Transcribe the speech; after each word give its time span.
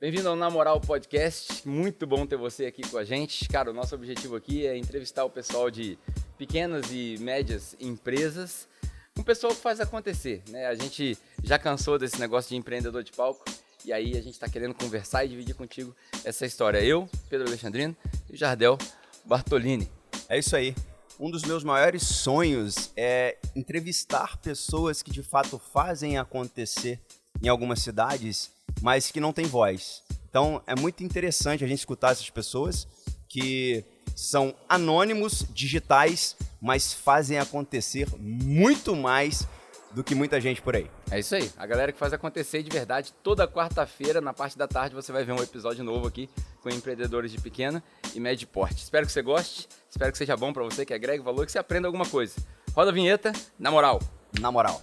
Bem-vindo 0.00 0.28
ao 0.28 0.36
Na 0.36 0.48
Moral 0.48 0.80
Podcast. 0.80 1.66
Muito 1.66 2.06
bom 2.06 2.24
ter 2.24 2.36
você 2.36 2.66
aqui 2.66 2.88
com 2.88 2.98
a 2.98 3.04
gente. 3.04 3.48
Cara, 3.48 3.72
o 3.72 3.74
nosso 3.74 3.96
objetivo 3.96 4.36
aqui 4.36 4.64
é 4.64 4.78
entrevistar 4.78 5.24
o 5.24 5.30
pessoal 5.30 5.68
de 5.72 5.98
pequenas 6.38 6.92
e 6.92 7.16
médias 7.18 7.74
empresas, 7.80 8.68
um 9.18 9.24
pessoal 9.24 9.52
que 9.52 9.60
faz 9.60 9.80
acontecer, 9.80 10.40
né? 10.50 10.66
A 10.66 10.76
gente 10.76 11.18
já 11.42 11.58
cansou 11.58 11.98
desse 11.98 12.20
negócio 12.20 12.50
de 12.50 12.54
empreendedor 12.54 13.02
de 13.02 13.10
palco 13.10 13.44
e 13.84 13.92
aí 13.92 14.12
a 14.12 14.22
gente 14.22 14.34
está 14.34 14.48
querendo 14.48 14.72
conversar 14.72 15.24
e 15.24 15.30
dividir 15.30 15.56
contigo 15.56 15.92
essa 16.24 16.46
história. 16.46 16.78
Eu, 16.78 17.10
Pedro 17.28 17.48
Alexandrino 17.48 17.96
e 18.30 18.36
Jardel 18.36 18.78
Bartolini. 19.24 19.90
É 20.28 20.38
isso 20.38 20.54
aí. 20.54 20.76
Um 21.18 21.28
dos 21.28 21.42
meus 21.42 21.64
maiores 21.64 22.04
sonhos 22.04 22.92
é 22.96 23.36
entrevistar 23.56 24.36
pessoas 24.36 25.02
que 25.02 25.10
de 25.10 25.24
fato 25.24 25.58
fazem 25.58 26.18
acontecer 26.18 27.00
em 27.42 27.48
algumas 27.48 27.80
cidades, 27.80 28.56
mas 28.80 29.10
que 29.10 29.20
não 29.20 29.32
têm 29.32 29.46
voz. 29.46 30.02
Então 30.28 30.62
é 30.66 30.74
muito 30.74 31.02
interessante 31.02 31.64
a 31.64 31.66
gente 31.66 31.78
escutar 31.78 32.12
essas 32.12 32.30
pessoas 32.30 32.86
que 33.28 33.84
são 34.14 34.54
anônimos, 34.68 35.46
digitais, 35.50 36.36
mas 36.60 36.92
fazem 36.92 37.38
acontecer 37.38 38.08
muito 38.18 38.96
mais 38.96 39.46
do 39.92 40.04
que 40.04 40.14
muita 40.14 40.40
gente 40.40 40.60
por 40.60 40.76
aí. 40.76 40.90
É 41.10 41.18
isso 41.18 41.34
aí. 41.34 41.50
A 41.56 41.66
galera 41.66 41.92
que 41.92 41.98
faz 41.98 42.12
acontecer 42.12 42.62
de 42.62 42.70
verdade. 42.70 43.12
Toda 43.22 43.48
quarta-feira, 43.48 44.20
na 44.20 44.32
parte 44.32 44.58
da 44.58 44.68
tarde, 44.68 44.94
você 44.94 45.12
vai 45.12 45.24
ver 45.24 45.32
um 45.32 45.42
episódio 45.42 45.82
novo 45.82 46.06
aqui 46.06 46.28
com 46.62 46.68
empreendedores 46.68 47.32
de 47.32 47.40
pequena 47.40 47.82
e 48.14 48.20
médio 48.20 48.46
porte. 48.48 48.82
Espero 48.82 49.06
que 49.06 49.12
você 49.12 49.22
goste. 49.22 49.68
Espero 49.88 50.12
que 50.12 50.18
seja 50.18 50.36
bom 50.36 50.52
para 50.52 50.64
você, 50.64 50.84
que 50.84 50.92
agregue 50.92 51.22
valor, 51.22 51.46
que 51.46 51.52
você 51.52 51.58
aprenda 51.58 51.88
alguma 51.88 52.06
coisa. 52.06 52.34
Roda 52.74 52.90
a 52.90 52.94
vinheta, 52.94 53.32
na 53.58 53.70
moral. 53.70 54.00
Na 54.40 54.52
moral. 54.52 54.82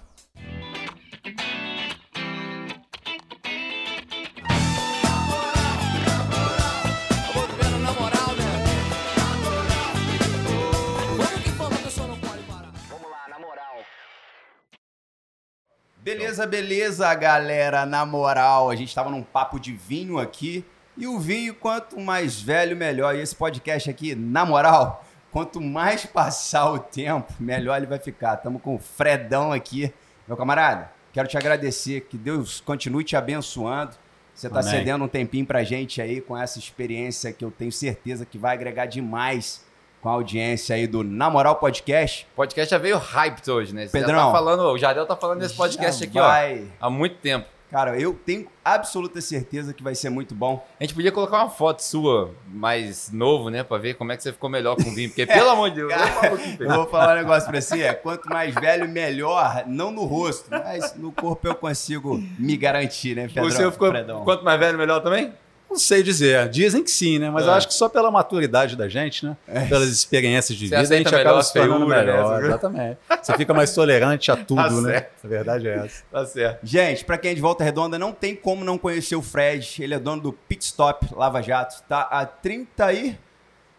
Beleza, 16.05 16.45
beleza, 16.45 17.11
galera. 17.15 17.83
Na 17.83 18.05
moral, 18.05 18.69
a 18.69 18.75
gente 18.75 18.93
tava 18.93 19.09
num 19.09 19.23
papo 19.23 19.59
de 19.59 19.73
vinho 19.73 20.19
aqui. 20.19 20.63
E 20.95 21.07
o 21.07 21.19
vinho, 21.19 21.55
quanto 21.55 21.99
mais 21.99 22.39
velho, 22.39 22.77
melhor. 22.77 23.15
E 23.15 23.21
esse 23.21 23.35
podcast 23.35 23.89
aqui, 23.89 24.13
na 24.13 24.45
moral, 24.45 25.03
quanto 25.31 25.59
mais 25.59 26.05
passar 26.05 26.71
o 26.71 26.77
tempo, 26.77 27.33
melhor 27.39 27.77
ele 27.77 27.87
vai 27.87 27.97
ficar. 27.97 28.37
Tamo 28.37 28.59
com 28.59 28.75
o 28.75 28.79
Fredão 28.79 29.51
aqui. 29.51 29.91
Meu 30.27 30.37
camarada, 30.37 30.91
quero 31.11 31.27
te 31.27 31.39
agradecer. 31.39 32.01
Que 32.01 32.19
Deus 32.19 32.61
continue 32.61 33.03
te 33.03 33.15
abençoando. 33.15 33.95
Você 34.31 34.47
tá 34.47 34.59
Amém. 34.59 34.71
cedendo 34.73 35.05
um 35.05 35.07
tempinho 35.07 35.47
pra 35.47 35.63
gente 35.63 36.03
aí 36.03 36.21
com 36.21 36.37
essa 36.37 36.59
experiência 36.59 37.33
que 37.33 37.43
eu 37.43 37.49
tenho 37.49 37.71
certeza 37.71 38.27
que 38.27 38.37
vai 38.37 38.53
agregar 38.53 38.85
demais 38.85 39.64
com 40.05 40.09
a 40.09 40.13
audiência 40.13 40.75
aí 40.75 40.85
do 40.85 41.03
Na 41.03 41.31
Moral 41.31 41.55
Podcast. 41.55 42.27
O 42.33 42.35
podcast 42.35 42.69
já 42.69 42.77
veio 42.77 42.95
hyped 42.95 43.49
hoje, 43.49 43.73
né? 43.73 43.87
Você 43.87 43.99
já 43.99 44.05
Pedrão. 44.05 44.27
tá 44.27 44.31
falando, 44.31 44.61
o 44.61 44.77
Jardel 44.77 45.03
tá 45.03 45.15
falando 45.15 45.39
desse 45.39 45.55
podcast 45.55 46.03
aqui, 46.03 46.13
vai. 46.13 46.67
ó, 46.79 46.85
há 46.85 46.89
muito 46.91 47.15
tempo. 47.15 47.47
Cara, 47.71 47.99
eu 47.99 48.13
tenho 48.13 48.47
absoluta 48.63 49.19
certeza 49.19 49.73
que 49.73 49.81
vai 49.81 49.95
ser 49.95 50.11
muito 50.11 50.35
bom. 50.35 50.63
A 50.79 50.83
gente 50.83 50.93
podia 50.93 51.11
colocar 51.11 51.37
uma 51.39 51.49
foto 51.49 51.79
sua 51.81 52.29
mais 52.47 53.11
novo, 53.11 53.49
né? 53.49 53.63
Pra 53.63 53.79
ver 53.79 53.95
como 53.95 54.11
é 54.11 54.15
que 54.15 54.21
você 54.21 54.31
ficou 54.31 54.47
melhor 54.47 54.75
com 54.75 54.83
o 54.91 54.93
vinho. 54.93 55.09
Porque, 55.09 55.25
pelo 55.25 55.49
amor 55.49 55.71
de 55.71 55.77
Deus, 55.77 55.89
Cara, 55.91 56.27
Eu 56.27 56.37
Pedro. 56.37 56.75
vou 56.75 56.85
falar 56.85 57.13
um 57.13 57.17
negócio 57.21 57.49
pra 57.49 57.59
você, 57.59 57.81
é, 57.81 57.93
quanto 57.95 58.29
mais 58.29 58.53
velho, 58.53 58.87
melhor, 58.87 59.63
não 59.65 59.89
no 59.89 60.05
rosto, 60.05 60.51
mas 60.51 60.95
no 60.95 61.11
corpo 61.11 61.47
eu 61.47 61.55
consigo 61.55 62.23
me 62.37 62.55
garantir, 62.55 63.15
né, 63.15 63.27
Pedrão? 63.27 63.45
O 63.45 63.51
seu 63.51 63.71
ficou? 63.71 63.91
Quanto 64.23 64.45
mais 64.45 64.59
velho, 64.59 64.77
melhor 64.77 64.99
também? 65.01 65.33
Não 65.75 65.79
sei 65.79 66.01
dizer. 66.01 66.47
Dizem 66.47 66.81
que 66.81 66.89
sim, 66.89 67.19
né? 67.19 67.29
Mas 67.29 67.43
É. 67.43 67.47
eu 67.49 67.51
acho 67.53 67.67
que 67.67 67.73
só 67.73 67.89
pela 67.89 68.09
maturidade 68.09 68.77
da 68.77 68.87
gente, 68.87 69.25
né? 69.25 69.35
Pelas 69.67 69.89
experiências 69.89 70.57
de 70.57 70.69
Você 70.69 70.81
vida, 70.81 70.95
a 70.95 70.97
gente 70.99 71.13
acaba 71.13 71.43
se 71.43 71.51
tornando 71.51 71.85
né? 71.85 71.97
melhor. 71.97 72.39
Você- 72.39 72.47
Exatamente. 72.47 72.97
Você 73.21 73.33
fica 73.33 73.53
mais 73.53 73.73
tolerante 73.75 74.31
a 74.31 74.37
tudo, 74.37 74.55
Tá 74.63 74.69
né? 74.81 75.07
A 75.21 75.27
verdade 75.27 75.67
é 75.67 75.75
essa. 75.85 76.03
Tá 76.09 76.25
certo. 76.25 76.59
Gente, 76.63 77.03
pra 77.03 77.17
quem 77.17 77.31
é 77.31 77.33
de 77.33 77.41
Volta 77.41 77.61
Redonda, 77.61 77.99
não 77.99 78.13
tem 78.13 78.33
como 78.37 78.63
não 78.63 78.77
conhecer 78.77 79.17
o 79.17 79.21
Fred. 79.21 79.83
Ele 79.83 79.93
é 79.93 79.99
dono 79.99 80.21
do 80.21 80.31
Pit 80.31 80.63
Stop 80.63 81.07
Lava 81.13 81.41
Jato. 81.41 81.83
Tá 81.89 82.07
há 82.09 82.25
30 82.25 82.93
e 82.93 83.17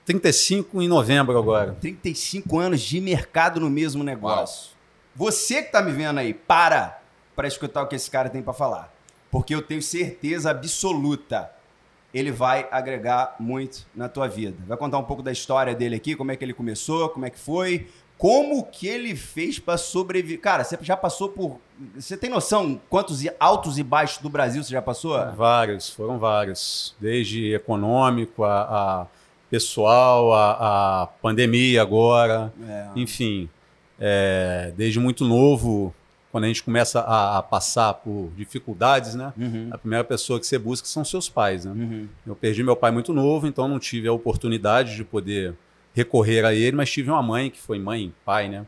35 0.05 0.83
em 0.83 0.89
novembro 0.89 1.39
agora. 1.39 1.75
35 1.81 2.59
anos 2.59 2.83
de 2.83 3.01
mercado 3.01 3.59
no 3.59 3.71
mesmo 3.71 4.05
negócio. 4.05 4.73
Você 5.15 5.63
que 5.63 5.73
tá 5.73 5.81
me 5.81 5.93
vendo 5.93 6.19
aí, 6.19 6.35
para 6.35 7.01
para 7.35 7.49
escutar 7.49 7.83
o 7.83 7.87
que 7.87 7.97
esse 7.97 8.11
cara 8.11 8.29
tem 8.29 8.43
pra 8.43 8.53
falar. 8.53 8.93
Porque 9.31 9.55
eu 9.55 9.61
tenho 9.63 9.83
certeza 9.83 10.51
absoluta, 10.51 11.51
ele 12.19 12.31
vai 12.31 12.67
agregar 12.71 13.37
muito 13.39 13.87
na 13.95 14.09
tua 14.09 14.27
vida. 14.27 14.57
Vai 14.67 14.77
contar 14.77 14.99
um 14.99 15.05
pouco 15.05 15.23
da 15.23 15.33
história 15.33 15.75
dele 15.75 15.97
aqui, 15.97 16.17
como 16.17 16.33
é 16.33 16.37
que 16.37 16.45
ele 16.45 16.55
começou, 16.55 17.09
como 17.11 17.27
é 17.27 17.31
que 17.31 17.39
foi, 17.39 17.89
como 18.17 18.65
que 18.65 18.87
ele 18.87 19.15
fez 19.15 19.59
pra 19.59 19.77
sobreviver. 19.77 20.41
Cara, 20.41 20.65
você 20.65 20.79
já 20.81 20.97
passou 20.97 21.29
por... 21.29 21.59
Você 21.95 22.17
tem 22.17 22.31
noção 22.31 22.81
quantos 22.89 23.23
altos 23.39 23.79
e 23.79 23.83
baixos 23.83 24.23
do 24.23 24.31
Brasil 24.31 24.63
você 24.63 24.71
já 24.71 24.81
passou? 24.81 25.15
Vários, 25.33 25.91
foram 25.91 26.19
vários. 26.19 26.95
Desde 26.99 27.55
econômico, 27.55 28.45
a, 28.45 28.63
a 28.63 29.07
pessoal, 29.51 30.33
a, 30.33 31.03
a 31.03 31.07
pandemia 31.07 31.83
agora. 31.83 32.53
É. 32.67 32.87
Enfim, 32.97 33.49
é, 34.01 34.73
desde 34.75 34.99
muito 34.99 35.25
novo, 35.25 35.95
quando 36.37 36.45
a 36.45 36.49
gente 36.49 36.63
começa 36.63 37.01
a, 37.01 37.39
a 37.39 37.43
passar 37.43 37.95
por 37.95 38.31
dificuldades, 38.37 39.15
né? 39.15 39.33
Uhum, 39.39 39.71
A 39.71 39.79
primeira 39.79 40.05
pessoa 40.05 40.39
que 40.39 40.47
você 40.47 40.59
busca 40.59 40.87
são 40.87 41.03
seus 41.03 41.31
pais, 41.31 41.65
né? 41.65 41.73
uhum. 41.73 42.07
Eu 42.27 42.37
perdi 42.37 42.63
meu 42.63 42.77
pai 42.77 42.91
muito 42.91 43.15
novo, 43.15 43.47
então 43.47 43.67
não 43.67 43.79
tive 43.79 44.07
a 44.07 44.13
oportunidade 44.13 44.97
de 44.97 45.03
poder 45.03 45.55
recorrer 45.95 46.45
a 46.45 46.53
ele, 46.53 46.77
mas 46.77 46.93
tive 46.93 47.11
uma 47.11 47.23
mãe 47.23 47.49
que 47.49 47.59
foi 47.59 47.79
mãe, 47.79 48.13
pai, 48.23 48.51
né? 48.51 48.67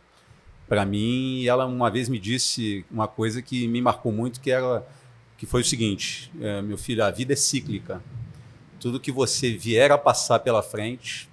Para 0.66 0.86
mim, 0.86 1.40
e 1.40 1.46
ela 1.46 1.66
uma 1.66 1.90
vez 1.90 2.08
me 2.08 2.18
disse 2.18 2.86
uma 2.90 3.06
coisa 3.06 3.42
que 3.42 3.68
me 3.68 3.82
marcou 3.82 4.10
muito, 4.10 4.40
que 4.40 4.50
era 4.50 4.82
que 5.36 5.44
foi 5.44 5.60
o 5.60 5.64
seguinte: 5.64 6.32
é, 6.40 6.62
meu 6.62 6.78
filho, 6.78 7.04
a 7.04 7.10
vida 7.10 7.34
é 7.34 7.36
cíclica. 7.36 8.02
Tudo 8.80 8.98
que 8.98 9.12
você 9.12 9.54
vier 9.54 9.92
a 9.92 9.98
passar 9.98 10.38
pela 10.38 10.62
frente, 10.62 11.28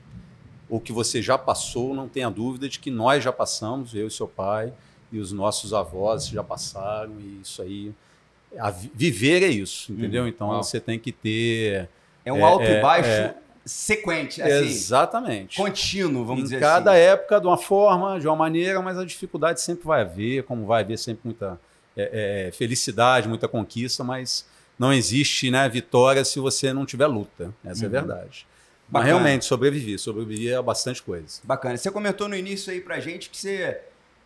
ou 0.70 0.82
que 0.82 0.92
você 0.92 1.22
já 1.22 1.38
passou, 1.38 1.96
não 1.96 2.10
tenha 2.10 2.30
dúvida 2.30 2.68
de 2.68 2.78
que 2.78 2.92
nós 2.92 3.24
já 3.24 3.32
passamos, 3.32 3.96
eu 3.96 4.08
e 4.08 4.12
seu 4.12 4.28
pai, 4.28 4.74
e 5.16 5.20
os 5.20 5.32
nossos 5.32 5.74
avós 5.74 6.28
já 6.28 6.44
passaram, 6.44 7.14
e 7.20 7.42
isso 7.42 7.62
aí. 7.62 7.92
viver 8.94 9.44
é 9.44 9.48
isso, 9.48 9.92
entendeu? 9.92 10.28
Então 10.28 10.48
Uau. 10.50 10.64
você 10.64 10.80
tem 10.80 10.98
que 11.00 11.12
ter 11.12 11.90
É 12.24 12.32
um 12.32 12.38
É, 12.38 12.42
alto 12.42 12.64
é, 12.64 12.80
e 12.80 12.82
baixo 12.82 13.10
é. 13.10 13.36
sequente, 13.66 14.42
assim, 14.42 14.66
Exatamente. 14.68 15.58
contínuo, 15.58 16.24
vamos 16.26 16.42
em 16.42 16.44
dizer 16.46 16.60
cada 16.60 16.92
assim. 16.92 17.02
época, 17.02 17.40
de 17.42 17.48
uma 17.48 17.58
forma, 17.58 18.20
de 18.20 18.28
uma 18.28 18.36
maneira, 18.36 18.82
mas 18.82 18.98
a 18.98 19.06
dificuldade 19.06 19.62
sempre 19.62 19.86
vai 19.86 20.02
haver, 20.02 20.44
como 20.44 20.66
vai 20.66 20.84
haver 20.84 20.98
sempre 20.98 21.22
muita 21.26 21.60
é, 21.98 22.48
é, 22.48 22.52
felicidade, 22.52 23.28
muita 23.28 23.48
conquista, 23.48 24.04
mas 24.04 24.46
não 24.78 24.92
existe 24.94 25.50
né, 25.52 25.68
vitória 25.70 26.24
se 26.26 26.40
você 26.40 26.74
não 26.74 26.86
tiver 26.86 27.08
luta. 27.08 27.54
Essa 27.64 27.84
é 27.84 27.88
a 27.88 27.88
Uhum. 27.88 27.92
verdade. 27.92 28.46
Mas 28.88 29.02
Bacana. 29.04 29.06
realmente, 29.20 29.46
sobrevivi. 29.46 29.98
Sobrevivi 29.98 30.54
a 30.54 30.62
bastante 30.62 31.02
coisa. 31.02 31.40
Bacana. 31.44 31.76
Você 31.78 31.90
comentou 31.90 32.28
no 32.28 32.36
início 32.36 32.72
aí 32.72 32.80
pra 32.82 33.00
gente 33.00 33.30
que 33.32 33.38
você, 33.38 33.80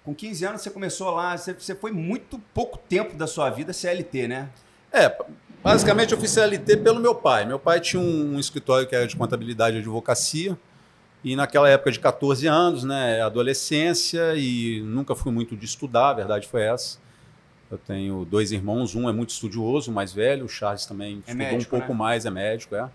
com 0.04 0.14
15 0.14 0.46
anos, 0.46 0.62
você 0.62 0.70
começou 0.70 1.12
lá, 1.12 1.38
você, 1.38 1.54
você 1.54 1.76
foi 1.76 1.92
muito 1.92 2.40
pouco 2.54 2.78
tempo 2.78 3.16
da 3.16 3.28
sua 3.28 3.50
vida 3.50 3.74
CLT, 3.74 4.28
né? 4.28 4.50
É, 4.92 5.16
basicamente 5.64 6.14
eu 6.14 6.20
fiz 6.20 6.32
CLT 6.32 6.78
pelo 6.78 7.00
meu 7.00 7.14
pai. 7.14 7.46
Meu 7.46 7.60
pai 7.60 7.80
tinha 7.80 8.02
um, 8.02 8.36
um 8.36 8.40
escritório 8.40 8.88
que 8.88 8.96
era 8.96 9.08
de 9.08 9.16
contabilidade 9.16 9.78
e 9.78 9.80
advocacia. 9.80 10.58
E 11.24 11.36
naquela 11.36 11.70
época 11.70 11.92
de 11.92 12.00
14 12.00 12.48
anos, 12.48 12.84
né, 12.84 13.22
adolescência, 13.22 14.36
e 14.36 14.82
nunca 14.82 15.14
fui 15.16 15.32
muito 15.34 15.56
de 15.56 15.66
estudar, 15.66 16.12
a 16.12 16.14
verdade 16.14 16.48
foi 16.48 16.62
essa. 16.62 16.98
Eu 17.70 17.78
tenho 17.78 18.26
dois 18.26 18.52
irmãos, 18.52 18.96
um 18.96 19.08
é 19.08 19.12
muito 19.12 19.30
estudioso, 19.32 19.92
o 19.92 19.94
mais 19.94 20.14
velho, 20.14 20.46
o 20.46 20.50
Charles 20.50 20.86
também 20.86 21.16
É 21.28 21.32
estudou 21.32 21.38
médico, 21.38 21.76
um 21.76 21.80
pouco 21.80 21.94
né? 21.94 22.00
mais, 22.00 22.26
é 22.26 22.30
médico, 22.30 22.74
é. 22.74 22.90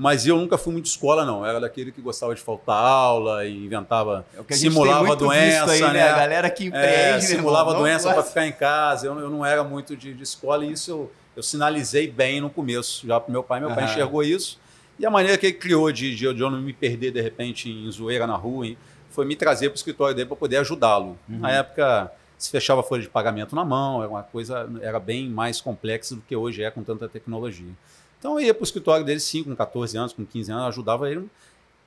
Mas 0.00 0.26
eu 0.26 0.38
nunca 0.38 0.56
fui 0.56 0.72
muito 0.72 0.86
de 0.86 0.92
escola, 0.92 1.26
não. 1.26 1.44
Era 1.44 1.60
daquele 1.60 1.92
que 1.92 2.00
gostava 2.00 2.34
de 2.34 2.40
faltar 2.40 2.74
aula 2.74 3.44
e 3.44 3.66
inventava, 3.66 4.24
É 4.48 4.54
simulava 4.54 5.14
doença, 5.14 5.70
aí, 5.72 5.80
né? 5.82 5.92
né? 5.92 6.08
A 6.08 6.16
galera 6.16 6.48
que 6.48 6.64
empreende, 6.64 6.86
É, 6.88 7.20
simulava 7.20 7.72
irmão, 7.72 7.82
doença 7.82 8.10
para 8.10 8.22
ficar 8.22 8.46
em 8.46 8.52
casa. 8.52 9.06
Eu, 9.06 9.18
eu 9.18 9.28
não 9.28 9.44
era 9.44 9.62
muito 9.62 9.94
de, 9.94 10.14
de 10.14 10.22
escola 10.22 10.64
e 10.64 10.72
isso 10.72 10.90
eu, 10.90 11.12
eu 11.36 11.42
sinalizei 11.42 12.08
bem 12.08 12.40
no 12.40 12.48
começo, 12.48 13.06
já 13.06 13.20
para 13.20 13.30
meu 13.30 13.42
pai. 13.42 13.60
Meu 13.60 13.68
pai 13.74 13.84
Aham. 13.84 13.92
enxergou 13.92 14.22
isso. 14.22 14.58
E 14.98 15.04
a 15.04 15.10
maneira 15.10 15.36
que 15.36 15.48
ele 15.48 15.52
criou 15.58 15.92
de, 15.92 16.16
de, 16.16 16.32
de 16.32 16.40
eu 16.42 16.50
não 16.50 16.62
me 16.62 16.72
perder 16.72 17.10
de 17.10 17.20
repente 17.20 17.68
em 17.70 17.90
zoeira 17.90 18.26
na 18.26 18.36
rua 18.36 18.68
hein, 18.68 18.78
foi 19.10 19.26
me 19.26 19.36
trazer 19.36 19.68
para 19.68 19.74
o 19.74 19.76
escritório 19.76 20.16
dele 20.16 20.28
para 20.28 20.36
poder 20.36 20.56
ajudá-lo. 20.56 21.18
Uhum. 21.28 21.40
Na 21.40 21.50
época 21.50 22.10
se 22.38 22.50
fechava 22.50 22.80
a 22.80 22.82
folha 22.82 23.02
de 23.02 23.08
pagamento 23.10 23.54
na 23.54 23.66
mão, 23.66 24.00
era 24.02 24.10
uma 24.10 24.22
coisa, 24.22 24.66
era 24.80 24.98
bem 24.98 25.28
mais 25.28 25.60
complexa 25.60 26.14
do 26.14 26.22
que 26.22 26.34
hoje 26.34 26.62
é 26.62 26.70
com 26.70 26.82
tanta 26.82 27.06
tecnologia. 27.06 27.74
Então 28.20 28.38
eu 28.38 28.46
ia 28.46 28.54
para 28.54 28.60
o 28.60 28.64
escritório 28.64 29.04
dele, 29.04 29.18
sim, 29.18 29.42
com 29.42 29.56
14 29.56 29.96
anos, 29.98 30.12
com 30.12 30.24
15 30.24 30.52
anos, 30.52 30.66
ajudava 30.68 31.10
ele. 31.10 31.26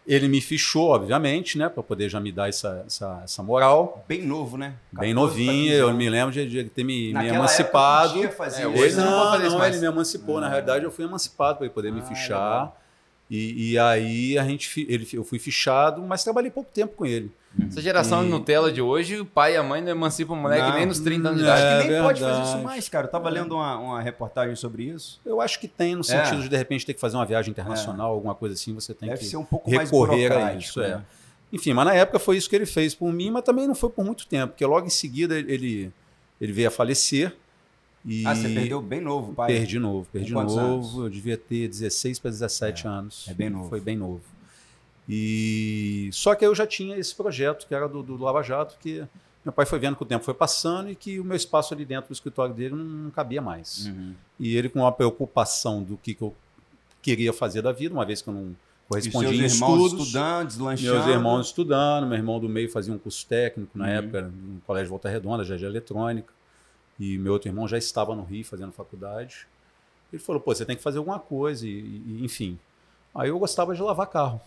Ele 0.06 0.28
me 0.28 0.42
fichou, 0.42 0.90
obviamente, 0.90 1.58
né? 1.58 1.70
Para 1.70 1.82
poder 1.82 2.10
já 2.10 2.20
me 2.20 2.30
dar 2.30 2.50
essa, 2.50 2.84
essa, 2.86 3.22
essa 3.24 3.42
moral. 3.42 4.04
Bem 4.06 4.22
novo, 4.26 4.58
né? 4.58 4.74
Bem 4.92 5.14
14 5.14 5.16
novinho, 5.16 5.54
pra 5.54 5.64
15 5.64 5.76
eu 5.78 5.94
me 5.94 6.10
lembro 6.10 6.34
de, 6.34 6.46
de 6.50 6.58
ele 6.58 6.70
ter 6.70 6.84
me, 6.84 7.14
me 7.14 7.28
emancipado. 7.30 8.16
época 8.16 8.28
podia 8.28 8.32
fazer 8.38 8.64
É, 8.64 8.68
hoje 8.68 8.84
Ele 8.84 8.96
não 8.98 9.06
não, 9.12 9.50
não, 9.50 9.66
ele 9.66 9.78
me 9.80 9.86
emancipou. 9.86 10.42
Na 10.42 10.48
Ah. 10.48 10.50
realidade, 10.50 10.84
eu 10.84 10.92
fui 10.92 11.06
emancipado 11.06 11.58
para 11.60 11.68
ele 11.68 11.74
poder 11.74 11.90
me 11.94 12.02
Ah, 12.02 12.04
fichar. 12.04 12.52
legal. 12.52 12.83
E, 13.36 13.72
e 13.72 13.80
aí 13.80 14.38
a 14.38 14.44
gente, 14.44 14.86
ele, 14.88 15.08
eu 15.12 15.24
fui 15.24 15.40
fichado, 15.40 16.04
mas 16.04 16.24
trabalhei 16.24 16.52
pouco 16.52 16.70
tempo 16.72 16.94
com 16.96 17.04
ele. 17.06 17.32
Essa 17.68 17.82
geração 17.82 18.22
E- 18.22 18.26
de 18.26 18.30
Nutella 18.32 18.72
de 18.72 18.80
hoje, 18.82 19.20
o 19.20 19.26
pai 19.26 19.54
e 19.54 19.58
a 19.58 19.64
mãe 19.64 19.82
não 19.82 19.90
emancipam 19.90 20.34
o 20.34 20.36
moleque 20.36 20.62
Não. 20.68 20.76
nem 20.76 20.86
nos 20.86 21.00
30 21.00 21.30
anos 21.30 21.42
de 21.42 21.48
É, 21.48 21.50
idade. 21.50 21.64
Acho 21.66 21.84
que 21.88 21.92
nem 21.94 22.02
pode 22.04 22.20
fazer 22.20 22.32
verdade. 22.34 22.56
isso 22.56 22.64
mais, 22.64 22.90
cara. 22.90 23.08
Eu 23.08 23.12
tava 23.12 23.30
lendo 23.30 23.56
uma, 23.56 23.78
uma 23.78 24.02
reportagem 24.02 24.56
sobre 24.56 24.84
isso. 24.84 25.20
Eu 25.26 25.42
acho 25.42 25.60
que 25.60 25.68
tem, 25.68 25.96
no 25.96 26.04
sentido 26.04 26.44
de 26.44 26.50
de 26.50 26.56
repente 26.58 26.86
ter 26.86 26.94
que 26.94 27.00
fazer 27.00 27.16
uma 27.18 27.26
viagem 27.26 27.50
internacional, 27.52 28.12
alguma 28.12 28.36
coisa 28.36 28.54
assim, 28.54 28.74
você 28.74 28.94
tem 28.94 29.10
Deve 29.10 29.22
que 29.22 29.26
ser 29.28 29.38
um 29.38 29.46
pouco 29.46 29.70
mais 29.74 29.90
recorrer 29.90 30.26
a 30.28 30.30
burocrático, 30.36 30.64
isso. 30.70 30.80
né? 30.80 30.90
É. 31.10 31.56
Enfim, 31.56 31.74
mas 31.74 31.86
na 31.86 31.94
época 31.96 32.18
foi 32.20 32.38
isso 32.38 32.50
que 32.50 32.56
ele 32.56 32.66
fez 32.68 32.94
por 32.96 33.12
mim, 33.14 33.30
mas 33.32 33.44
também 33.44 33.68
não 33.68 33.76
foi 33.76 33.90
por 33.90 34.04
muito 34.06 34.26
tempo, 34.28 34.54
porque 34.54 34.66
logo 34.66 34.86
em 34.88 34.92
seguida 34.92 35.38
ele, 35.38 35.92
ele 36.42 36.52
veio 36.52 36.68
a 36.68 36.72
falecer. 36.72 37.36
E 38.06 38.26
Ah, 38.28 38.36
você 38.36 38.50
perdeu 38.50 38.82
bem 38.82 39.00
novo, 39.00 39.34
pai. 39.34 39.48
Perdi 39.48 39.80
novo, 39.80 40.08
perdi 40.12 40.34
novo. 40.34 40.60
anos? 40.60 40.94
Eu 40.96 41.10
devia 41.10 41.38
ter 41.38 41.68
16 41.70 42.20
para 42.20 42.32
17 42.32 42.86
É, 42.86 42.90
anos. 42.90 43.26
é 43.30 43.34
bem 43.34 43.50
novo. 43.50 43.70
Foi 43.70 43.80
bem 43.80 43.96
novo. 43.98 44.22
E 45.08 46.10
só 46.14 46.34
que 46.36 46.46
eu 46.46 46.56
já 46.56 46.66
tinha 46.66 46.98
esse 46.98 47.14
projeto 47.16 47.68
que 47.68 47.74
era 47.76 47.88
do, 47.88 48.02
do 48.02 48.18
Lava 48.18 48.42
Jato, 48.42 48.76
que 48.80 49.04
meu 49.44 49.52
pai 49.52 49.66
foi 49.66 49.78
vendo 49.80 49.96
que 49.98 50.04
o 50.04 50.06
tempo 50.06 50.24
foi 50.24 50.34
passando 50.34 50.90
e 50.90 50.96
que 50.96 51.20
o 51.20 51.24
meu 51.26 51.36
espaço 51.36 51.74
ali 51.74 51.84
dentro 51.86 52.10
do 52.10 52.14
escritório 52.14 52.54
dele 52.56 52.76
não, 52.76 52.84
não 52.86 53.12
cabia 53.12 53.42
mais. 53.42 53.88
Uhum. 53.88 54.14
E 54.40 54.56
ele 54.56 54.70
com 54.70 54.80
uma 54.80 54.92
preocupação 54.92 55.84
do 55.84 55.98
que, 55.98 56.14
que 56.14 56.22
eu 56.22 56.34
queria 57.02 57.34
fazer 57.34 57.62
da 57.62 57.72
vida, 57.74 57.94
uma 57.94 58.06
vez 58.06 58.22
que 58.22 58.30
eu 58.30 58.34
não 58.34 58.52
E 58.52 58.56
correspondia 58.88 59.30
seus 59.30 59.42
em 59.52 59.56
irmãos 59.56 59.84
estudos. 59.86 60.08
estudando, 60.08 60.48
deslanchando. 60.48 60.94
Meus 60.94 61.08
irmãos 61.08 61.46
estudando, 61.48 62.08
meu 62.08 62.18
irmão 62.18 62.40
do 62.40 62.48
meio 62.48 62.72
fazia 62.72 62.94
um 62.94 62.98
curso 62.98 63.26
técnico 63.28 63.78
na 63.78 63.86
Uhum. 63.86 63.92
época, 63.92 64.22
no 64.22 64.62
Colégio 64.66 64.90
Volta 64.90 65.10
Redonda, 65.10 65.44
já 65.44 65.58
de 65.58 65.66
eletrônica. 65.66 66.34
E 67.00 67.18
meu 67.18 67.34
outro 67.34 67.50
irmão 67.50 67.68
já 67.68 67.78
estava 67.78 68.16
no 68.16 68.24
Rio 68.24 68.46
fazendo 68.46 68.72
faculdade. 68.72 69.48
Ele 70.12 70.22
falou: 70.22 70.40
pô, 70.42 70.54
você 70.54 70.64
tem 70.66 70.76
que 70.76 70.84
fazer 70.84 71.00
alguma 71.00 71.20
coisa, 71.20 71.66
e, 71.68 71.70
e- 71.72 72.20
enfim. 72.24 72.58
Aí 73.16 73.30
eu 73.30 73.40
gostava 73.40 73.74
de 73.76 73.82
lavar 73.82 74.08
carro. 74.08 74.40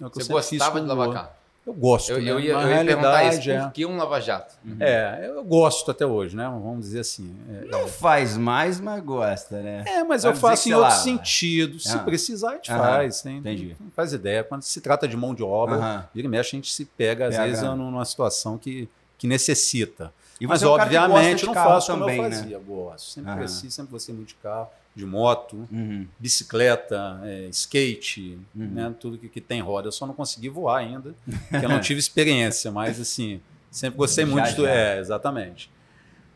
É 0.00 0.04
Você 0.08 0.32
gostava 0.32 0.80
de 0.80 0.86
lavar 0.86 1.12
carro? 1.12 1.30
Eu 1.66 1.72
gosto. 1.72 2.10
Eu, 2.12 2.20
né? 2.20 2.30
eu 2.30 2.38
ia, 2.40 2.52
Na 2.54 2.62
eu 2.64 2.68
ia 2.76 2.84
perguntar 2.84 3.24
isso. 3.24 3.40
Por 3.64 3.72
que 3.72 3.86
um 3.86 3.96
lava-jato? 3.96 4.54
é. 4.80 5.20
é, 5.24 5.28
eu 5.30 5.42
gosto 5.42 5.90
até 5.90 6.04
hoje, 6.04 6.36
né? 6.36 6.44
Vamos 6.44 6.80
dizer 6.84 7.00
assim. 7.00 7.34
É, 7.50 7.64
Não 7.66 7.88
faz 7.88 8.36
mais, 8.36 8.78
mas 8.80 9.02
gosta, 9.02 9.62
né? 9.62 9.82
É, 9.86 10.04
mas 10.04 10.24
eu 10.24 10.34
faço 10.36 10.68
em 10.68 10.74
outro 10.74 10.90
lava. 10.90 11.02
sentido. 11.02 11.80
Se 11.80 11.96
Ah. 11.96 12.00
precisar, 12.00 12.50
a 12.50 12.54
gente 12.56 12.70
Aham, 12.70 12.78
faz. 12.82 13.22
Tem, 13.22 13.38
entendi. 13.38 13.76
Não 13.80 13.90
faz 13.92 14.12
ideia. 14.12 14.44
Quando 14.44 14.60
se 14.62 14.78
trata 14.82 15.08
de 15.08 15.16
mão 15.16 15.34
de 15.34 15.42
obra, 15.42 16.06
vira 16.14 16.26
e 16.26 16.30
mexe, 16.30 16.54
a 16.54 16.58
gente 16.58 16.70
se 16.70 16.84
pega, 16.84 17.28
às 17.28 17.34
Pega. 17.36 17.44
vezes, 17.46 17.62
numa 17.62 18.04
situação 18.04 18.58
que, 18.58 18.86
que 19.16 19.26
necessita. 19.26 20.12
E 20.40 20.46
Mas, 20.46 20.60
você 20.60 20.64
é 20.66 20.68
um 20.68 20.72
que 20.72 20.78
gosta 20.78 20.84
obviamente, 20.98 21.46
não 21.46 21.54
faço 21.54 21.86
também, 21.92 22.16
eu 22.18 22.22
né? 22.24 22.36
fazia. 22.36 22.58
Gosto. 22.58 23.10
Sempre 23.12 23.30
Aham. 23.30 23.38
cresci, 23.38 23.70
sempre 23.70 23.92
gostei 23.92 24.14
muito 24.14 24.28
de 24.28 24.34
carro, 24.34 24.68
de 24.94 25.06
moto, 25.06 25.68
Uhum. 25.70 26.06
bicicleta, 26.18 27.20
é, 27.24 27.46
skate, 27.50 28.38
Uhum. 28.54 28.66
né, 28.66 28.94
tudo 28.98 29.16
que, 29.16 29.28
que 29.28 29.40
tem 29.40 29.60
roda. 29.60 29.88
Eu 29.88 29.92
só 29.92 30.06
não 30.06 30.14
consegui 30.14 30.48
voar 30.48 30.78
ainda, 30.78 31.14
porque 31.50 31.64
eu 31.64 31.68
não 31.68 31.78
tive 31.80 32.00
experiência, 32.00 32.70
mas 32.72 33.00
assim, 33.00 33.40
sempre 33.70 33.96
gostei 33.98 34.24
Já, 34.26 34.30
muito 34.32 34.54
do. 34.56 34.62
já. 34.64 34.70
É, 34.70 34.98
exatamente. 34.98 35.70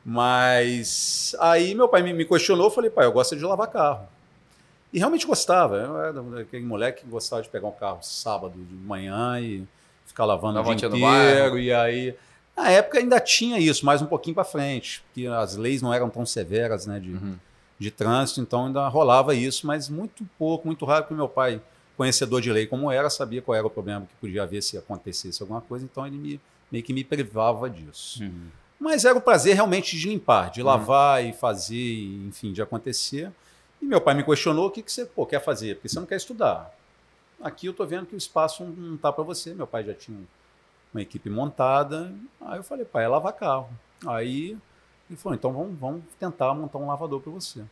Mas 0.04 1.34
aí 1.38 1.74
meu 1.74 1.88
pai 1.88 2.02
me, 2.02 2.12
me 2.12 2.24
questionou, 2.24 2.66
eu 2.66 2.70
falei, 2.70 2.90
pai, 2.90 3.04
eu 3.04 3.12
gosto 3.12 3.36
de 3.36 3.44
lavar 3.44 3.66
carro. 3.68 4.06
E 4.92 4.98
realmente 4.98 5.26
gostava. 5.26 5.76
Eu 5.76 6.00
era 6.00 6.40
aquele 6.40 6.64
moleque 6.64 7.02
que 7.02 7.08
gostava 7.10 7.42
de 7.42 7.48
pegar 7.48 7.68
um 7.68 7.72
carro 7.72 7.98
sábado 8.02 8.54
de 8.56 8.74
manhã 8.74 9.38
e 9.38 9.66
ficar 10.06 10.24
lavando 10.24 10.54
Dar 10.54 10.68
o 10.68 10.74
dia 10.74 10.88
inteiro. 10.88 11.58
E 11.58 11.72
aí. 11.72 12.14
Na 12.58 12.70
época 12.70 12.98
ainda 12.98 13.20
tinha 13.20 13.56
isso, 13.60 13.86
mais 13.86 14.02
um 14.02 14.06
pouquinho 14.06 14.34
para 14.34 14.42
frente, 14.42 15.00
porque 15.04 15.28
as 15.28 15.54
leis 15.54 15.80
não 15.80 15.94
eram 15.94 16.10
tão 16.10 16.26
severas 16.26 16.86
né, 16.86 16.98
de, 16.98 17.12
Uhum. 17.12 17.36
de 17.78 17.88
trânsito, 17.88 18.40
então 18.40 18.66
ainda 18.66 18.88
rolava 18.88 19.32
isso, 19.32 19.64
mas 19.64 19.88
muito 19.88 20.28
pouco, 20.36 20.66
muito 20.66 20.84
raro, 20.84 21.04
porque 21.04 21.14
meu 21.14 21.28
pai, 21.28 21.62
conhecedor 21.96 22.40
de 22.42 22.50
lei 22.52 22.66
como 22.66 22.90
era, 22.90 23.08
sabia 23.08 23.40
qual 23.40 23.54
era 23.54 23.64
o 23.64 23.70
problema 23.70 24.06
que 24.06 24.14
podia 24.20 24.42
haver 24.42 24.60
se 24.60 24.76
acontecesse 24.76 25.40
alguma 25.40 25.60
coisa, 25.60 25.84
então 25.84 26.04
ele 26.04 26.16
me, 26.16 26.40
meio 26.70 26.82
que 26.82 26.92
me 26.92 27.04
privava 27.04 27.70
disso. 27.70 28.24
Uhum. 28.24 28.48
Mas 28.80 29.04
era 29.04 29.16
o 29.16 29.20
prazer 29.20 29.54
realmente 29.54 29.96
de 29.96 30.08
limpar, 30.08 30.50
de 30.50 30.60
lavar 30.60 31.24
e 31.24 31.32
fazer, 31.32 32.26
enfim, 32.26 32.52
de 32.52 32.60
acontecer. 32.60 33.30
E 33.80 33.86
meu 33.86 34.00
pai 34.00 34.14
me 34.14 34.24
questionou 34.24 34.66
o 34.66 34.70
que, 34.70 34.82
que 34.82 34.90
você 34.90 35.04
pô, 35.06 35.24
quer 35.24 35.40
fazer, 35.42 35.76
porque 35.76 35.88
você 35.88 35.98
não 36.00 36.06
quer 36.06 36.16
estudar. 36.16 36.74
Aqui 37.40 37.66
eu 37.66 37.72
tô 37.72 37.86
vendo 37.86 38.06
que 38.06 38.16
o 38.16 38.18
espaço 38.18 38.64
não 38.64 38.96
tá 38.96 39.12
para 39.12 39.22
você. 39.22 39.54
Meu 39.54 39.66
pai 39.66 39.84
já 39.84 39.94
tinha 39.94 40.18
uma 40.92 41.02
equipe 41.02 41.28
montada. 41.30 42.12
Aí 42.40 42.58
eu 42.58 42.64
falei, 42.64 42.84
pai, 42.84 43.04
é 43.04 43.08
lavar 43.08 43.32
carro. 43.32 43.68
Aí 44.06 44.56
ele 45.08 45.18
falou, 45.18 45.36
então 45.36 45.52
vamos, 45.52 45.78
vamos 45.78 46.02
tentar 46.18 46.54
montar 46.54 46.78
um 46.78 46.86
lavador 46.86 47.20
para 47.20 47.32
você. 47.32 47.64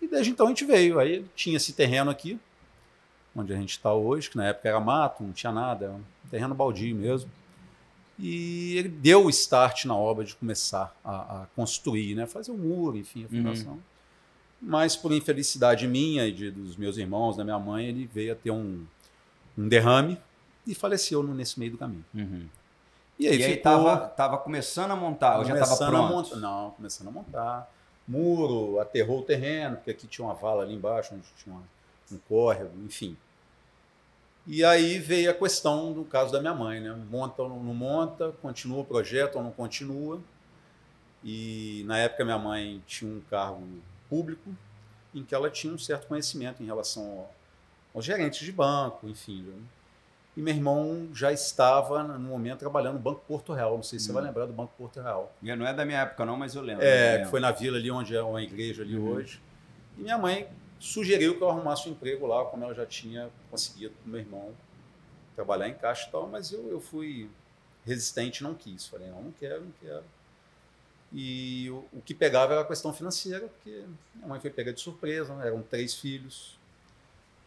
E 0.00 0.08
desde 0.08 0.30
então 0.30 0.46
a 0.46 0.48
gente 0.48 0.64
veio. 0.64 0.98
Aí 0.98 1.24
tinha 1.34 1.56
esse 1.56 1.72
terreno 1.72 2.10
aqui, 2.10 2.38
onde 3.34 3.52
a 3.52 3.56
gente 3.56 3.70
está 3.70 3.92
hoje, 3.92 4.30
que 4.30 4.36
na 4.36 4.46
época 4.46 4.68
era 4.68 4.80
mato, 4.80 5.22
não 5.22 5.32
tinha 5.32 5.52
nada, 5.52 5.86
era 5.86 5.94
um 5.94 6.04
terreno 6.30 6.54
baldio 6.54 6.94
mesmo. 6.94 7.30
E 8.18 8.76
ele 8.78 8.88
deu 8.88 9.26
o 9.26 9.30
start 9.30 9.84
na 9.84 9.94
obra 9.94 10.24
de 10.24 10.34
começar 10.34 10.96
a, 11.04 11.42
a 11.42 11.46
construir, 11.54 12.14
né? 12.14 12.26
fazer 12.26 12.50
o 12.50 12.56
muro, 12.56 12.96
enfim, 12.96 13.26
a 13.26 13.28
fundação. 13.28 13.78
Mas 14.60 14.96
por 14.96 15.12
infelicidade 15.12 15.86
minha 15.86 16.26
e 16.26 16.32
de, 16.32 16.50
dos 16.50 16.76
meus 16.76 16.96
irmãos, 16.96 17.36
da 17.36 17.44
minha 17.44 17.58
mãe, 17.58 17.86
ele 17.86 18.08
veio 18.12 18.32
a 18.32 18.36
ter 18.36 18.50
um, 18.50 18.86
um 19.56 19.68
derrame 19.68 20.18
e 20.66 20.74
faleceu 20.74 21.22
no- 21.22 21.34
nesse 21.34 21.58
meio 21.58 21.72
do 21.72 21.78
caminho. 21.78 22.04
Uhum. 22.14 22.46
E 23.18 23.26
aí, 23.28 23.38
E 23.38 23.44
aí 23.44 23.50
ficou 23.54 23.62
tava, 23.62 23.96
tava 24.08 24.38
começando 24.38 24.90
a 24.90 24.96
montar, 24.96 25.38
ou 25.38 25.44
já 25.44 25.54
tava 25.54 25.66
começando 25.66 25.88
a 25.88 25.90
pronto? 26.08 26.12
montar. 26.14 26.36
Não, 26.36 26.70
começando 26.72 27.08
a 27.08 27.10
montar. 27.10 27.72
Muro, 28.06 28.78
aterrou 28.78 29.20
o 29.20 29.22
terreno, 29.22 29.76
porque 29.76 29.90
aqui 29.90 30.06
tinha 30.06 30.24
uma 30.26 30.34
vala 30.34 30.62
ali 30.62 30.74
embaixo, 30.74 31.14
onde 31.14 31.24
tinha 31.42 31.54
uma- 31.54 31.64
um 32.12 32.18
córrego, 32.28 32.70
enfim. 32.84 33.16
E 34.46 34.64
aí 34.64 34.98
veio 34.98 35.30
a 35.30 35.34
questão 35.34 35.92
do 35.92 36.04
caso 36.04 36.30
da 36.30 36.40
minha 36.40 36.54
mãe, 36.54 36.80
né? 36.80 36.94
Monta 37.10 37.42
ou 37.42 37.48
não 37.48 37.56
monta, 37.74 38.32
continua 38.40 38.80
o 38.80 38.84
projeto 38.84 39.36
ou 39.36 39.42
não 39.42 39.50
continua. 39.50 40.20
E 41.24 41.82
na 41.86 41.98
época 41.98 42.24
minha 42.24 42.38
mãe 42.38 42.80
tinha 42.86 43.10
um 43.10 43.20
cargo 43.28 43.60
público 44.08 44.50
em 45.14 45.24
que 45.24 45.34
ela 45.34 45.50
tinha 45.50 45.72
um 45.72 45.78
certo 45.78 46.06
conhecimento 46.06 46.62
em 46.62 46.66
relação 46.66 47.02
ao- 47.02 47.34
aos 47.94 48.04
gerentes 48.04 48.44
de 48.44 48.52
banco, 48.52 49.08
enfim. 49.08 49.44
E 50.36 50.42
meu 50.42 50.52
irmão 50.54 51.08
já 51.14 51.32
estava, 51.32 52.02
no 52.02 52.18
momento, 52.18 52.58
trabalhando 52.58 52.94
no 52.94 53.00
Banco 53.00 53.22
Porto 53.26 53.54
Real. 53.54 53.74
Não 53.76 53.82
sei 53.82 53.98
se 53.98 54.06
você 54.06 54.12
vai 54.12 54.22
lembrar 54.22 54.44
do 54.44 54.52
Banco 54.52 54.72
Porto 54.76 55.00
Real. 55.00 55.34
Não 55.40 55.66
é 55.66 55.72
da 55.72 55.84
minha 55.86 56.00
época 56.00 56.26
não, 56.26 56.36
mas 56.36 56.54
eu 56.54 56.60
lembro. 56.62 56.84
É, 56.84 57.16
Eu 57.16 57.24
que 57.24 57.30
foi 57.30 57.40
na 57.40 57.50
vila 57.52 57.78
ali 57.78 57.90
onde 57.90 58.14
é 58.14 58.22
uma 58.22 58.42
igreja 58.42 58.82
ali 58.82 58.96
Uhum. 58.98 59.12
hoje. 59.12 59.40
E 59.96 60.02
minha 60.02 60.18
mãe 60.18 60.46
sugeriu 60.78 61.38
que 61.38 61.42
eu 61.42 61.48
arrumasse 61.48 61.88
um 61.88 61.92
emprego 61.92 62.26
lá, 62.26 62.44
como 62.44 62.64
ela 62.64 62.74
já 62.74 62.84
tinha 62.84 63.30
conseguido 63.50 63.94
com 64.04 64.10
meu 64.10 64.20
irmão 64.20 64.52
trabalhar 65.34 65.68
em 65.68 65.74
caixa 65.74 66.06
e 66.06 66.12
tal, 66.12 66.28
mas 66.28 66.52
eu, 66.52 66.68
eu 66.70 66.80
fui 66.80 67.30
resistente 67.86 68.42
não 68.42 68.52
quis. 68.54 68.86
Falei, 68.86 69.08
não, 69.08 69.22
não 69.22 69.32
quero, 69.32 69.62
não 69.62 69.72
quero. 69.80 70.04
E 71.12 71.70
o, 71.70 71.84
o 71.94 72.02
que 72.04 72.12
pegava 72.12 72.52
era 72.52 72.60
a 72.62 72.64
questão 72.66 72.92
financeira, 72.92 73.46
porque 73.48 73.84
minha 74.14 74.26
mãe 74.28 74.38
foi 74.40 74.50
pega 74.50 74.72
de 74.72 74.80
surpresa, 74.80 75.34
né? 75.34 75.46
eram 75.46 75.62
três 75.62 75.94
filhos. 75.94 76.55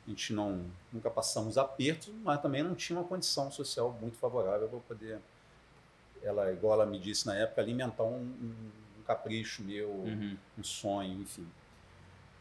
A 0.10 0.12
gente 0.12 0.34
não, 0.34 0.66
nunca 0.92 1.08
passamos 1.08 1.56
apertos, 1.56 2.12
mas 2.24 2.42
também 2.42 2.64
não 2.64 2.74
tinha 2.74 2.98
uma 2.98 3.08
condição 3.08 3.52
social 3.52 3.96
muito 4.02 4.18
favorável 4.18 4.68
para 4.68 4.80
poder, 4.80 5.20
ela, 6.24 6.52
igual 6.52 6.74
ela 6.82 6.86
me 6.88 6.98
disse 6.98 7.28
na 7.28 7.36
época, 7.36 7.62
alimentar 7.62 8.04
um, 8.06 8.16
um- 8.18 8.72
um 9.00 9.04
capricho 9.06 9.62
meu, 9.62 9.88
Uhum. 9.88 10.36
um 10.58 10.64
sonho, 10.64 11.22
enfim. 11.22 11.48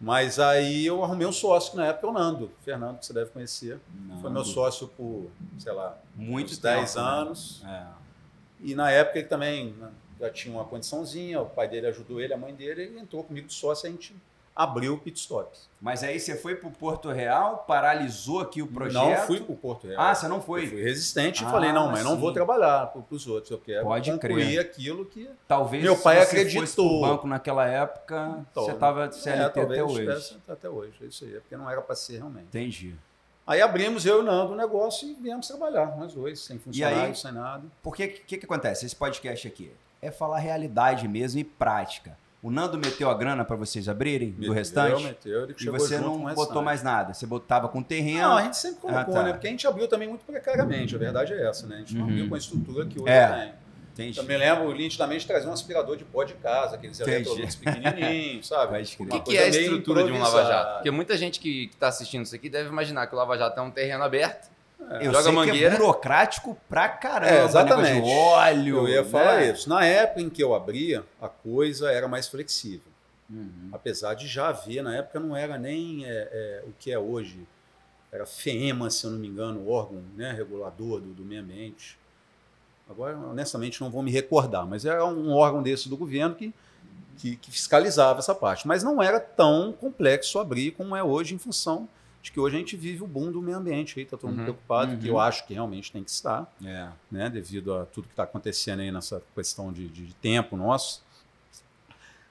Mas 0.01 0.39
aí 0.39 0.87
eu 0.87 1.05
arrumei 1.05 1.27
um 1.27 1.33
sócio, 1.33 1.73
que 1.73 1.77
na 1.77 1.89
época 1.89 2.07
é 2.07 2.11
o 2.11 2.13
Nando, 2.15 2.51
Fernando, 2.65 3.01
que 3.01 3.05
você 3.07 3.13
deve 3.13 3.31
conhecer. 3.33 3.79
Não, 4.07 4.19
Foi 4.23 4.31
meu 4.31 4.45
sócio 4.47 4.89
por, 4.89 5.31
sei 5.59 5.73
lá, 5.73 5.99
Muito 6.15 6.53
uns 6.53 6.59
10 6.59 6.95
tempo, 6.95 7.05
né? 7.07 7.13
anos. 7.13 7.63
É. 7.67 7.87
E 8.61 8.75
na 8.75 8.91
época 8.91 9.19
ele 9.19 9.29
também 9.29 9.73
né, 9.75 9.91
já 10.19 10.31
tinha 10.31 10.55
uma 10.55 10.65
condiçãozinha, 10.65 11.43
o 11.43 11.51
pai 11.51 11.69
dele 11.69 11.89
ajudou 11.89 12.19
ele, 12.19 12.33
a 12.33 12.37
mãe 12.39 12.55
dele, 12.55 12.83
ele 12.85 12.99
entrou 12.99 13.23
comigo 13.23 13.47
de 13.49 13.53
sócio 13.53 13.87
a 13.87 13.91
gente 13.93 14.17
abriu 14.59 14.95
o 14.95 14.99
pit 14.99 15.21
stop. 15.21 15.57
Mas 15.81 16.03
aí 16.03 16.19
você 16.19 16.37
foi 16.37 16.57
pro 16.57 16.69
Porto 16.73 17.09
Real, 17.11 17.59
paralisou 17.59 18.41
aqui 18.41 18.61
o 18.61 18.67
projeto. 18.67 18.95
Não 19.03 19.17
fui 19.27 19.41
para 19.41 19.53
o 19.53 19.57
Porto 19.57 19.87
Real. 19.87 20.01
Ah, 20.01 20.13
você 20.13 20.27
não 20.27 20.37
Eu 20.39 20.43
foi? 20.43 20.67
fui 20.67 20.83
resistente 20.83 21.45
Ah, 21.45 21.49
e 21.49 21.51
falei, 21.53 21.73
não, 21.73 21.89
mas 21.93 22.03
não 22.03 22.17
sim. 22.17 22.21
vou 22.21 22.33
trabalhar 22.33 22.89
para 22.89 23.01
os 23.09 23.27
outros, 23.29 23.53
eu 23.53 23.59
quero 23.59 23.85
Pode 23.85 24.11
concluir 24.11 24.45
crer. 24.47 24.59
aquilo 24.59 25.05
que... 25.07 25.31
Talvez 25.47 25.85
Meu 25.85 25.97
pai 25.97 26.17
se 26.17 26.23
acreditou. 26.25 26.63
fosse 26.63 26.75
pro 26.75 27.01
banco 27.01 27.27
naquela 27.29 27.65
época, 27.67 28.45
Então, 28.51 28.65
você 28.65 28.75
tava 28.75 29.13
CLT 29.13 29.61
é, 29.61 29.63
até 29.63 29.85
hoje. 29.85 30.37
até 30.49 30.69
hoje, 30.69 30.93
é 31.01 31.07
isso 31.07 31.25
aí, 31.25 31.37
é 31.37 31.39
porque 31.41 31.57
não 31.57 31.71
era 31.71 31.81
para 31.81 31.95
ser 31.95 32.17
realmente. 32.19 32.47
Entendi. 32.49 32.97
Aí 33.47 33.63
abrimos 33.63 34.05
eu 34.05 34.19
e 34.19 34.21
o 34.21 34.23
Nando 34.25 34.53
o 34.53 34.57
negócio 34.57 35.09
e 35.09 35.15
viemos 35.15 35.47
trabalhar, 35.47 35.97
nós 35.97 36.13
dois, 36.13 36.41
sem 36.41 36.59
funcionário, 36.59 37.03
aí? 37.05 37.15
sem 37.15 37.31
nada. 37.33 37.63
Porque 37.83 38.05
o 38.05 38.11
que, 38.27 38.37
que 38.39 38.45
acontece? 38.45 38.85
Esse 38.85 38.97
podcast 38.97 39.47
aqui 39.47 39.73
é 40.03 40.11
falar 40.11 40.39
realidade 40.39 41.07
mesmo 41.09 41.39
e 41.41 41.45
prática. 41.45 42.19
O 42.41 42.51
Nando 42.53 42.79
meteu 42.79 43.11
a 43.11 43.15
grana 43.15 43.45
para 43.45 43.57
vocês 43.57 43.89
abrirem 43.89 44.29
Meteu, 44.29 44.47
do 44.49 44.53
restante? 44.53 45.03
Meteu, 45.03 45.43
ele 45.43 45.57
E 45.61 45.69
você 45.71 45.99
não 45.99 46.33
botou 46.35 46.63
mais 46.63 46.83
nada? 46.85 47.13
Você 47.13 47.27
botava 47.27 47.69
com 47.69 47.83
terreno? 47.83 48.21
Não, 48.29 48.37
a 48.37 48.43
gente 48.45 48.57
sempre 48.57 48.81
colocou, 48.81 49.15
Ah, 49.15 49.19
tá. 49.19 49.23
né? 49.25 49.33
Porque 49.33 49.49
a 49.49 49.51
gente 49.51 49.67
abriu 49.67 49.89
também 49.89 50.07
muito 50.09 50.25
precariamente, 50.25 50.95
a 50.95 50.99
verdade 50.99 51.33
é 51.33 51.49
essa, 51.49 51.67
né? 51.67 51.77
A 51.77 51.79
gente 51.81 51.95
não 51.97 52.05
Uhum. 52.05 52.11
abriu 52.13 52.29
com 52.29 52.35
a 52.37 52.39
estrutura 52.39 52.87
que 52.87 53.01
hoje 53.01 53.11
É. 53.11 53.27
tem. 53.29 53.53
Entendi. 53.95 54.21
Também 54.21 54.37
lembro 54.39 54.73
nitidamente 54.73 55.23
de 55.23 55.27
trazer 55.27 55.49
um 55.49 55.53
aspirador 55.53 55.97
de 55.97 56.05
pó 56.05 56.23
de 56.23 56.35
casa, 56.35 56.77
aqueles 56.77 57.01
Entendi. 57.01 57.17
eletrodutos 57.17 57.57
pequenininhos, 57.57 58.47
sabe? 58.47 58.73
O 59.01 59.07
que, 59.07 59.21
que 59.21 59.37
é 59.37 59.43
a 59.43 59.49
estrutura 59.49 60.05
de 60.05 60.13
um 60.13 60.21
lava-jato? 60.21 60.75
Porque 60.75 60.91
muita 60.93 61.17
gente 61.17 61.41
que 61.41 61.65
está 61.65 61.89
assistindo 61.89 62.25
isso 62.25 62.37
aqui 62.37 62.49
deve 62.49 62.69
imaginar 62.69 63.09
que 63.09 63.15
o 63.17 63.19
lava-jato 63.19 63.59
é 63.59 63.63
um 63.65 63.73
terreno 63.73 64.05
aberto. 64.05 64.49
Eu 64.79 65.13
Joga 65.13 65.23
sei 65.23 65.31
que 65.31 65.37
mangueira. 65.37 65.75
é 65.75 65.77
burocrático 65.77 66.57
pra 66.69 66.89
caramba. 66.89 67.33
É, 67.33 67.45
exatamente. 67.45 68.03
de 68.03 68.11
óleo. 68.11 68.77
Eu 68.77 68.89
ia 68.89 69.05
falar 69.05 69.39
né? 69.39 69.51
isso. 69.51 69.69
Na 69.69 69.85
época 69.85 70.21
em 70.21 70.31
que 70.31 70.43
eu 70.43 70.55
abria, 70.55 71.05
a 71.21 71.29
coisa 71.29 71.91
era 71.91 72.09
mais 72.09 72.29
flexível. 72.29 72.91
Uhum. 73.29 73.69
Apesar 73.73 74.15
de 74.15 74.27
já 74.27 74.49
haver, 74.49 74.83
na 74.83 74.97
época 74.97 75.21
não 75.21 75.37
era 75.37 75.59
nem 75.59 76.07
é, 76.07 76.09
é, 76.11 76.65
o 76.67 76.73
que 76.79 76.91
é 76.91 76.99
hoje. 76.99 77.47
Era 78.11 78.25
FEMA, 78.25 78.89
se 78.89 79.05
eu 79.05 79.11
não 79.11 79.19
me 79.19 79.29
engano, 79.29 79.61
o 79.61 79.71
órgão 79.71 80.03
né, 80.17 80.33
regulador 80.33 81.01
do, 81.01 81.13
do 81.13 81.25
meio 81.25 81.43
ambiente. 81.43 81.99
Agora, 82.89 83.19
honestamente, 83.19 83.83
não 83.83 83.91
vou 83.91 84.03
me 84.03 84.11
recordar, 84.11 84.67
mas 84.67 84.87
era 84.87 85.05
um 85.05 85.31
órgão 85.31 85.63
desse 85.63 85.91
do 85.91 85.97
governo 85.97 86.35
que, 86.35 86.55
que, 87.19 87.37
que 87.37 87.51
fiscalizava 87.51 88.21
essa 88.21 88.35
parte. 88.35 88.67
Mas 88.67 88.83
não 88.83 89.03
era 89.03 89.21
tão 89.21 89.73
complexo 89.73 90.39
abrir 90.39 90.71
como 90.71 90.97
é 90.97 91.03
hoje, 91.03 91.35
em 91.35 91.39
função 91.39 91.87
que 92.33 92.39
hoje 92.41 92.57
a 92.57 92.59
gente 92.59 92.77
vive 92.77 93.03
o 93.03 93.07
boom 93.07 93.31
do 93.33 93.41
meio 93.43 93.57
ambiente. 93.59 94.01
Está 94.01 94.17
todo 94.17 94.29
mundo 94.31 94.39
Uhum, 94.39 94.45
preocupado, 94.45 94.93
uhum. 94.93 94.99
que 94.99 95.09
eu 95.09 95.19
acho 95.19 95.47
que 95.47 95.55
realmente 95.55 95.91
tem 95.93 96.03
que 96.05 96.11
estar 96.11 96.53
É. 96.65 96.89
né, 97.11 97.29
devido 97.31 97.75
a 97.75 97.85
tudo 97.87 98.07
que 98.07 98.13
está 98.13 98.25
acontecendo 98.25 98.81
aí 98.81 98.91
nessa 98.93 99.23
questão 99.35 99.73
de, 99.73 99.89
de- 99.89 100.07
de 100.07 100.15
tempo 100.15 100.57
nosso. 100.57 101.03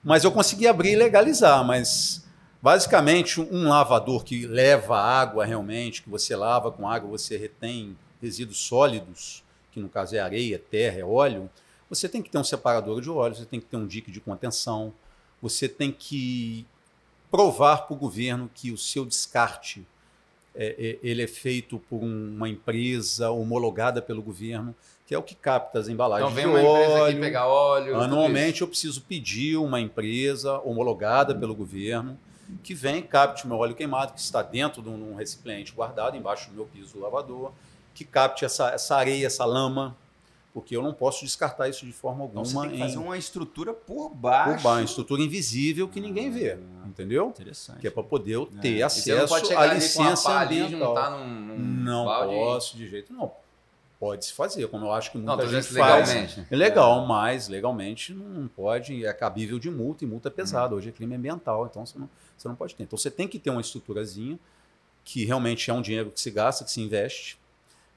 Mas 0.03 0.23
eu 0.23 0.31
consegui 0.31 0.67
abrir 0.67 0.91
e 0.91 0.95
legalizar, 0.95 1.63
mas 1.65 2.25
basicamente 2.61 3.39
um 3.41 3.67
lavador 3.67 4.23
que 4.23 4.45
leva 4.45 4.97
água 4.97 5.45
realmente, 5.45 6.01
que 6.03 6.09
você 6.09 6.35
lava 6.35 6.71
com 6.71 6.87
água, 6.87 7.09
você 7.09 7.37
retém 7.37 7.97
resíduos 8.21 8.57
sólidos, 8.59 9.43
que 9.71 9.79
no 9.79 9.89
caso 9.89 10.15
é 10.15 10.19
areia, 10.19 10.57
terra, 10.59 10.99
é 10.99 11.03
óleo, 11.03 11.49
você 11.89 12.07
tem 12.09 12.21
que 12.21 12.29
ter 12.29 12.37
um 12.37 12.43
separador 12.43 13.01
de 13.01 13.09
óleo, 13.09 13.35
você 13.35 13.45
tem 13.45 13.59
que 13.59 13.65
ter 13.65 13.77
um 13.77 13.85
dique 13.87 14.11
de 14.11 14.19
contenção, 14.19 14.93
você 15.41 15.67
tem 15.69 15.91
que 15.91 16.65
provar 17.29 17.86
para 17.88 17.93
o 17.93 17.98
governo 17.98 18.50
que 18.53 18.72
o 18.72 18.77
seu 18.77 19.05
descarte 19.05 19.86
é, 20.55 20.98
é, 21.03 21.07
ele 21.07 21.22
é 21.22 21.27
feito 21.27 21.77
por 21.89 21.98
um- 22.03 22.34
uma 22.36 22.50
empresa 22.50 23.29
homologada 23.29 24.01
pelo 24.01 24.22
governo, 24.24 24.74
que 25.05 25.13
é 25.13 25.17
o 25.17 25.22
que 25.22 25.36
capta 25.36 25.77
as 25.79 25.88
embalagens 25.88 26.31
Então 26.31 26.36
vem 26.43 26.46
uma 26.51 26.60
empresa 26.60 26.93
aqui 26.93 27.01
óleo. 27.01 27.19
pegar 27.22 27.48
óleo. 27.48 27.96
Anualmente 28.01 28.62
eu 28.62 28.67
preciso 28.67 29.01
pedir 29.01 29.55
uma 29.57 29.79
empresa 29.79 30.57
homologada 30.62 31.36
pelo 31.36 31.53
governo 31.53 32.17
que 32.63 32.74
vem, 32.74 33.01
capte 33.03 33.46
o 33.46 33.48
meu 33.48 33.57
óleo 33.57 33.75
queimado, 33.75 34.13
que 34.13 34.19
está 34.19 34.41
dentro 34.41 34.81
de 34.81 34.89
um 34.89 35.15
recipiente 35.15 35.72
guardado 35.74 36.15
embaixo 36.17 36.50
do 36.50 36.55
meu 36.55 36.65
piso 36.65 36.93
do 36.93 37.00
lavador, 37.01 37.51
que 37.93 38.03
capte 38.05 38.43
essa, 38.46 38.69
essa 38.72 38.96
areia, 38.96 39.27
essa 39.27 39.43
lama, 39.46 39.96
porque 40.57 40.75
eu 40.75 40.81
não 40.81 40.91
posso 40.91 41.23
descartar 41.23 41.69
isso 41.69 41.85
de 41.85 41.91
forma 41.91 42.25
Então 42.25 42.41
alguma 42.41 42.63
você 42.63 42.67
tem 42.69 42.77
que 42.79 42.83
fazer 42.83 42.95
em, 42.95 43.03
uma 43.05 43.15
estrutura 43.15 43.75
por 43.75 44.09
baixo. 44.09 44.55
por 44.55 44.63
baixo, 44.63 44.85
estrutura 44.85 45.21
invisível 45.21 45.87
que 45.87 46.01
ninguém 46.01 46.31
vê, 46.31 46.57
entendeu? 46.83 47.27
Interessante. 47.27 47.79
Que 47.79 47.85
é 47.87 47.91
para 47.91 48.01
poder 48.01 48.31
eu 48.31 48.47
ter 48.47 48.81
É. 48.81 48.89
Você 48.89 49.13
não 49.13 49.23
acesso 49.25 49.35
à 49.35 49.37
ali 49.37 49.45
com 49.45 49.59
a 49.59 49.73
licença 49.75 50.31
ali 50.39 50.59
ambiental. 50.61 50.95
juntar 50.95 51.11
num, 51.11 51.27
num 51.27 51.57
Não 51.83 52.05
balde. 52.05 52.33
posso 52.33 52.75
de 52.75 52.87
jeito 52.89 53.13
não. 53.13 53.31
Pode 53.99 54.25
se 54.25 54.33
fazer, 54.33 54.67
como 54.67 54.85
eu 54.87 54.93
acho 54.93 55.11
que 55.11 55.19
Não, 55.19 55.35
muita 55.35 55.43
tô 55.43 55.49
gente 55.61 55.71
faz. 55.75 56.09
legalmente. 56.09 56.47
É 56.49 56.55
legal, 56.55 57.05
mas 57.05 57.47
legalmente 57.47 58.11
não 58.15 58.47
pode, 58.47 59.05
é 59.05 59.13
cabível 59.13 59.59
de 59.59 59.69
multa 59.69 60.05
e 60.05 60.07
multa 60.07 60.27
é 60.29 60.31
pesada. 60.31 60.73
Hoje 60.73 60.89
é 60.89 60.91
crime 60.91 61.13
ambiental, 61.15 61.67
então 61.69 61.85
você 61.85 61.99
não, 61.99 62.09
você 62.35 62.47
não 62.47 62.55
pode 62.55 62.73
ter. 62.73 62.81
Então 62.81 62.97
você 62.97 63.11
tem 63.11 63.27
que 63.27 63.37
ter 63.37 63.51
uma 63.51 63.61
estruturazinha 63.61 64.39
que 65.05 65.23
realmente 65.23 65.69
é 65.69 65.73
um 65.75 65.83
dinheiro 65.83 66.09
que 66.09 66.19
se 66.19 66.31
gasta, 66.31 66.65
que 66.65 66.71
se 66.71 66.81
investe, 66.81 67.37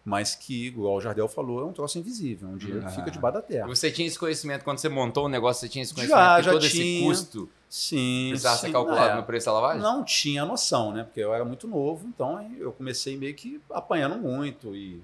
mas 0.04 0.34
que, 0.34 0.68
igual 0.68 0.96
o 0.96 1.00
Jardel 1.00 1.28
falou, 1.28 1.60
é 1.60 1.64
um 1.64 1.72
troço 1.72 1.98
invisível, 1.98 2.48
é 2.48 2.52
um 2.52 2.56
dinheiro 2.56 2.86
que 2.86 2.94
fica 2.94 3.10
debaixo 3.10 3.34
da 3.36 3.42
terra. 3.42 3.66
Você 3.66 3.90
tinha 3.90 4.06
esse 4.06 4.18
conhecimento 4.18 4.64
quando 4.64 4.78
você 4.78 4.88
montou 4.88 5.26
o 5.26 5.28
negócio, 5.28 5.60
você 5.60 5.68
tinha 5.68 5.82
esse 5.82 5.94
conhecimento 5.94 6.20
Já, 6.20 6.36
que 6.36 6.42
já 6.42 6.52
todo 6.52 6.66
esse 6.66 6.76
tinha. 6.76 7.06
custo 7.06 7.48
Sim, 7.68 8.28
precisava 8.30 8.56
sim, 8.56 8.66
ser 8.66 8.72
calculado 8.72 9.10
é. 9.10 9.16
no 9.16 9.22
preço 9.22 9.46
da 9.46 9.52
lavagem? 9.52 9.80
Não 9.80 10.02
tinha 10.02 10.44
noção, 10.44 10.92
né? 10.92 11.04
Porque 11.04 11.20
eu 11.20 11.32
era 11.32 11.44
muito 11.44 11.68
novo, 11.68 12.08
então 12.08 12.44
eu 12.58 12.72
comecei 12.72 13.16
meio 13.16 13.34
que 13.34 13.60
apanhando 13.70 14.16
muito 14.16 14.74
e 14.74 15.00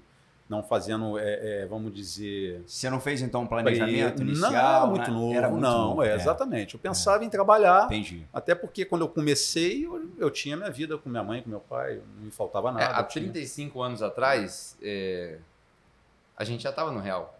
não 0.49 0.63
fazendo, 0.63 1.17
é, 1.19 1.63
é, 1.63 1.65
vamos 1.65 1.93
dizer, 1.93 2.61
Você 2.65 2.89
não 2.89 3.01
fez 3.01 3.21
então 3.21 3.41
um 3.41 3.47
planejamento 3.47 4.21
inicial? 4.21 4.81
Não, 4.87 4.87
muito 4.91 5.11
né? 5.11 5.17
novo. 5.17 5.33
Era 5.33 5.49
muito 5.49 5.61
não, 5.61 5.77
novo, 5.89 6.03
é, 6.03 6.15
exatamente. 6.15 6.75
Eu 6.75 6.79
pensava 6.79 7.25
em 7.25 7.29
trabalhar, 7.29 7.85
Entendi. 7.85 8.25
até 8.33 8.55
porque 8.55 8.85
quando 8.85 9.01
eu 9.01 9.09
comecei, 9.09 9.85
eu, 9.85 10.09
eu 10.17 10.31
tinha 10.31 10.55
minha 10.55 10.69
vida 10.71 10.97
com 10.97 11.09
minha 11.09 11.23
mãe, 11.23 11.41
com 11.41 11.49
meu 11.49 11.59
pai, 11.59 12.01
não 12.15 12.23
me 12.25 12.31
faltava 12.31 12.69
É, 12.69 12.73
nada. 12.73 12.97
há 12.97 13.01
eu 13.01 13.07
tinha- 13.07 13.23
35 13.25 13.81
anos 13.81 14.01
atrás, 14.01 14.77
é, 14.81 15.37
a 16.37 16.43
gente 16.45 16.63
já 16.63 16.69
estava 16.69 16.91
no 16.91 16.99
real. 17.01 17.37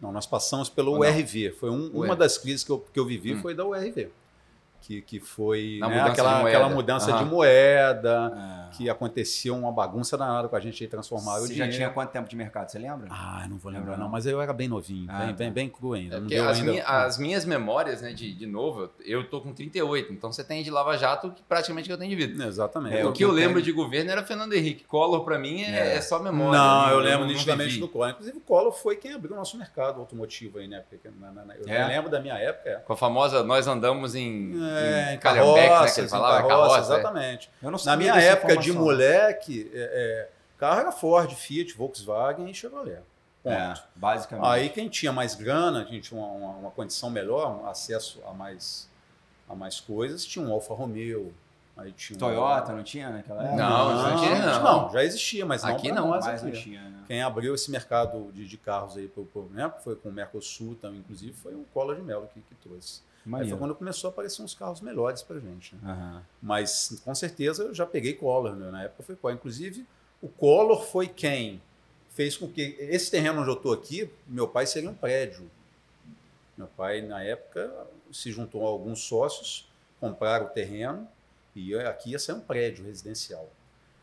Não, 0.00 0.12
nós 0.12 0.26
passamos 0.26 0.70
pelo? 0.70 0.98
URV. 0.98 1.50
Foi 1.58 1.70
um- 1.70 1.90
uma 1.92 2.14
das 2.16 2.38
crises 2.38 2.62
que 2.64 2.70
eu, 2.70 2.78
que 2.78 2.98
eu 2.98 3.04
vivi 3.04 3.34
Hum. 3.34 3.42
foi 3.42 3.54
da 3.54 3.64
URV. 3.66 4.08
Que, 4.80 5.02
que 5.02 5.20
foi 5.20 5.76
Na 5.78 5.88
né, 5.88 5.94
mudança 5.96 6.12
aquela, 6.12 6.30
de 6.34 6.40
moeda. 6.40 6.56
aquela 6.58 6.74
mudança 6.74 7.10
Aham. 7.12 7.24
de 7.24 7.30
moeda, 7.30 8.32
Ah. 8.34 8.68
que 8.72 8.88
aconteceu 8.90 9.54
uma 9.56 9.70
bagunça 9.70 10.16
danada 10.16 10.48
com 10.48 10.56
a 10.56 10.60
gente 10.60 10.82
aí 10.82 10.88
transformar 10.88 11.34
o 11.36 11.40
Você 11.40 11.48
já 11.48 11.52
dinheiro. 11.64 11.72
tinha 11.74 11.90
quanto 11.90 12.10
tempo 12.10 12.28
de 12.28 12.34
mercado, 12.34 12.70
você 12.70 12.78
lembra? 12.78 13.06
Ah, 13.10 13.46
não 13.48 13.58
vou 13.58 13.70
lembrar 13.70 13.80
Lembra 13.90 13.96
não, 13.98 14.04
não? 14.04 14.10
mas 14.10 14.26
eu 14.26 14.40
era 14.40 14.52
bem 14.52 14.68
novinho, 14.68 15.06
Ah, 15.10 15.18
bem, 15.18 15.26
tá. 15.28 15.32
bem, 15.34 15.52
bem 15.52 15.68
cru 15.68 15.92
ainda. 15.92 16.16
É 16.30 16.38
as, 16.40 16.58
ainda- 16.58 16.70
minha- 16.72 16.84
as 16.84 17.18
minhas 17.18 17.44
memórias, 17.44 18.00
né, 18.02 18.12
de, 18.12 18.32
de 18.34 18.46
novo, 18.46 18.82
eu, 19.00 19.20
eu 19.20 19.28
tô 19.28 19.40
com 19.40 19.52
38, 19.52 20.12
então 20.12 20.32
você 20.32 20.42
tem 20.42 20.62
de 20.62 20.70
Lava 20.70 20.96
Jato 20.96 21.30
que 21.30 21.42
praticamente 21.42 21.86
que 21.86 21.92
eu 21.92 21.98
tenho 21.98 22.10
de 22.10 22.16
vida. 22.16 22.44
Exatamente. 22.46 22.96
É, 22.96 23.04
o 23.04 23.10
o 23.10 23.12
que 23.12 23.22
eu 23.24 23.28
eu 23.28 23.34
lembro 23.34 23.60
de 23.62 23.70
governo 23.72 24.10
era 24.10 24.24
Fernando 24.24 24.54
Henrique. 24.54 24.84
Collor, 24.84 25.24
pra 25.24 25.38
mim, 25.38 25.62
é, 25.62 25.92
É. 25.92 25.96
é 25.96 26.00
só 26.00 26.18
memória. 26.20 26.58
Não, 26.58 26.88
eu 26.90 26.96
não- 26.96 27.04
lembro 27.04 27.26
nitidamente 27.26 27.78
do 27.78 27.86
Collor. 27.86 28.10
Inclusive, 28.10 28.38
o 28.38 28.40
Collor 28.40 28.72
foi 28.72 28.96
quem 28.96 29.12
abriu 29.12 29.34
o 29.34 29.36
nosso 29.36 29.56
mercado 29.58 30.00
automotivo 30.00 30.58
aí, 30.58 30.66
né? 30.66 30.82
Porque 30.88 31.08
na- 31.20 31.30
na- 31.30 31.44
na- 31.44 31.54
eu 31.56 31.68
É? 31.68 31.86
lembro 31.86 32.10
da 32.10 32.18
minha 32.20 32.34
época. 32.34 32.70
é. 32.70 32.74
Com 32.76 32.92
a 32.92 32.96
famosa, 32.96 33.42
nós 33.44 33.66
andamos 33.66 34.14
em, 34.14 34.52
É, 34.70 35.02
em 35.02 35.04
né, 35.06 35.16
que 35.16 35.22
carroças, 35.22 35.98
ele 35.98 36.06
em 36.06 36.10
falava, 36.10 36.36
carroça, 36.48 36.56
carroça. 36.56 36.76
é. 36.78 36.80
exatamente. 36.98 37.50
Eu 37.62 37.70
não 37.70 37.78
Na 37.84 37.96
minha 37.96 38.14
época 38.14 38.56
de 38.56 38.72
moleque, 38.72 39.70
é, 39.74 39.78
é, 39.78 40.28
carro 40.58 40.80
era 40.80 40.92
Ford, 40.92 41.30
Fiat, 41.34 41.74
Volkswagen 41.74 42.48
e 42.50 42.54
Chevrolet. 42.54 43.00
Ponto. 43.42 43.54
É, 43.54 43.74
basicamente. 43.96 44.46
Aí 44.46 44.68
quem 44.68 44.88
tinha 44.88 45.12
mais 45.12 45.34
grana, 45.34 45.84
quem 45.84 46.00
tinha 46.00 46.20
uma, 46.20 46.28
uma- 46.30 46.56
uma 46.58 46.70
condição 46.70 47.08
melhor, 47.08 47.62
um 47.62 47.66
acesso 47.68 48.20
a 48.28 48.32
mais, 48.34 48.86
a 49.48 49.54
mais 49.54 49.80
coisas, 49.80 50.24
tinha 50.26 50.44
um 50.44 50.52
Alfa 50.52 50.74
Romeo. 50.74 51.32
Aí 51.76 51.90
tinha 51.92 52.14
um- 52.16 52.20
Toyota 52.20 52.72
não 52.74 52.82
tinha 52.82 53.08
naquela 53.08 53.42
época? 53.42 53.56
Não, 53.56 53.94
não, 53.94 54.10
não 54.10 54.16
tinha, 54.20 54.58
não. 54.58 54.90
já 54.92 55.02
existia, 55.02 55.46
mas 55.46 55.62
não 55.62 55.70
Aqui 55.70 55.90
não, 55.90 56.08
mais 56.08 56.42
não 56.42 56.50
aqui. 56.50 56.62
tinha, 56.62 56.82
né? 56.82 56.98
Quem 57.06 57.22
abriu 57.22 57.54
esse 57.54 57.70
mercado 57.70 58.30
de, 58.34 58.46
de 58.46 58.56
carros 58.58 58.98
aí, 58.98 59.08
pro, 59.08 59.24
pro, 59.24 59.48
né, 59.50 59.72
foi 59.82 59.96
com 59.96 60.10
o 60.10 60.12
Mercosul, 60.12 60.72
então, 60.72 60.94
inclusive, 60.94 61.32
foi 61.32 61.54
o 61.54 61.64
Collor 61.72 61.96
de 61.96 62.02
Mello 62.02 62.28
que, 62.34 62.40
que 62.42 62.54
trouxe. 62.56 63.00
Aí 63.34 63.48
foi 63.48 63.58
quando 63.58 63.74
começou 63.74 64.08
a 64.08 64.12
aparecer 64.12 64.42
uns 64.42 64.54
carros 64.54 64.80
melhores 64.80 65.22
pra 65.22 65.38
gente. 65.38 65.74
Né? 65.76 65.80
Aham. 65.92 66.22
Mas, 66.42 67.00
com 67.04 67.14
certeza, 67.14 67.64
eu 67.64 67.74
já 67.74 67.84
peguei 67.86 68.14
Collor, 68.14 68.56
né? 68.56 68.70
na 68.70 68.84
época 68.84 69.02
foi 69.02 69.14
Collor. 69.16 69.36
Inclusive, 69.36 69.86
o 70.22 70.28
Collor 70.28 70.82
foi 70.84 71.06
quem 71.06 71.60
fez 72.14 72.36
com 72.36 72.48
que 72.48 72.76
esse 72.78 73.10
terreno 73.10 73.40
onde 73.40 73.50
eu 73.50 73.54
estou 73.54 73.72
aqui, 73.72 74.10
meu 74.26 74.48
pai 74.48 74.66
seria 74.66 74.90
um 74.90 74.94
prédio. 74.94 75.50
Meu 76.56 76.66
pai, 76.66 77.00
na 77.02 77.22
época, 77.22 77.72
se 78.12 78.30
juntou 78.32 78.66
a 78.66 78.68
alguns 78.70 79.00
sócios, 79.04 79.68
compraram 80.00 80.46
o 80.46 80.48
terreno 80.50 81.06
e 81.54 81.74
aqui 81.74 82.10
ia 82.10 82.18
ser 82.18 82.32
um 82.32 82.40
prédio 82.40 82.84
residencial. 82.84 83.48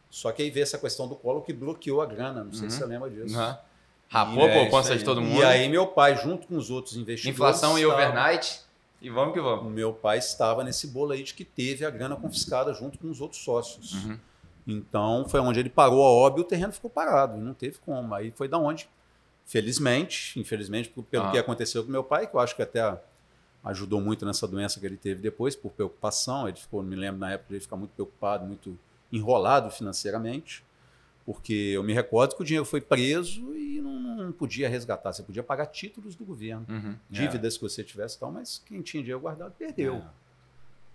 Só 0.09 0.31
que 0.31 0.41
aí 0.41 0.49
veio 0.49 0.63
essa 0.63 0.77
questão 0.77 1.07
do 1.07 1.15
Collor 1.15 1.41
que 1.41 1.53
bloqueou 1.53 2.01
a 2.01 2.05
grana, 2.05 2.43
não 2.43 2.53
sei 2.53 2.63
Uhum. 2.65 2.69
se 2.69 2.77
você 2.77 2.85
lembra 2.85 3.09
disso. 3.09 3.35
Aham. 3.35 3.59
Rapou 4.09 4.45
a 4.45 4.47
é, 4.47 4.61
poupança 4.61 4.91
isso 4.91 4.99
de 4.99 5.03
todo 5.05 5.21
mundo. 5.21 5.41
E 5.41 5.43
aí 5.43 5.67
meu 5.67 5.85
pai, 5.87 6.15
junto 6.15 6.47
com 6.47 6.55
os 6.55 6.69
outros 6.69 6.95
investidores... 6.95 7.35
Inflação 7.35 7.77
e 7.77 7.85
overnight. 7.85 8.61
E 9.01 9.09
vamos 9.09 9.33
que 9.33 9.39
vamos. 9.41 9.71
meu 9.71 9.93
pai 9.93 10.17
estava 10.17 10.63
nesse 10.63 10.87
bolo 10.87 11.11
aí 11.11 11.23
de 11.23 11.33
que 11.33 11.45
teve 11.45 11.85
a 11.85 11.89
grana 11.89 12.15
confiscada 12.15 12.73
junto 12.73 12.97
com 12.97 13.09
os 13.09 13.21
outros 13.21 13.43
sócios. 13.43 13.93
Uhum. 14.05 14.17
Então 14.67 15.25
foi 15.29 15.39
onde 15.39 15.59
ele 15.59 15.69
parou 15.69 16.03
a 16.03 16.09
obra 16.09 16.41
e 16.41 16.43
o 16.43 16.47
terreno 16.47 16.73
ficou 16.73 16.89
parado. 16.89 17.37
Não 17.37 17.53
teve 17.53 17.77
como. 17.85 18.13
Aí 18.13 18.31
foi 18.31 18.47
da 18.47 18.57
onde, 18.57 18.89
felizmente, 19.45 20.39
infelizmente, 20.39 20.93
pelo 21.09 21.25
Ah. 21.25 21.31
que 21.31 21.37
aconteceu 21.37 21.83
com 21.83 21.91
meu 21.91 22.03
pai, 22.03 22.27
que 22.27 22.35
eu 22.35 22.39
acho 22.39 22.55
que 22.55 22.61
até 22.61 22.99
ajudou 23.63 24.01
muito 24.01 24.25
nessa 24.25 24.47
doença 24.47 24.79
que 24.79 24.85
ele 24.85 24.97
teve 24.97 25.21
depois, 25.21 25.55
por 25.55 25.71
preocupação. 25.71 26.47
Ele 26.47 26.57
ficou, 26.57 26.81
me 26.83 26.95
lembro 26.95 27.19
na 27.19 27.31
época, 27.31 27.53
ele 27.53 27.59
ficar 27.61 27.75
muito 27.77 27.91
preocupado, 27.91 28.45
muito 28.45 28.77
enrolado 29.11 29.69
financeiramente, 29.71 30.63
porque 31.27 31.53
eu 31.53 31.83
me 31.83 31.91
recordo 31.93 32.35
que 32.37 32.41
o 32.41 32.45
dinheiro 32.45 32.63
foi 32.65 32.79
preso 32.79 33.53
e 33.53 33.81
não, 33.81 33.99
não 34.15 34.31
podia 34.31 34.69
resgatar. 34.69 35.11
Você 35.11 35.21
podia 35.21 35.43
pagar 35.43 35.65
títulos 35.65 36.15
do 36.15 36.23
governo, 36.23 36.65
Uhum. 36.69 36.95
dívidas 37.09 37.57
que 37.57 37.63
você 37.63 37.83
tivesse 37.83 38.15
e 38.15 38.19
tal, 38.21 38.31
mas 38.31 38.63
quem 38.65 38.81
tinha 38.81 39.03
dinheiro 39.03 39.19
guardado 39.19 39.51
perdeu. 39.59 39.95
É. 39.95 40.03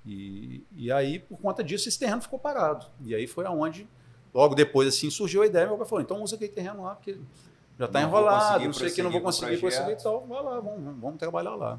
E, 0.07 0.65
e 0.75 0.91
aí, 0.91 1.19
por 1.19 1.39
conta 1.39 1.63
disso, 1.63 1.87
esse 1.89 1.99
terreno 1.99 2.21
ficou 2.23 2.39
parado. 2.39 2.87
E 3.05 3.15
aí 3.15 3.27
foi 3.27 3.45
aonde, 3.45 3.87
logo 4.35 4.55
depois, 4.55 4.89
assim, 4.89 5.11
surgiu 5.11 5.43
a 5.43 5.47
ideia. 5.47 5.67
Meu 5.67 5.77
pai 5.77 5.87
falou: 5.87 6.03
então 6.03 6.23
usa 6.23 6.35
aquele 6.35 6.51
terreno 6.51 6.83
lá, 6.83 6.95
porque 6.95 7.19
já 7.79 7.85
está 7.85 8.01
enrolado, 8.03 8.45
conseguir 8.47 8.67
não 8.67 8.73
sei 8.73 8.89
o 8.89 8.95
que, 8.95 9.03
não 9.03 9.11
vou 9.11 9.21
conseguir 9.21 9.59
prosseguir 9.59 9.93
e 9.93 10.03
tal. 10.03 10.27
Vai 10.27 10.43
lá, 10.43 10.61
vamos, 10.61 10.83
vamos- 10.83 11.01
vamos 11.01 11.19
trabalhar 11.19 11.55
lá. 11.55 11.79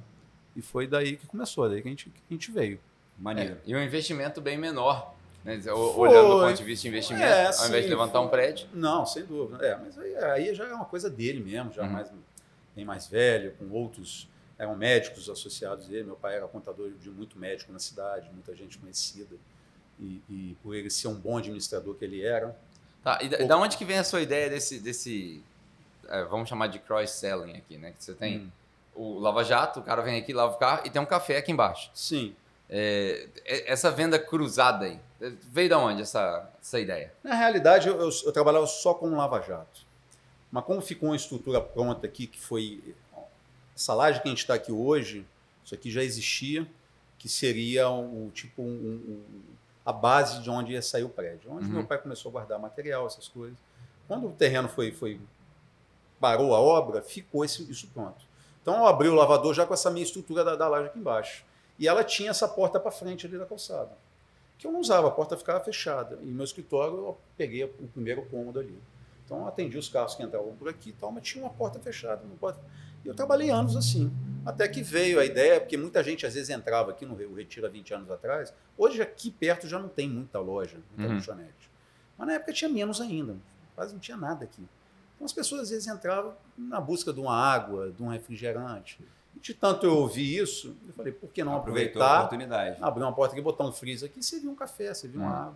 E 0.56 0.62
foi 0.62 0.86
daí 0.88 1.18
que 1.18 1.26
começou, 1.28 1.68
daí 1.68 1.82
que 1.82 1.88
a 1.88 1.92
gente, 1.92 2.10
que 2.12 2.22
a 2.30 2.34
gente 2.34 2.52
veio. 2.52 2.80
Maneiro. 3.18 3.56
É, 3.56 3.58
e 3.66 3.76
um 3.76 3.82
investimento 3.84 4.40
bem 4.40 4.58
menor. 4.58 5.14
Né? 5.44 5.60
Olhando 5.74 6.36
do 6.36 6.42
ponto 6.42 6.58
de 6.58 6.64
vista 6.64 6.84
de 6.84 6.88
investimento, 6.90 7.26
É, 7.26 7.48
ao 7.48 7.68
invés 7.68 7.84
de 7.84 7.90
levantar 7.90 8.20
um 8.22 8.30
foi. 8.30 8.32
prédio. 8.32 8.68
Não, 8.74 9.06
sem 9.06 9.26
dúvida. 9.26 9.66
É, 9.66 9.76
mas 9.78 9.98
aí, 9.98 10.16
aí 10.18 10.56
já 10.56 10.66
é 10.66 10.74
uma 10.74 10.86
coisa 10.86 11.10
dele 11.10 11.44
mesmo, 11.44 11.72
já 11.74 11.84
Uhum. 11.84 11.90
mais, 11.90 12.10
bem 12.76 12.86
mais 12.86 13.08
velho, 13.08 13.54
com 13.60 13.70
outros, 13.70 14.28
eram 14.58 14.76
médicos 14.76 15.30
associados 15.30 15.90
a 15.90 15.94
ele. 15.94 16.04
Meu 16.06 16.16
pai 16.16 16.36
era 16.38 16.48
contador 16.48 16.92
de 16.92 17.10
muito 17.10 17.38
médico 17.38 17.72
na 17.74 17.80
cidade, 17.80 18.30
muita 18.32 18.56
gente 18.56 18.78
conhecida. 18.78 19.36
E, 20.00 20.22
e 20.30 20.58
por 20.64 20.74
ele 20.76 20.90
ser 20.90 21.08
um 21.08 21.16
bom 21.16 21.38
administrador 21.38 21.94
que 21.96 22.04
ele 22.06 22.24
era, 22.24 22.58
Tá, 23.04 23.20
e 23.22 23.28
da, 23.28 23.36
Pouco. 23.38 23.50
da 23.50 23.58
onde 23.58 23.76
que 23.78 23.84
vem 23.84 23.98
a 23.98 24.04
sua 24.04 24.22
ideia 24.22 24.50
desse, 24.50 24.80
desse 24.80 25.44
é, 26.08 26.24
vamos 26.24 26.48
chamar 26.48 26.68
de 26.68 26.80
cross-selling 26.80 27.58
aqui, 27.58 27.78
né? 27.78 27.92
Que 27.92 28.02
você 28.02 28.14
tem 28.14 28.40
Hum. 28.40 28.50
o 28.96 29.20
Lava 29.20 29.44
Jato, 29.44 29.82
o 29.82 29.84
cara 29.84 30.02
vem 30.02 30.18
aqui, 30.18 30.32
lava 30.32 30.54
o 30.54 30.58
carro 30.58 30.82
e 30.86 30.90
tem 30.90 31.02
um 31.02 31.06
café 31.06 31.36
aqui 31.38 31.52
embaixo. 31.52 31.92
sim, 31.94 32.34
É, 32.70 33.28
é- 33.46 33.72
essa 33.72 33.92
venda 33.92 34.18
cruzada 34.18 34.86
aí, 34.86 35.00
veio 35.52 35.70
da 35.70 35.78
onde 35.78 36.02
essa, 36.02 36.50
essa 36.62 36.80
ideia? 36.80 37.14
Na 37.24 37.36
realidade, 37.36 37.88
eu, 37.88 38.00
eu- 38.00 38.10
eu 38.26 38.32
trabalhava 38.32 38.66
só 38.66 38.94
com 38.94 39.16
Lava 39.16 39.42
Jato. 39.42 39.82
Mas 40.52 40.64
como 40.66 40.82
ficou 40.82 41.10
uma 41.10 41.16
estrutura 41.16 41.60
pronta 41.62 42.06
aqui, 42.08 42.26
que 42.28 42.40
foi 42.40 42.96
essa 43.76 43.94
laje 43.94 44.22
que 44.22 44.28
a 44.28 44.32
gente 44.32 44.40
está 44.40 44.54
aqui 44.54 44.72
hoje, 44.72 45.26
isso 45.66 45.74
aqui 45.76 45.90
já 45.92 46.04
existia, 46.04 46.68
que 47.18 47.28
seria 47.30 47.90
o 47.90 48.30
tipo 48.34 48.62
um- 48.62 48.66
um- 48.66 49.14
um- 49.14 49.42
a 49.86 49.92
base 49.92 50.42
de 50.42 50.50
onde 50.50 50.74
ia 50.74 50.82
sair 50.82 51.04
o 51.04 51.10
prédio, 51.10 51.52
onde 51.52 51.66
Uhum. 51.66 51.74
meu 51.74 51.86
pai 51.86 51.98
começou 51.98 52.30
a 52.30 52.34
guardar 52.34 52.60
material, 52.60 53.06
essas 53.08 53.28
coisas. 53.28 53.58
Quando 54.08 54.28
o 54.28 54.32
terreno 54.32 54.70
foi, 54.70 54.92
foi 54.92 55.20
parou 56.20 56.54
a 56.56 56.60
obra, 56.60 57.02
ficou 57.02 57.44
esse- 57.44 57.70
isso 57.70 57.88
pronto. 57.94 58.26
Então 58.62 58.76
eu 58.78 58.88
abri 58.88 59.10
o 59.10 59.16
lavador 59.16 59.54
já 59.54 59.66
com 59.66 59.74
essa 59.74 59.90
minha 59.90 60.04
estrutura 60.06 60.44
da, 60.44 60.56
da 60.56 60.68
laje 60.68 60.88
aqui 60.88 61.00
embaixo. 61.00 61.44
E 61.80 61.88
ela 61.88 62.04
tinha 62.04 62.30
essa 62.30 62.48
porta 62.48 62.80
para 62.80 62.92
frente 62.92 63.26
ali 63.26 63.38
da 63.38 63.46
calçada 63.46 63.98
que 64.64 64.68
eu 64.68 64.72
não 64.72 64.80
usava, 64.80 65.10
a 65.10 65.12
porta 65.12 65.36
ficava 65.36 65.60
fechada. 65.62 66.18
E 66.22 66.28
meu 66.28 66.46
escritório 66.46 66.96
eu 66.96 67.18
peguei 67.36 67.66
o 67.66 67.88
primeiro 67.94 68.22
cômodo 68.28 68.60
ali. 68.62 68.82
Então 69.26 69.40
eu 69.40 69.48
atendi 69.48 69.78
os 69.78 69.90
carros 69.90 70.16
que 70.16 70.24
entravam 70.24 70.56
por 70.56 70.70
aqui 70.70 70.92
e 70.92 70.94
tal, 70.94 71.12
mas 71.12 71.24
tinha 71.24 71.44
uma 71.44 71.50
porta 71.54 71.80
fechada. 71.80 72.24
Uma 72.24 72.38
porta... 72.38 72.62
E 73.04 73.08
eu 73.10 73.14
trabalhei 73.14 73.50
anos 73.50 73.76
assim. 73.76 74.10
Até 74.46 74.66
que 74.70 74.82
veio 74.82 75.20
a 75.20 75.26
ideia, 75.26 75.60
porque 75.60 75.76
muita 75.76 76.02
gente 76.02 76.26
às 76.26 76.34
vezes 76.34 76.50
entrava 76.50 76.92
aqui 76.92 77.06
no 77.06 77.14
Rio 77.14 77.34
Retiro 77.34 77.66
há 77.66 77.70
20 77.70 77.94
anos 77.94 78.10
atrás. 78.10 78.54
Hoje 78.78 79.02
aqui 79.02 79.30
perto 79.32 79.68
já 79.68 79.78
não 79.78 79.90
tem 79.90 80.08
muita 80.08 80.40
loja, 80.40 80.78
muita 80.96 81.12
Uhum. 81.12 81.18
lanchonete. 81.18 81.70
Mas 82.18 82.28
na 82.28 82.34
época 82.36 82.54
tinha 82.54 82.70
menos 82.70 83.02
ainda, 83.02 83.36
quase 83.76 83.92
não 83.92 84.00
tinha 84.00 84.16
nada 84.16 84.46
aqui. 84.46 84.66
Então 85.16 85.26
as 85.26 85.34
pessoas 85.34 85.64
às 85.64 85.70
vezes 85.72 85.88
entravam 85.88 86.34
na 86.58 86.80
busca 86.80 87.12
de 87.12 87.20
uma 87.20 87.36
água, 87.36 87.92
de 87.92 88.02
um 88.02 88.08
refrigerante. 88.08 89.00
De 89.42 89.54
tanto 89.54 89.86
eu 89.86 89.98
ouvir 89.98 90.38
isso, 90.42 90.76
eu 90.88 90.94
falei, 90.94 91.12
por 91.12 91.30
que 91.30 91.44
não 91.44 91.56
Aproveitou 91.58 92.02
a 92.02 92.06
aproveitar 92.06 92.20
oportunidade. 92.26 92.78
abrir 92.82 93.04
uma 93.04 93.14
porta 93.14 93.34
aqui, 93.34 93.42
botar 93.42 93.66
um 93.66 93.72
freezer 93.74 94.10
aqui, 94.10 94.24
servir 94.24 94.48
um 94.48 94.56
café, 94.56 94.94
servir 94.94 95.18
uma 95.18 95.30
Hum. 95.30 95.42
água. 95.48 95.56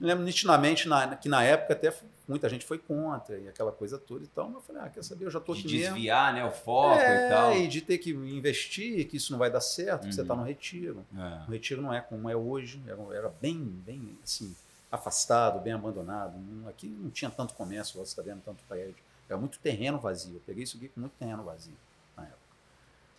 Me 0.00 0.06
lembro 0.06 0.24
nitidamente 0.24 0.86
na- 0.88 1.16
que 1.16 1.28
na 1.28 1.42
época 1.42 1.72
até 1.74 1.92
muita 2.28 2.48
gente 2.48 2.64
foi 2.64 2.78
contra 2.78 3.36
e 3.36 3.48
aquela 3.48 3.72
coisa 3.72 3.98
toda 3.98 4.22
e 4.24 4.28
tal, 4.28 4.46
mas 4.46 4.54
eu 4.54 4.60
falei, 4.62 4.82
ah, 4.82 4.88
quer 4.88 5.02
saber, 5.02 5.24
eu 5.26 5.30
já 5.30 5.38
estou 5.40 5.54
De 5.56 5.60
aqui 5.62 5.72
mesmo. 5.76 5.94
desviar, 5.96 6.32
né, 6.32 6.44
o 6.44 6.52
foco 6.52 7.02
é, 7.02 7.16
e 7.26 7.28
tal. 7.28 7.52
e 7.54 7.66
de 7.68 7.80
ter 7.82 7.98
que 7.98 8.10
investir, 8.12 9.06
que 9.08 9.16
isso 9.16 9.32
não 9.32 9.38
vai 9.40 9.50
dar 9.50 9.60
certo, 9.60 10.06
que 10.06 10.14
você 10.14 10.20
Uhum. 10.20 10.24
está 10.24 10.36
no 10.36 10.44
retiro. 10.44 11.04
É. 11.16 11.48
O 11.48 11.50
retiro 11.50 11.82
não 11.82 11.92
é 11.92 12.00
como 12.00 12.30
é 12.30 12.36
hoje, 12.36 12.80
era, 12.86 12.98
era 13.16 13.28
bem, 13.40 13.58
bem 13.84 14.16
assim, 14.22 14.54
afastado, 14.90 15.58
bem 15.60 15.72
abandonado. 15.72 16.32
Aqui 16.68 16.86
não 16.86 17.10
tinha 17.10 17.30
tanto 17.30 17.54
comércio, 17.54 17.98
você 17.98 18.12
está 18.12 18.22
vendo 18.22 18.40
tanto 18.42 18.62
prédio. 18.68 18.94
Era 19.28 19.36
muito 19.38 19.58
terreno 19.58 19.98
vazio. 19.98 20.36
Eu 20.36 20.42
peguei 20.46 20.62
isso 20.62 20.76
aqui 20.76 20.88
com 20.88 21.00
muito 21.00 21.12
terreno 21.18 21.42
vazio. 21.42 21.74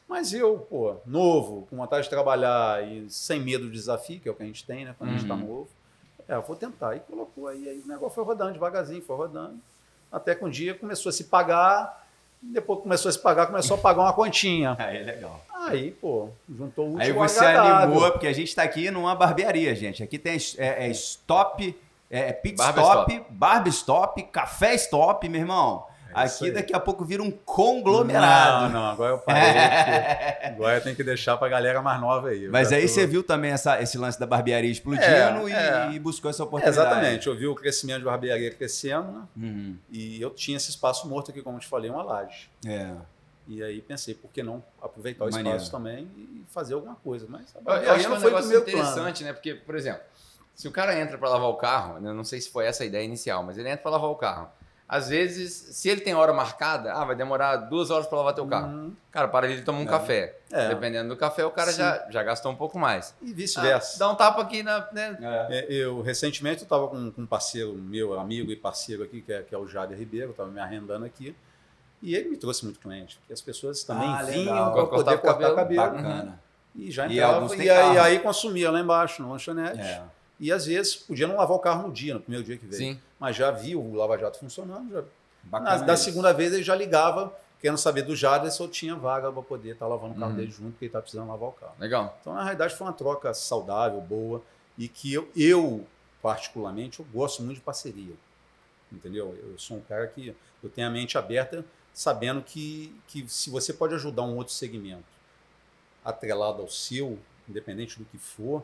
Mas 0.10 0.34
eu, 0.34 0.58
pô, 0.70 0.96
novo, 1.06 1.68
com 1.70 1.78
vontade 1.78 2.04
de 2.04 2.10
trabalhar 2.10 2.84
e 2.84 3.08
sem 3.10 3.40
medo 3.40 3.66
do 3.66 3.72
desafio, 3.72 4.20
que 4.20 4.28
é 4.28 4.32
o 4.32 4.36
que 4.36 4.42
a 4.42 4.46
gente 4.46 4.66
tem, 4.66 4.84
né, 4.84 4.96
quando 4.98 5.12
a 5.12 5.14
gente 5.14 5.22
está 5.22 5.36
Uhum. 5.36 5.42
novo, 5.48 5.70
é, 6.28 6.34
eu 6.34 6.42
vou 6.42 6.56
tentar. 6.56 6.96
E 6.96 7.00
colocou 7.02 7.48
aí, 7.48 7.70
aí 7.70 7.80
o 7.86 7.88
negócio 7.88 8.16
foi 8.16 8.24
rodando 8.24 8.52
devagarzinho, 8.54 9.02
foi 9.04 9.16
rodando. 9.16 9.60
Até 10.12 10.34
que 10.34 10.44
um 10.44 10.50
dia 10.50 10.74
começou 10.74 11.12
a 11.12 11.14
se 11.14 11.26
pagar, 11.26 12.08
depois 12.42 12.80
começou 12.82 13.10
a 13.10 13.12
se 13.12 13.20
pagar, 13.20 13.46
começou 13.46 13.78
a 13.78 13.80
pagar 13.80 14.02
uma 14.02 14.14
continha. 14.14 14.76
Aí 14.80 14.98
é 14.98 15.04
legal. 15.04 15.46
Aí, 15.54 15.92
pô, 15.92 16.30
juntou 16.50 16.86
o 16.86 16.88
último 16.94 17.04
Aí 17.04 17.12
você 17.12 17.46
agradável. 17.46 17.84
animou, 17.94 18.12
porque 18.12 18.26
a 18.28 18.34
gente 18.34 18.56
tá 18.56 18.64
aqui 18.64 18.90
numa 18.90 19.14
barbearia, 19.14 19.76
gente. 19.76 20.02
Aqui 20.02 20.18
tem 20.18 20.38
é, 20.58 20.86
é 20.86 20.90
stop, 20.90 21.78
é, 22.10 22.30
é 22.30 22.34
pit 22.34 22.60
stop, 22.60 23.26
barbe 23.30 23.70
stop, 23.70 24.24
café 24.24 24.74
stop, 24.76 25.28
meu 25.30 25.42
irmão. 25.42 25.86
É 26.14 26.22
aqui 26.24 26.52
daqui 26.52 26.74
a 26.76 26.80
pouco 26.80 27.06
vira 27.06 27.22
um 27.24 27.32
conglomerado. 27.32 28.72
Não, 28.74 28.82
não, 28.82 28.90
agora 28.92 29.14
eu 29.14 29.18
parei. 29.20 30.50
agora 30.52 30.78
eu 30.78 30.82
tenho 30.82 30.96
que 30.96 31.04
deixar 31.04 31.38
pra 31.38 31.48
galera 31.50 31.82
mais 31.82 32.00
nova 32.02 32.30
aí. 32.30 32.48
Mas 32.48 32.72
aí 32.72 32.82
tô- 32.84 32.88
você 32.88 33.06
viu 33.08 33.24
também 33.24 33.52
essa, 33.52 33.82
esse 33.82 33.98
lance 33.98 34.20
da 34.20 34.26
barbearia 34.26 34.70
explodindo 34.72 35.06
É, 35.08 35.50
e, 35.50 35.54
é. 35.54 35.92
e 35.94 36.00
buscou 36.00 36.30
essa 36.30 36.44
É, 36.44 36.46
oportunidade. 36.46 36.88
exatamente, 36.88 37.28
eu 37.28 37.36
vi 37.36 37.48
o 37.48 37.56
crescimento 37.56 38.00
de 38.00 38.06
barbearia 38.06 38.52
crescendo, 38.52 39.12
né? 39.12 39.22
Uhum. 39.38 39.78
E 39.92 40.22
eu 40.22 40.30
tinha 40.32 40.58
esse 40.58 40.70
espaço 40.70 41.08
morto 41.08 41.32
aqui, 41.32 41.42
como 41.42 41.58
eu 41.58 41.62
te 41.62 41.68
falei, 41.68 41.90
uma 41.90 42.04
laje. 42.04 42.50
É. 42.66 42.92
E 43.48 43.64
aí 43.64 43.82
pensei, 43.82 44.14
por 44.14 44.30
que 44.32 44.44
não 44.44 44.64
aproveitar 44.82 45.26
o 45.26 45.32
Maneiro. 45.32 45.58
espaço 45.58 45.72
também 45.72 46.04
e 46.18 46.44
fazer 46.52 46.76
alguma 46.76 46.96
coisa? 46.96 47.26
Mas 47.28 47.46
a 47.56 47.60
Eu, 47.78 47.92
acho 47.94 48.00
que 48.02 48.06
é 48.06 48.10
não 48.10 48.18
um 48.18 48.20
negócio 48.20 48.50
meu 48.50 48.62
plano. 48.64 48.78
interessante, 48.80 49.24
né? 49.24 49.34
Porque, 49.34 49.56
por 49.56 49.76
exemplo, 49.76 50.02
se 50.54 50.68
o 50.68 50.72
cara 50.72 51.00
entra 51.00 51.18
para 51.18 51.30
lavar 51.30 51.50
o 51.50 51.56
carro, 51.56 52.00
né, 52.00 52.10
eu 52.10 52.14
não 52.14 52.24
sei 52.24 52.40
se 52.42 52.52
foi 52.52 52.66
essa 52.66 52.84
a 52.84 52.86
ideia 52.86 53.04
inicial, 53.04 53.42
mas 53.44 53.58
ele 53.58 53.68
entra 53.70 53.82
para 53.82 53.92
lavar 53.92 54.10
o 54.12 54.16
carro. 54.16 54.50
Às 54.92 55.08
vezes, 55.10 55.54
se 55.54 55.88
ele 55.88 56.02
tem 56.02 56.16
hora 56.16 56.34
marcada, 56.34 56.92
ah, 56.94 57.06
vai 57.06 57.16
demorar 57.16 57.56
duas 57.58 57.92
horas 57.92 58.08
para 58.08 58.18
lavar 58.18 58.34
teu 58.34 58.48
carro. 58.48 58.68
Uhum. 58.70 58.94
Cara, 59.12 59.28
para 59.28 59.48
ele 59.48 59.62
toma 59.62 59.78
um 59.78 59.84
É. 59.84 59.86
café. 59.86 60.36
É. 60.52 60.70
Dependendo 60.70 61.10
do 61.10 61.16
café, 61.16 61.46
o 61.46 61.52
cara 61.52 61.72
Sim. 61.72 61.78
já, 61.78 62.08
já 62.10 62.24
gastou 62.24 62.52
um 62.52 62.56
pouco 62.56 62.80
mais. 62.80 63.14
E 63.22 63.30
Ah, 63.30 63.34
vice-versa. 63.36 64.00
dá 64.00 64.10
um 64.10 64.16
tapa 64.16 64.42
aqui 64.42 64.64
na. 64.64 64.88
né? 64.92 65.16
É. 65.22 65.60
É, 65.60 65.66
Eu, 65.70 66.02
recentemente, 66.02 66.62
eu 66.62 66.64
estava 66.64 66.88
com, 66.88 67.12
com 67.12 67.22
um 67.22 67.26
parceiro 67.28 67.72
meu, 67.74 68.20
amigo 68.20 68.52
e 68.52 68.56
parceiro 68.56 69.04
aqui, 69.04 69.22
que 69.22 69.32
é, 69.32 69.44
que 69.44 69.54
é 69.54 69.58
o 69.60 69.68
Jader 69.68 69.96
Ribeiro, 69.96 70.32
estava 70.32 70.50
me 70.50 70.60
arrendando 70.60 71.06
aqui. 71.06 71.36
E 72.02 72.16
ele 72.16 72.30
me 72.30 72.38
trouxe 72.38 72.64
muito 72.66 72.80
cliente, 72.80 73.18
porque 73.18 73.34
as 73.34 73.42
pessoas 73.42 73.84
também 73.84 74.10
Ah, 74.10 74.24
vinham 74.24 74.72
para 74.72 74.86
Cortar 74.88 74.88
poder 74.88 75.16
o 75.18 75.20
cabelo. 75.22 75.56
cortar 75.56 75.56
cabelo. 75.56 75.82
Bacana. 75.98 76.42
E 76.76 76.90
já 76.90 77.06
E 77.08 77.14
entrava. 77.14 77.36
alguns 77.36 77.54
E, 77.54 77.58
têm 77.58 77.70
aí, 77.70 77.78
carro. 77.96 78.02
aí 78.02 78.20
consumia 78.20 78.72
lá 78.72 78.80
embaixo, 78.80 79.22
no 79.22 79.30
lanchonete. 79.32 79.80
É. 79.82 80.02
E 80.40 80.52
às 80.52 80.66
vezes 80.66 80.96
podia 80.96 81.28
não 81.28 81.36
lavar 81.36 81.58
o 81.58 81.60
carro 81.60 81.88
no 81.88 81.94
dia, 81.94 82.14
no 82.16 82.22
primeiro 82.22 82.44
dia 82.46 82.58
que 82.58 82.66
veio. 82.66 82.94
Sim. 82.94 83.00
Mas 83.20 83.36
já 83.36 83.52
viu 83.52 83.82
o 83.82 83.94
Lava 83.96 84.18
Jato 84.18 84.40
funcionando. 84.40 84.92
Já... 84.92 85.04
Bacana 85.44 85.78
Na, 85.80 85.84
da 85.86 85.94
isso. 85.94 86.04
segunda 86.06 86.34
vez 86.34 86.54
ele 86.54 86.64
já 86.64 86.76
ligava, 86.76 87.34
querendo 87.62 87.78
saber 87.78 88.02
do 88.04 88.16
Jader 88.16 88.52
se 88.52 88.62
eu 88.62 88.68
tinha 88.68 88.96
vaga 88.96 89.32
para 89.32 89.42
poder 89.42 89.72
estar 89.74 89.88
lavando 89.88 90.16
o 90.16 90.18
carro 90.20 90.32
Uhum. 90.32 90.38
dele 90.38 90.52
junto, 90.52 90.72
porque 90.72 90.86
ele 90.86 90.90
está 90.90 91.02
precisando 91.02 91.28
lavar 91.28 91.50
o 91.50 91.54
carro. 91.54 91.74
Legal. 91.80 92.18
Então, 92.22 92.34
na 92.34 92.44
realidade, 92.44 92.76
foi 92.76 92.88
uma 92.88 92.94
troca 92.94 93.34
saudável, 93.34 94.00
boa, 94.02 94.42
e 94.78 94.88
que 94.88 95.14
eu, 95.14 95.30
eu 95.36 95.86
particularmente, 96.22 97.00
eu 97.00 97.06
gosto 97.14 97.42
muito 97.44 97.58
de 97.58 97.64
parceria. 97.64 98.14
Entendeu? 98.92 99.38
Eu 99.42 99.58
sou 99.60 99.78
um 99.78 99.82
cara 99.82 100.08
que 100.08 100.36
eu 100.64 100.70
tenho 100.70 100.88
a 100.88 100.90
mente 100.90 101.18
aberta, 101.18 101.64
sabendo 101.94 102.42
que, 102.42 102.96
que 103.08 103.28
se 103.28 103.50
você 103.50 103.74
pode 103.74 103.94
ajudar 103.96 104.24
um 104.24 104.36
outro 104.36 104.54
segmento 104.54 105.04
atrelado 106.04 106.62
ao 106.62 106.70
seu, 106.70 107.20
independente 107.48 107.98
do 108.00 108.06
que 108.06 108.18
for, 108.18 108.64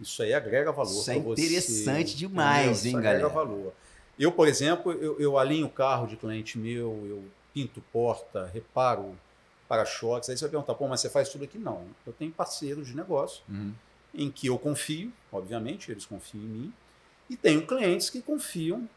isso 0.00 0.22
aí 0.22 0.32
agrega 0.34 0.72
valor. 0.72 0.90
Isso 0.90 1.10
é 1.10 1.14
pra 1.14 1.22
você, 1.22 1.42
interessante 1.46 2.16
demais, 2.16 2.56
entendeu? 2.58 2.68
hein, 2.68 2.72
isso 2.88 2.96
agrega 2.96 3.28
galera? 3.28 3.28
valor. 3.28 3.72
Eu, 4.18 4.30
por 4.32 4.46
exemplo, 4.48 4.92
eu, 4.92 5.18
eu 5.20 5.38
alinho 5.38 5.66
o 5.66 5.70
carro 5.70 6.06
de 6.06 6.16
cliente 6.16 6.58
meu, 6.58 7.04
eu 7.08 7.24
pinto 7.52 7.80
porta, 7.92 8.46
reparo 8.52 9.16
para-choques. 9.68 10.28
Aí 10.28 10.36
você 10.36 10.44
vai 10.44 10.50
perguntar, 10.50 10.74
pô, 10.74 10.86
mas 10.86 11.00
você 11.00 11.08
faz 11.10 11.28
tudo 11.28 11.44
aqui? 11.44 11.58
Não. 11.58 11.84
Eu 12.06 12.12
tenho 12.12 12.30
parceiros 12.30 12.86
de 12.86 12.94
negócio 12.96 13.42
Uhum. 13.48 13.72
em 14.14 14.30
que 14.30 14.46
eu 14.46 14.58
confio, 14.58 15.12
obviamente, 15.32 15.90
eles 15.90 16.04
confiam 16.06 16.42
em 16.44 16.46
mim, 16.46 16.72
e 17.28 17.36
tenho 17.36 17.66
clientes 17.66 18.10
que 18.10 18.20
confiam 18.20 18.88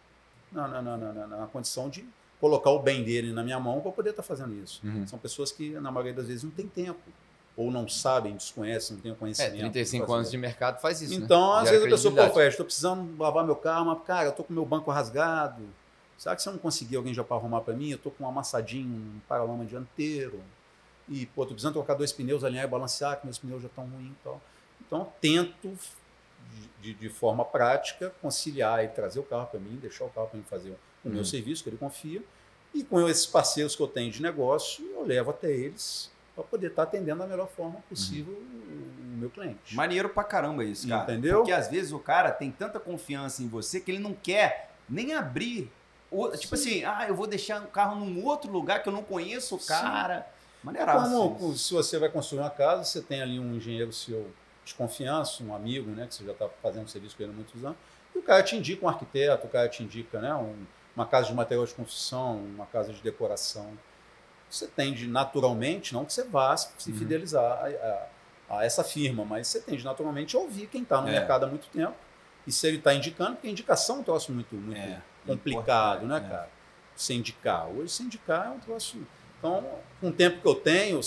na, 0.52 0.68
na, 0.68 0.82
na, 0.82 0.98
na- 0.98 1.28
na 1.28 1.48
condição 1.48 1.90
de 1.90 2.06
colocar 2.40 2.70
o 2.70 2.80
bem 2.80 3.04
dele 3.04 3.32
na 3.34 3.42
minha 3.44 3.60
mão 3.60 3.80
para 3.82 3.92
poder 3.92 4.12
estar 4.12 4.22
fazendo 4.24 4.54
isso. 4.64 4.82
Uhum. 4.84 5.08
São 5.08 5.18
pessoas 5.18 5.52
que, 5.52 5.72
na 5.80 5.90
maioria 5.92 6.14
das 6.14 6.28
vezes, 6.28 6.44
não 6.44 6.52
têm 6.52 6.68
tempo, 6.68 7.00
ou 7.58 7.72
não 7.72 7.90
sabem, 7.90 8.36
desconhecem, 8.36 8.96
não 8.96 9.02
têm 9.04 9.12
É, 9.12 9.16
conhecimento. 9.16 9.58
35 9.58 10.06
pra 10.06 10.16
anos 10.16 10.30
de 10.32 10.38
mercado 10.38 10.80
faz 10.80 11.02
isso. 11.02 11.16
então, 11.16 11.56
né? 11.56 11.62
às 11.64 11.70
vezes 11.72 11.86
a 11.86 11.90
pessoa, 11.90 12.14
pô. 12.28 12.34
Fred, 12.34 12.50
estou 12.50 12.66
precisando 12.66 13.18
lavar 13.20 13.44
meu 13.44 13.56
carro, 13.56 13.86
mas, 13.88 14.04
cara, 14.06 14.28
eu 14.28 14.32
tô 14.32 14.44
com 14.44 14.54
meu 14.54 14.64
banco 14.66 14.92
rasgado. 14.92 15.64
Será 16.20 16.36
que 16.36 16.42
você 16.44 16.52
não 16.52 16.60
conseguir 16.60 16.96
alguém 16.98 17.14
já 17.14 17.24
para 17.24 17.36
arrumar 17.36 17.62
para 17.62 17.74
mim? 17.74 17.90
Eu 17.90 17.98
tô 17.98 18.12
com 18.12 18.24
um 18.24 18.28
amassadinho, 18.28 18.88
um 18.88 19.20
paralama 19.28 19.66
dianteiro. 19.66 20.40
E, 21.10 21.26
pô, 21.28 21.44
tô 21.46 21.50
precisando 21.52 21.74
trocar 21.74 21.96
dois 21.96 22.12
pneus, 22.12 22.44
alinhar 22.44 22.66
e 22.66 22.68
balancear, 22.68 23.20
que 23.20 23.26
meus 23.26 23.38
pneus 23.40 23.62
já 23.62 23.68
estão 23.68 23.86
ruins 23.86 24.12
e 24.12 24.24
tal. 24.24 24.42
Então, 24.86 25.00
eu 25.00 25.14
tento, 25.20 25.78
de, 26.82 26.94
de 26.94 27.10
forma 27.10 27.44
prática, 27.44 28.14
conciliar 28.22 28.84
e 28.84 28.88
trazer 28.88 29.20
o 29.20 29.24
carro 29.24 29.48
para 29.48 29.60
mim, 29.60 29.78
deixar 29.82 30.06
o 30.06 30.10
carro 30.10 30.28
para 30.28 30.38
mim 30.38 30.46
fazer 30.50 30.76
o 31.04 31.10
meu 31.10 31.20
Uhum. 31.20 31.26
serviço, 31.26 31.64
que 31.64 31.70
ele 31.70 31.78
confia. 31.78 32.22
E 32.74 32.84
com 32.84 33.08
esses 33.08 33.26
parceiros 33.26 33.76
que 33.76 33.82
eu 33.82 33.88
tenho 33.88 34.12
de 34.12 34.22
negócio, 34.22 34.86
eu 34.94 35.04
levo 35.04 35.32
até 35.32 35.50
eles 35.52 36.12
para 36.38 36.46
poder 36.46 36.68
estar 36.68 36.84
atendendo 36.84 37.20
da 37.20 37.28
melhor 37.28 37.50
forma 37.50 37.82
possível 37.90 38.34
o 38.34 38.98
o 39.18 39.20
meu 39.20 39.32
cliente. 39.32 39.76
Maneiro 39.76 40.10
pra 40.10 40.24
caramba 40.24 40.64
isso, 40.64 40.88
cara. 40.88 41.02
Entendeu? 41.12 41.38
Porque 41.40 41.52
às 41.52 41.68
vezes 41.68 41.92
o 41.92 41.98
cara 41.98 42.30
tem 42.32 42.52
tanta 42.52 42.80
confiança 42.80 43.42
em 43.42 43.48
você 43.48 43.80
que 43.82 43.90
ele 43.90 43.98
não 44.00 44.14
quer 44.14 44.70
nem 44.88 45.14
abrir. 45.16 45.72
o- 46.12 46.30
tipo 46.38 46.54
assim, 46.56 46.84
ah, 46.86 47.06
eu 47.08 47.16
vou 47.16 47.26
deixar 47.28 47.62
o 47.64 47.68
carro 47.68 47.96
num 47.96 48.24
outro 48.24 48.50
lugar 48.52 48.82
que 48.84 48.88
eu 48.88 48.94
não 48.94 49.02
conheço 49.04 49.56
o 49.56 49.60
Sim. 49.60 49.68
cara. 49.70 50.26
Maneiraço. 50.64 51.10
Como 51.12 51.50
isso. 51.54 51.58
se 51.68 51.74
você 51.74 51.98
vai 52.00 52.10
construir 52.10 52.40
uma 52.42 52.50
casa, 52.52 52.84
você 52.86 53.02
tem 53.02 53.22
ali 53.22 53.40
um 53.40 53.56
engenheiro 53.56 53.92
seu 53.92 54.30
de 54.64 54.74
confiança, 54.76 55.44
um 55.44 55.54
amigo, 55.56 55.90
né, 55.92 56.06
que 56.08 56.14
você 56.16 56.24
já 56.24 56.32
está 56.34 56.48
fazendo 56.62 56.88
serviço 56.88 57.18
com 57.18 57.24
ele 57.24 57.32
há 57.32 57.36
muitos 57.36 57.66
anos, 57.66 57.78
e 58.16 58.20
o 58.20 58.22
cara 58.22 58.44
te 58.44 58.56
indica 58.56 58.86
um 58.86 58.90
arquiteto, 58.90 59.48
o 59.48 59.50
cara 59.50 59.68
te 59.68 59.82
indica 59.84 60.22
né, 60.22 60.34
um- 60.36 60.64
uma 60.96 61.06
casa 61.06 61.28
de 61.28 61.34
material 61.34 61.66
de 61.66 61.74
construção, 61.74 62.38
uma 62.38 62.66
casa 62.68 62.94
de 62.94 63.02
decoração. 63.02 63.68
Você 64.50 64.68
tende 64.68 65.08
naturalmente, 65.08 65.94
não 65.94 66.06
que 66.06 66.14
você 66.14 66.24
vá 66.24 66.56
se 66.56 66.70
Uhum. 66.92 66.98
fidelizar 66.98 67.44
a, 67.44 67.68
a- 67.68 68.08
a 68.60 68.66
essa 68.66 68.84
firma, 68.84 69.26
mas 69.26 69.48
você 69.48 69.60
tende 69.60 69.84
naturalmente 69.84 70.36
a 70.36 70.40
ouvir 70.40 70.68
quem 70.68 70.84
está 70.84 71.02
no 71.02 71.08
É. 71.10 71.12
mercado 71.12 71.46
há 71.46 71.48
muito 71.48 71.68
tempo. 71.68 71.94
E 72.46 72.52
se 72.52 72.66
ele 72.66 72.78
está 72.78 72.94
indicando, 72.94 73.34
porque 73.34 73.50
indicação 73.50 73.98
é 73.98 74.00
um 74.00 74.04
troço 74.04 74.32
muito, 74.32 74.56
muito 74.56 74.80
É, 74.80 75.02
complicado, 75.26 76.06
né, 76.06 76.16
importante, 76.18 76.26
é. 76.26 76.30
cara? 76.38 76.50
Você 76.96 77.14
indicar. 77.14 77.68
Hoje, 77.68 77.92
você 77.92 78.04
indicar 78.04 78.48
é 78.48 78.50
um 78.50 78.60
troço. 78.60 78.98
Então, 79.38 79.66
com 80.00 80.08
o 80.10 80.14
tempo 80.14 80.42
que 80.42 80.48
eu 80.48 80.56
tenho, 80.56 81.00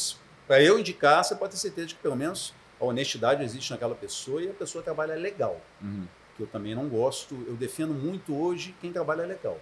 para 0.46 0.62
eu 0.62 0.78
indicar, 0.78 1.24
você 1.24 1.34
pode 1.34 1.52
ter 1.52 1.58
certeza 1.58 1.86
de 1.88 1.94
que 1.94 2.02
pelo 2.02 2.14
menos 2.14 2.52
a 2.80 2.84
honestidade 2.84 3.42
existe 3.42 3.70
naquela 3.72 3.94
pessoa 3.94 4.42
e 4.42 4.50
a 4.50 4.52
pessoa 4.52 4.84
trabalha 4.84 5.14
legal. 5.14 5.58
Uhum. 5.80 6.06
Que 6.36 6.42
eu 6.42 6.46
também 6.46 6.74
não 6.74 6.88
gosto, 6.88 7.34
eu 7.48 7.54
defendo 7.56 7.92
muito 7.94 8.36
hoje 8.36 8.74
quem 8.80 8.92
trabalha 8.92 9.24
legal. 9.26 9.58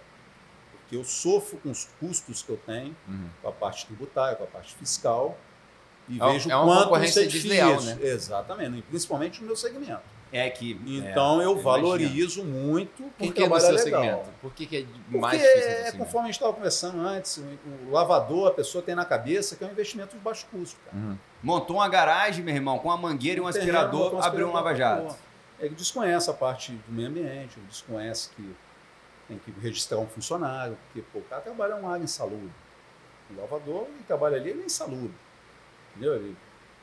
Porque 0.89 0.95
eu 0.97 1.03
sofro 1.03 1.57
com 1.59 1.69
os 1.69 1.87
custos 1.99 2.41
que 2.41 2.49
eu 2.49 2.57
tenho, 2.57 2.95
Uhum. 3.07 3.29
com 3.43 3.47
a 3.49 3.51
parte 3.51 3.85
tributária, 3.85 4.35
com 4.35 4.43
a 4.43 4.47
parte 4.47 4.73
fiscal, 4.73 5.37
e 6.07 6.19
É 6.19 6.25
vejo 6.31 6.49
é 6.49 6.55
uma 6.55 6.65
quanto 6.65 6.83
concorrência 6.85 7.21
é 7.21 7.25
desleal, 7.27 7.75
difícil. 7.77 7.95
né? 7.97 8.07
Exatamente, 8.07 8.81
principalmente 8.81 9.39
no 9.41 9.45
meu 9.47 9.55
segmento. 9.55 10.01
É 10.33 10.49
que. 10.49 10.79
Então 10.87 11.39
é, 11.41 11.45
eu 11.45 11.51
imagino. 11.51 11.63
valorizo 11.63 12.43
muito 12.43 13.03
quem 13.19 13.27
Por 13.29 13.35
que 13.35 13.41
no 13.41 13.47
trabalha 13.49 13.61
seu 13.77 13.85
legal. 13.85 14.01
segmento? 14.03 14.29
Por 14.41 14.53
que, 14.53 14.65
que 14.65 14.77
é 14.77 14.81
Porque 14.83 15.17
mais 15.19 15.41
difícil 15.41 15.69
é, 15.69 15.91
conforme 15.91 16.19
a 16.19 16.25
gente 16.31 16.35
estava 16.35 16.53
conversando 16.53 16.99
antes, 17.01 17.37
o, 17.37 17.91
lavador, 17.91 18.47
a 18.47 18.51
pessoa 18.51 18.83
tem 18.83 18.95
na 18.95 19.05
cabeça 19.05 19.55
que 19.55 19.63
é 19.63 19.67
um 19.67 19.71
investimento 19.71 20.15
de 20.15 20.21
baixo 20.23 20.47
custo. 20.51 20.79
Uhum. 20.93 21.15
Montou 21.43 21.75
uma 21.77 21.87
garagem, 21.89 22.43
meu 22.43 22.53
irmão, 22.55 22.77
com 22.79 22.87
uma 22.89 22.97
mangueira 22.97 23.39
e 23.39 23.43
um 23.43 23.47
aspirador, 23.47 24.15
um 24.15 24.21
abriu 24.21 24.47
um 24.47 24.49
aspirador, 24.49 24.53
lava-jato. 24.53 25.15
Ele 25.59 25.75
desconhece 25.75 26.29
a 26.29 26.33
parte 26.33 26.71
do 26.71 26.91
meio 26.91 27.07
ambiente, 27.09 27.57
ele 27.57 27.65
desconhece 27.67 28.29
que 28.35 28.55
tem 29.29 29.37
que 29.37 29.51
registrar 29.61 29.97
um 29.99 30.07
funcionário, 30.07 30.77
porque 30.85 31.01
pô, 31.13 31.19
o 31.19 31.23
cara 31.23 31.41
trabalha 31.41 31.75
uma 31.75 31.93
área 31.93 32.03
insalubre. 32.03 32.51
O 33.31 33.39
lavador, 33.39 33.85
ele 33.87 34.03
trabalha 34.07 34.35
ali, 34.37 34.49
ele 34.49 34.63
é 34.63 34.65
insalubre. 34.65 35.13
Entendeu? 35.91 36.15
Ele, 36.15 36.35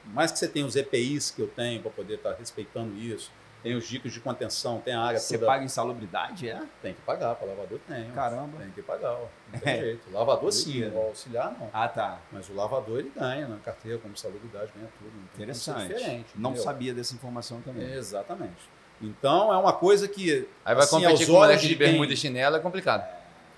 mais 0.07 0.31
que 0.33 0.39
você 0.39 0.49
tenha 0.49 0.65
os 0.65 0.77
EPIs 0.77 1.31
que 1.33 1.43
eu 1.43 1.49
tenho 1.49 1.83
para 1.83 1.91
poder 1.91 2.15
estar 2.15 2.33
respeitando 2.35 2.97
isso, 2.97 3.31
tem 3.63 3.75
os 3.75 3.89
dicos 3.89 4.13
de 4.13 4.21
contenção, 4.21 4.81
tem 4.81 4.95
a 4.95 5.01
área 5.01 5.19
Você 5.19 5.35
toda. 5.37 5.47
paga 5.51 5.65
insalubridade, 5.65 6.49
é? 6.49 6.63
Tem 6.81 6.95
que 6.95 7.01
pagar, 7.01 7.35
para 7.35 7.49
lavador 7.49 7.81
tem. 7.89 8.11
Caramba. 8.13 8.59
Tem 8.59 8.71
que 8.71 8.83
pagar, 8.83 9.11
ó. 9.15 9.27
não 9.53 9.59
tem 9.59 9.79
jeito. 9.81 10.13
Lavador 10.13 10.53
sim, 10.53 10.85
o 10.89 10.99
auxiliar 10.99 11.51
não. 11.59 11.69
Ah, 11.73 11.89
tá. 11.89 12.21
Mas 12.31 12.49
o 12.49 12.55
lavador 12.55 13.01
ele 13.01 13.11
ganha 13.13 13.49
na 13.49 13.57
carteira, 13.59 13.99
como 13.99 14.17
salubridade, 14.17 14.71
ganha 14.73 14.89
tudo. 14.99 15.11
Não 15.13 15.25
Interessante. 15.35 15.89
Diferente, 15.95 16.27
Não 16.37 16.51
entendeu? 16.51 16.63
sabia 16.65 16.95
dessa 16.95 17.15
informação 17.17 17.61
também. 17.63 17.91
Exatamente. 17.93 18.71
Então 19.01 19.53
é 19.53 19.57
uma 19.59 19.73
coisa 19.73 20.09
que, 20.09 20.49
Aí 20.65 20.75
vai 20.75 20.85
assim, 20.85 21.01
competir 21.03 21.27
com 21.27 21.33
o 21.33 21.37
moleque 21.37 21.63
de 21.63 21.69
de 21.69 21.75
bermuda 21.77 22.07
quem- 22.07 22.15
e 22.15 22.17
chinelo, 22.17 22.57
é 22.57 22.61
complicado. 22.61 23.07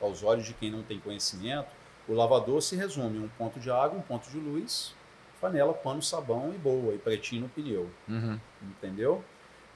aos 0.00 0.22
olhos 0.22 0.44
de 0.46 0.52
quem 0.54 0.70
não 0.70 0.82
tem 0.82 0.98
conhecimento, 0.98 1.68
o 2.08 2.14
lavador 2.14 2.60
se 2.62 2.74
resume 2.76 3.18
um 3.18 3.28
ponto 3.28 3.58
de 3.60 3.70
água, 3.70 3.98
um 3.98 4.02
ponto 4.02 4.28
de 4.30 4.38
luz, 4.38 4.94
panela, 5.40 5.72
pano, 5.74 6.02
sabão 6.02 6.52
e 6.54 6.58
boa, 6.58 6.94
e 6.94 6.98
pretinho 6.98 7.42
no 7.42 7.48
pneu. 7.48 7.88
Uhum. 8.08 8.38
Entendeu? 8.62 9.24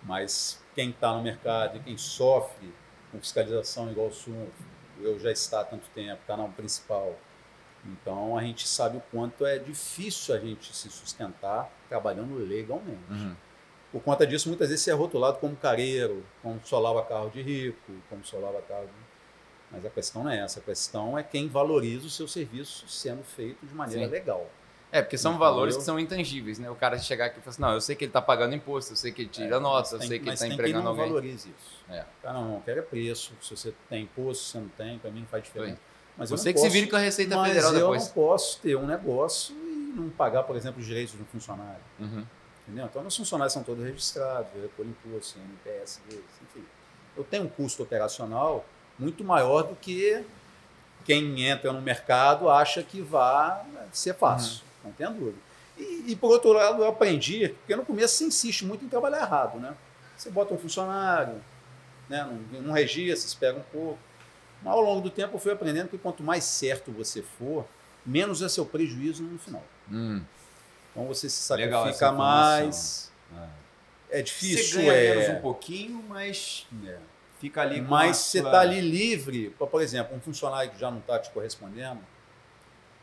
Mas 0.03 0.61
quem 0.75 0.91
está 0.91 1.13
no 1.13 1.23
mercado 1.23 1.77
e 1.77 1.81
quem 1.81 1.97
sofre 1.97 2.73
com 3.13 3.19
fiscalização 3.21 3.91
igual 3.91 4.09
o 4.09 4.13
senhor, 4.13 4.49
eu 5.01 5.19
já 5.21 5.31
está 5.31 5.61
há 5.61 5.65
tanto 5.65 5.87
tempo, 5.95 6.21
está 6.23 6.37
na 6.37 6.49
principal. 6.49 7.15
Então 7.85 8.37
a 8.39 8.43
gente 8.43 8.67
sabe 8.67 8.97
o 8.97 9.03
quanto 9.13 9.45
é 9.45 9.59
difícil 9.59 10.35
a 10.35 10.39
gente 10.39 10.75
se 10.75 10.89
sustentar 10.91 11.71
trabalhando 11.89 12.35
legalmente. 12.39 12.99
Uhum. 13.11 13.37
Por 13.93 14.03
conta 14.03 14.27
disso, 14.27 14.49
muitas 14.49 14.71
vezes 14.71 14.83
você 14.85 14.91
é 14.91 14.95
rotulado 14.95 15.39
como 15.39 15.55
careiro, 15.55 16.25
como 16.43 16.59
só 16.65 16.79
lava 16.81 17.03
carro 17.05 17.29
de 17.31 17.43
rico, 17.43 17.93
como 18.09 18.25
só 18.25 18.39
lava 18.39 18.61
carro 18.63 18.87
de... 18.87 18.93
Mas 19.71 19.85
a 19.87 19.91
questão 19.91 20.25
não 20.25 20.31
é 20.31 20.39
essa. 20.39 20.61
A 20.61 20.63
questão 20.63 21.19
é 21.19 21.23
quem 21.23 21.47
valoriza 21.49 22.07
o 22.07 22.11
seu 22.11 22.27
serviço 22.27 22.87
sendo 22.89 23.23
feito 23.23 23.65
de 23.67 23.75
maneira 23.75 24.05
Sim. 24.07 24.11
legal. 24.11 24.51
É, 24.91 25.01
porque 25.01 25.17
são 25.17 25.33
Entendeu? 25.33 25.49
valores 25.49 25.77
que 25.77 25.83
são 25.83 25.99
intangíveis, 25.99 26.59
né? 26.59 26.71
O 26.71 26.75
cara 26.75 26.99
chegar 26.99 27.27
aqui 27.27 27.39
e 27.39 27.43
falar 27.43 27.51
assim, 27.53 27.63
não, 27.63 27.73
eu 27.73 27.81
sei 27.81 27.97
que 27.97 28.05
ele 28.05 28.11
está 28.11 28.21
pagando 28.21 28.55
imposto, 28.55 28.93
eu 28.93 28.97
sei 28.97 29.11
que 29.13 29.23
ele 29.23 29.31
tira 29.31 29.59
nota, 29.59 29.95
eu 29.95 29.99
Mas 29.99 30.09
sei 30.09 30.19
que 30.19 30.25
ele 30.25 30.31
mas 30.33 30.43
está 30.43 30.53
empregando 30.53 30.75
quem 30.75 30.83
não 30.85 30.91
alguém. 30.91 31.09
valorize 31.09 31.49
isso. 31.59 31.85
É. 31.89 32.05
Cara, 32.23 32.35
não, 32.35 32.49
não, 32.53 32.61
quero 32.61 32.81
é 32.81 32.83
preço. 32.83 33.33
Se 33.41 33.57
você 33.57 33.75
tem 33.89 34.03
imposto, 34.05 34.45
se 34.45 34.51
você 34.53 34.59
não 34.59 34.69
tem, 34.69 34.99
para 34.99 35.11
mim 35.11 35.21
não 35.21 35.27
faz 35.27 35.45
diferença. 35.45 35.79
Mas 36.19 36.31
eu 36.31 36.37
Você 36.37 36.49
não 36.51 36.53
que 36.53 36.59
se 36.59 36.65
posso- 36.67 36.73
vire 36.75 36.87
com 36.91 36.97
a 36.97 36.99
Receita 36.99 37.37
mas 37.37 37.49
Federal 37.49 37.73
eu 37.73 37.79
depois. 37.81 38.07
não 38.07 38.13
posso 38.13 38.61
ter 38.61 38.77
um 38.77 38.87
negócio 38.87 39.55
e 39.57 39.93
não 39.97 40.11
pagar, 40.11 40.43
por 40.43 40.57
exemplo, 40.57 40.81
os 40.81 40.87
direitos 40.87 41.15
de 41.15 41.23
um 41.23 41.27
funcionário. 41.27 41.81
Uhum. 41.99 42.27
Entendeu? 42.67 42.87
Então, 42.87 43.03
meus 43.03 43.17
funcionários 43.17 43.53
são 43.53 43.63
todos 43.63 43.85
registrados, 43.85 44.49
eu 44.55 44.63
recolho 44.63 44.91
imposto, 44.91 45.39
NPS 45.39 46.01
deles, 46.09 46.25
enfim. 46.43 46.65
Eu 47.17 47.25
tenho 47.25 47.45
um 47.45 47.49
custo 47.49 47.83
operacional 47.83 48.65
muito 48.99 49.25
maior 49.25 49.63
do 49.63 49.75
que 49.75 50.25
quem 51.05 51.45
entra 51.45 51.73
no 51.73 51.83
mercado 51.83 52.49
acha 52.49 52.83
que 52.83 53.01
vai 53.01 53.65
ser 53.93 54.15
fácil, 54.15 54.63
não 54.85 54.93
tenha 54.93 55.11
dúvida. 55.11 55.39
E, 55.77 56.13
e, 56.13 56.17
por 56.17 56.31
outro 56.31 56.53
lado, 56.53 56.83
eu 56.83 56.89
aprendi, 56.89 57.49
porque 57.49 57.75
no 57.75 57.85
começo 57.85 58.15
você 58.17 58.25
insiste 58.25 58.65
muito 58.65 58.85
em 58.85 58.89
trabalhar 58.89 59.23
errado, 59.23 59.59
né? 59.59 59.75
Você 60.17 60.31
bota 60.31 60.55
um 60.55 60.59
funcionário, 60.59 61.43
né? 62.09 62.25
não, 62.53 62.63
não 62.63 62.73
registra, 62.73 63.27
espera 63.27 63.57
um 63.57 63.63
pouco. 63.73 63.99
Mas 64.63 64.73
ao 64.73 64.81
longo 64.81 65.01
do 65.01 65.11
tempo 65.11 65.35
eu 65.35 65.41
fui 65.41 65.51
aprendendo 65.51 65.89
que 65.89 65.99
quanto 65.99 66.23
mais 66.23 66.45
certo 66.45 66.93
você 66.93 67.23
for, 67.23 67.67
menos 68.07 68.43
é 68.43 68.49
seu 68.49 68.65
prejuízo 68.65 69.25
no 69.25 69.39
final. 69.39 69.65
Hum. 69.91 70.23
Então 70.93 71.07
você 71.07 71.29
se 71.29 71.43
sacrifica 71.43 72.13
mais. 72.13 73.11
É 74.11 74.21
difícil, 74.21 74.81
Você 74.81 74.87
ganha 74.87 74.93
é. 74.93 75.15
menos 75.17 75.39
um 75.39 75.41
pouquinho, 75.41 76.05
mas 76.07 76.67
é. 76.87 76.99
fica 77.41 77.63
ali 77.63 77.81
Mas 77.81 78.19
você 78.19 78.41
sua- 78.41 78.49
está 78.51 78.61
ali 78.61 78.79
livre, 78.81 79.51
por 79.59 79.69
por 79.69 79.81
exemplo, 79.81 80.15
um 80.15 80.21
funcionário 80.21 80.71
que 80.71 80.79
já 80.79 80.91
não 80.91 80.99
está 80.99 81.19
te 81.19 81.31
correspondendo, 81.31 82.01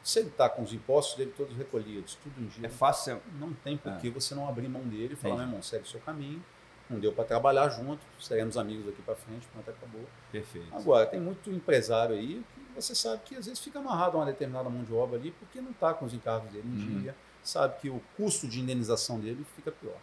se 0.04 0.19
ele 0.19 0.28
está 0.30 0.47
com 0.47 0.62
os 0.62 0.71
impostos 0.71 1.17
dele 1.17 1.34
todos 1.36 1.58
recolhidos, 1.58 2.15
tudo 2.21 2.39
em 2.39 2.45
dia, 2.45 2.67
É 2.67 2.69
fácil. 2.69 3.19
não 3.39 3.52
tem 3.54 3.75
por 3.75 3.97
que 3.97 4.08
você 4.10 4.36
não 4.36 4.47
abrir 4.47 4.69
mão 4.69 4.84
dele 4.84 5.13
e 5.13 5.15
falar, 5.15 5.36
meu 5.38 5.45
irmão, 5.45 5.63
segue 5.63 5.84
o 5.84 5.88
seu 5.88 5.99
caminho, 6.02 6.43
não 6.88 6.99
deu 6.99 7.12
para 7.12 7.23
trabalhar 7.25 7.67
junto, 7.69 7.99
seremos 8.19 8.56
amigos 8.56 8.88
aqui 8.89 9.02
para 9.02 9.15
frente, 9.15 9.47
pronto, 9.52 9.67
acabou. 9.71 10.06
Perfeito. 10.32 10.67
Agora, 10.75 11.08
tem 11.08 11.19
muito 11.19 11.49
empresário 11.52 12.15
aí 12.15 12.43
que 12.56 12.62
você 12.82 12.93
sabe 12.93 13.23
que 13.25 13.36
às 13.36 13.45
vezes 13.47 13.60
fica 13.60 13.80
amarrado 13.80 14.15
a 14.15 14.19
uma 14.19 14.25
determinada 14.28 14.69
mão 14.69 14.84
de 14.84 14.93
obra 14.93 15.17
ali 15.17 15.32
porque 15.32 15.60
não 15.60 15.71
está 15.71 15.91
com 15.91 16.06
os 16.06 16.13
encargos 16.13 16.52
dele 16.52 16.67
em 16.67 16.71
Uhum. 16.93 17.02
dia, 17.02 17.15
sabe 17.49 17.79
que 17.81 17.89
o 17.89 18.01
custo 18.15 18.47
de 18.47 18.59
indenização 18.59 19.19
dele 19.19 19.45
fica 19.55 19.71
pior. 19.71 19.97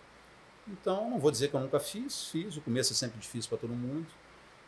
Então, 0.69 1.09
não 1.09 1.19
vou 1.19 1.31
dizer 1.31 1.49
que 1.49 1.55
eu 1.55 1.61
nunca 1.61 1.79
fiz, 1.79 2.25
fiz, 2.29 2.57
o 2.57 2.61
começo 2.61 2.93
é 2.93 2.97
sempre 2.97 3.19
difícil 3.21 3.49
para 3.49 3.59
todo 3.59 3.73
mundo, 3.73 4.07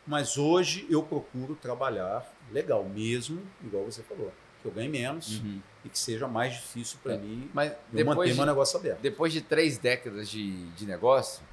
mas 0.07 0.37
hoje 0.37 0.87
eu 0.89 1.03
procuro 1.03 1.55
trabalhar 1.55 2.25
legal 2.51 2.83
mesmo, 2.85 3.41
igual 3.63 3.83
você 3.83 4.01
falou, 4.01 4.31
que 4.61 4.67
eu 4.67 4.71
ganhe 4.71 4.87
menos 4.89 5.39
Uhum. 5.39 5.61
e 5.85 5.89
que 5.89 5.99
seja 5.99 6.27
mais 6.27 6.53
difícil 6.53 6.97
para 7.03 7.13
É. 7.13 7.17
mim 7.17 7.49
Mas 7.53 7.73
eu 7.93 8.05
manter 8.05 8.31
de, 8.31 8.33
meu 8.37 8.45
negócio 8.45 8.79
aberto. 8.79 8.99
depois 9.01 9.31
de 9.33 9.41
três 9.41 9.77
décadas 9.77 10.29
de, 10.29 10.65
de 10.71 10.85
negócio, 10.85 11.43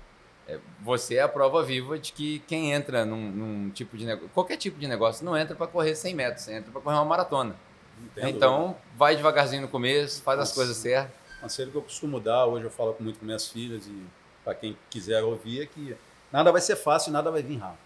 é, 0.49 0.61
você 0.81 1.17
é 1.17 1.23
a 1.23 1.29
prova 1.29 1.63
viva 1.65 1.99
de 1.99 2.13
que 2.13 2.39
quem 2.47 2.73
entra 2.73 3.05
num, 3.05 3.31
num 3.33 3.71
tipo 3.71 3.97
de 3.97 4.07
negócio, 4.07 4.29
qualquer 4.33 4.57
tipo 4.57 4.79
de 4.79 4.87
negócio, 4.87 5.25
não 5.25 5.37
entra 5.37 5.57
para 5.57 5.67
correr 5.67 5.97
100 5.97 6.15
metros, 6.15 6.45
você 6.45 6.55
entra 6.55 6.71
para 6.71 6.81
correr 6.81 6.95
uma 6.97 7.05
maratona. 7.05 7.57
Entendo. 8.05 8.29
Então, 8.29 8.77
vai 8.97 9.17
devagarzinho 9.17 9.63
no 9.63 9.69
começo, 9.69 10.23
faz 10.23 10.39
as 10.39 10.49
Nossa. 10.49 10.55
coisas 10.55 10.77
certas. 10.77 11.15
conselho 11.41 11.71
que 11.71 11.77
eu 11.77 11.83
costumo 11.83 12.21
dar, 12.21 12.47
hoje 12.47 12.65
eu 12.65 12.71
falo 12.71 12.97
muito 13.01 13.19
com 13.19 13.25
minhas 13.25 13.49
filhas 13.49 13.87
e 13.87 14.07
para 14.45 14.55
quem 14.55 14.77
quiser 14.89 15.23
ouvir, 15.23 15.63
é 15.63 15.67
que 15.67 15.97
nada 16.31 16.53
vai 16.53 16.61
ser 16.61 16.77
fácil, 16.77 17.13
nada 17.13 17.31
vai 17.31 17.43
vir 17.43 17.57
rápido. 17.57 17.79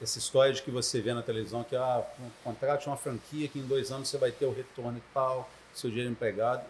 Essa 0.00 0.18
história 0.18 0.52
de 0.52 0.62
que 0.62 0.70
você 0.70 1.00
vê 1.00 1.14
na 1.14 1.22
televisão 1.22 1.62
que 1.62 1.76
ah, 1.76 2.04
contrate 2.42 2.88
uma 2.88 2.96
franquia 2.96 3.46
que 3.48 3.58
em 3.58 3.66
dois 3.66 3.92
anos 3.92 4.08
você 4.08 4.18
vai 4.18 4.32
ter 4.32 4.44
o 4.44 4.52
retorno 4.52 4.98
e 4.98 5.02
tal, 5.14 5.48
seu 5.72 5.88
dinheiro 5.88 6.10
empregado. 6.10 6.64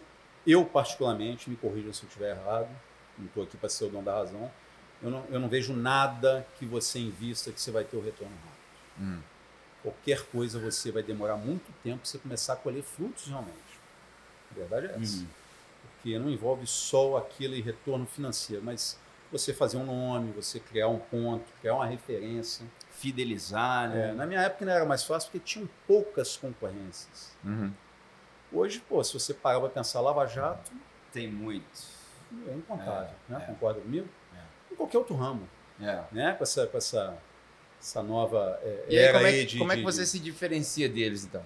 Eu, 0.45 0.63
particularmente, 0.65 1.49
me 1.49 1.55
corrijam 1.55 1.91
se 1.91 2.03
eu 2.03 2.07
estiver 2.07 2.31
errado, 2.31 2.69
não 3.17 3.25
estou 3.25 3.43
aqui 3.43 3.57
para 3.57 3.69
ser 3.69 3.85
o 3.85 3.89
dono 3.89 4.03
da 4.03 4.13
razão, 4.13 4.51
eu 5.01 5.09
não, 5.09 5.23
eu 5.29 5.39
não 5.39 5.49
vejo 5.49 5.73
nada 5.73 6.45
que 6.57 6.65
você 6.65 6.99
invista 6.99 7.51
que 7.51 7.59
você 7.59 7.71
vai 7.71 7.83
ter 7.83 7.97
o 7.97 8.01
retorno 8.01 8.33
rápido. 8.35 8.59
Hum. 8.99 9.21
Qualquer 9.81 10.23
coisa 10.27 10.59
você 10.59 10.91
vai 10.91 11.01
demorar 11.03 11.35
muito 11.37 11.71
tempo 11.83 11.99
para 11.99 12.05
você 12.05 12.17
começar 12.17 12.53
a 12.53 12.55
colher 12.57 12.83
frutos 12.83 13.27
realmente. 13.27 13.79
A 14.51 14.55
verdade 14.59 14.87
é 14.87 14.89
essa 15.01 15.17
Uhum. 15.19 15.27
porque 15.93 16.19
não 16.19 16.29
envolve 16.29 16.65
só 16.67 17.17
aquele 17.17 17.61
retorno 17.61 18.05
financeiro, 18.05 18.61
mas 18.63 18.97
você 19.31 19.53
fazer 19.53 19.77
um 19.77 19.85
nome, 19.85 20.31
você 20.33 20.59
criar 20.59 20.87
um 20.87 20.97
ponto, 20.99 21.45
criar 21.61 21.75
uma 21.75 21.85
referência. 21.85 22.65
Fidelizar, 22.91 23.89
né? 23.89 24.09
É, 24.09 24.13
na 24.13 24.25
minha 24.25 24.41
época 24.41 24.65
não 24.65 24.73
era 24.73 24.85
mais 24.85 25.03
fácil 25.03 25.31
porque 25.31 25.45
tinham 25.45 25.69
poucas 25.87 26.35
concorrências. 26.35 27.31
Uhum. 27.45 27.71
Hoje, 28.51 28.83
pô, 28.89 29.01
se 29.03 29.13
você 29.13 29.33
parar 29.33 29.59
para 29.61 29.69
pensar 29.69 30.01
Lava 30.01 30.25
Jato, 30.25 30.71
Tem 31.13 31.27
muito. 31.31 31.65
é 32.47 32.53
incontável, 32.53 33.15
É, 33.29 33.31
né? 33.31 33.41
é. 33.43 33.45
Concorda 33.47 33.79
comigo? 33.81 34.07
É. 34.35 34.73
Em 34.73 34.75
qualquer 34.75 34.97
outro 34.99 35.15
ramo, 35.15 35.47
É. 35.81 36.03
né? 36.11 36.33
Com 36.33 36.43
essa, 36.43 36.67
com 36.67 36.77
essa, 36.77 37.17
essa 37.79 38.03
nova 38.03 38.59
é, 38.63 38.83
E 38.89 38.97
aí, 38.97 39.03
era 39.03 39.13
como 39.19 39.27
é, 39.27 39.31
que- 39.31 39.45
de... 39.45 39.57
como 39.57 39.71
é 39.71 39.75
que 39.75 39.81
de- 39.81 39.85
você 39.85 40.05
se 40.05 40.19
diferencia 40.19 40.87
deles, 40.89 41.23
então? 41.25 41.43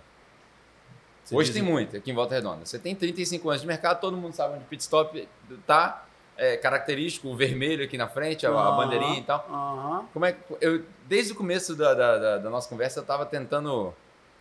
Você 1.24 1.36
Hoje 1.36 1.54
tem 1.54 1.62
muito 1.62 1.96
aqui 1.96 2.12
em 2.12 2.14
Volta 2.14 2.36
Redonda. 2.36 2.66
Você 2.66 2.78
tem 2.78 2.94
35 2.94 3.50
anos 3.50 3.62
de 3.62 3.68
mercado, 3.68 4.02
todo 4.02 4.18
mundo 4.18 4.34
sabe 4.34 4.56
onde 4.56 4.64
o 4.64 4.68
pit 4.68 4.82
stop 4.82 5.28
tá. 5.66 6.06
É 6.36 6.58
característico, 6.58 7.28
o 7.28 7.36
vermelho 7.36 7.86
aqui 7.86 7.96
na 7.96 8.08
frente, 8.10 8.46
a, 8.46 8.50
a 8.50 8.72
bandeirinha 8.72 9.20
e 9.20 9.24
tal. 9.24 10.08
Como 10.12 10.26
é 10.26 10.32
que 10.34 10.40
eu 10.60 10.84
desde 11.08 11.32
o 11.32 11.36
começo 11.36 11.76
da, 11.76 11.94
da, 11.94 12.18
da- 12.18 12.38
da 12.40 12.50
nossa 12.50 12.68
conversa 12.68 13.00
eu 13.00 13.04
estava 13.04 13.24
tentando 13.26 13.94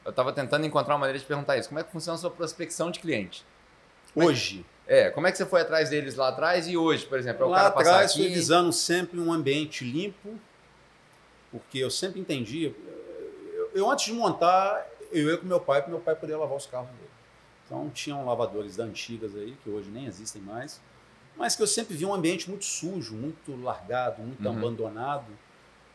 eu 0.05 0.13
tava 0.13 0.33
tentando 0.33 0.65
encontrar 0.67 0.95
uma 0.95 1.01
maneira 1.01 1.19
de 1.19 1.25
perguntar 1.25 1.57
isso. 1.59 1.69
Como 1.69 1.79
é 1.79 1.85
que 1.85 1.93
funciona 1.93 2.17
a 2.17 2.19
sua 2.19 2.31
prospecção 2.31 2.91
de 2.91 2.99
cliente? 2.99 3.45
Hoje, 4.17 4.65
É, 4.87 5.11
como 5.11 5.27
é 5.27 5.31
que 5.33 5.39
você 5.39 5.47
foi 5.47 5.61
atrás 5.61 5.91
deles 5.91 6.17
lá 6.17 6.29
atrás 6.31 6.67
e 6.67 6.77
hoje, 6.77 7.07
por 7.07 7.17
exemplo, 7.19 7.45
é 7.45 7.47
o 7.47 7.51
lá 7.51 7.67
atrás 7.69 8.11
aqui. 8.13 8.27
visando 8.29 8.73
sempre 8.73 9.21
um 9.21 9.33
ambiente 9.33 9.85
limpo, 9.85 10.35
porque 11.53 11.79
eu 11.79 11.91
sempre 11.91 12.19
entendi. 12.21 12.75
Eu, 13.55 13.71
eu, 13.75 13.91
antes 13.91 14.07
de 14.07 14.13
montar, 14.15 14.85
eu 15.13 15.31
ia 15.31 15.37
com 15.39 15.47
meu 15.47 15.61
pai 15.61 15.81
para 15.83 15.91
meu 15.91 16.01
pai 16.01 16.17
poder 16.17 16.35
lavar 16.37 16.57
os 16.57 16.67
carros 16.67 16.89
dele. 16.89 17.11
Então 17.67 17.89
tinham 17.91 18.25
lavadores 18.27 18.77
da 18.77 18.85
antigas 18.85 19.35
aí, 19.37 19.57
que 19.63 19.71
hoje 19.71 19.89
nem 19.91 20.07
existem 20.07 20.43
mais, 20.43 20.81
mas 21.37 21.55
que 21.55 21.63
eu 21.63 21.67
sempre 21.67 21.95
vi 21.97 22.05
um 22.05 22.13
ambiente 22.13 22.49
muito 22.51 22.65
sujo, 22.65 23.15
muito 23.15 23.55
largado, 23.63 24.21
muito 24.23 24.45
Uhum. 24.47 24.57
abandonado, 24.59 25.27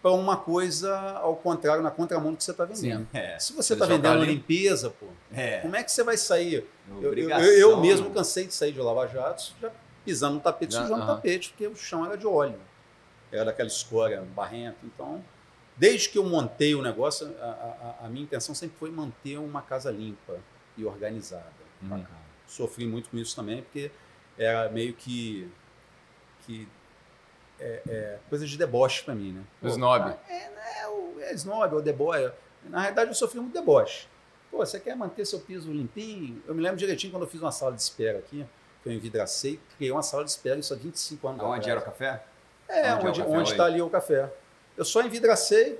para 0.01 0.11
uma 0.11 0.37
coisa 0.37 0.95
ao 1.19 1.35
contrário, 1.35 1.81
na 1.83 1.91
contramão 1.91 2.31
do 2.31 2.37
que 2.37 2.43
você 2.43 2.51
está 2.51 2.65
vendendo. 2.65 3.07
É. 3.13 3.37
Se 3.39 3.51
você 3.53 3.73
está 3.73 3.85
tá 3.85 3.93
vendendo 3.93 4.21
ali. 4.21 4.33
limpeza, 4.35 4.89
pô, 4.91 5.07
É. 5.33 5.59
como 5.59 5.75
é 5.75 5.83
que 5.83 5.91
você 5.91 6.03
vai 6.03 6.15
sair? 6.17 6.65
Eu, 7.01 7.13
eu- 7.13 7.29
eu- 7.29 7.77
mesmo 7.81 8.09
cansei 8.11 8.45
de 8.47 8.53
sair 8.53 8.71
de 8.71 8.79
Lava 8.79 9.07
Jatos, 9.07 9.53
já 9.61 9.69
pisando 10.05 10.35
no 10.35 10.39
tapete, 10.39 10.73
Já, 10.73 10.83
sujando 10.83 11.01
o 11.01 11.03
aham. 11.03 11.15
tapete, 11.15 11.49
porque 11.49 11.67
o 11.67 11.75
chão 11.75 12.05
era 12.05 12.17
de 12.17 12.25
óleo. 12.25 12.59
Era 13.31 13.45
daquela 13.45 13.67
escória 13.67 14.21
barrenta. 14.35 14.77
Então, 14.83 15.21
desde 15.77 16.09
que 16.09 16.17
eu 16.17 16.23
montei 16.25 16.73
o 16.75 16.81
negócio, 16.81 17.33
a, 17.39 17.45
a- 18.01 18.05
a 18.05 18.09
minha 18.09 18.23
intenção 18.23 18.53
sempre 18.55 18.75
foi 18.77 18.89
manter 18.91 19.37
uma 19.37 19.61
casa 19.61 19.89
limpa 19.91 20.37
e 20.75 20.83
organizada. 20.83 21.45
Uhum. 21.81 22.03
Sofri 22.47 22.85
muito 22.87 23.09
com 23.09 23.17
isso 23.17 23.35
também, 23.35 23.61
porque 23.61 23.91
era 24.37 24.69
meio 24.69 24.93
que. 24.93 25.49
que 26.45 26.67
é, 27.59 27.81
é, 27.87 28.19
coisa 28.29 28.45
de 28.45 28.57
deboche 28.57 29.03
para 29.03 29.15
mim, 29.15 29.31
né? 29.33 29.43
O 29.61 29.67
snob. 29.67 30.15
É, 30.29 30.81
é, 30.83 30.87
o- 30.87 31.15
é 31.19 31.33
snob, 31.33 31.75
ou 31.75 31.81
deboche. 31.81 32.31
Na 32.65 32.81
realidade, 32.81 33.09
eu 33.09 33.15
sofri 33.15 33.39
muito 33.39 33.53
deboche. 33.53 34.07
Pô, 34.51 34.57
você 34.65 34.79
quer 34.79 34.95
manter 34.95 35.25
seu 35.25 35.39
piso 35.39 35.71
limpinho? 35.71 36.41
Eu 36.47 36.55
me 36.55 36.61
lembro 36.61 36.77
direitinho 36.77 37.11
quando 37.11 37.23
eu 37.23 37.29
fiz 37.29 37.41
uma 37.41 37.51
sala 37.51 37.73
de 37.73 37.81
espera 37.81 38.19
aqui, 38.19 38.45
que 38.81 38.89
eu 38.89 38.93
envidracei, 38.93 39.59
criei 39.75 39.91
uma 39.91 40.01
sala 40.03 40.23
de 40.23 40.29
espera, 40.31 40.57
isso 40.59 40.73
há 40.73 40.77
25 40.77 41.27
anos 41.27 41.41
Aonde 41.41 41.59
atrás. 41.59 41.67
era 41.67 41.79
o 41.79 41.83
café? 41.83 42.23
É, 42.69 42.93
Onde 42.93 43.05
é 43.05 43.09
onde, 43.09 43.21
onde 43.23 43.51
está 43.51 43.65
ali 43.65 43.81
o 43.81 43.89
café. 43.89 44.31
Eu 44.77 44.85
só 44.85 45.01
envidracei, 45.01 45.79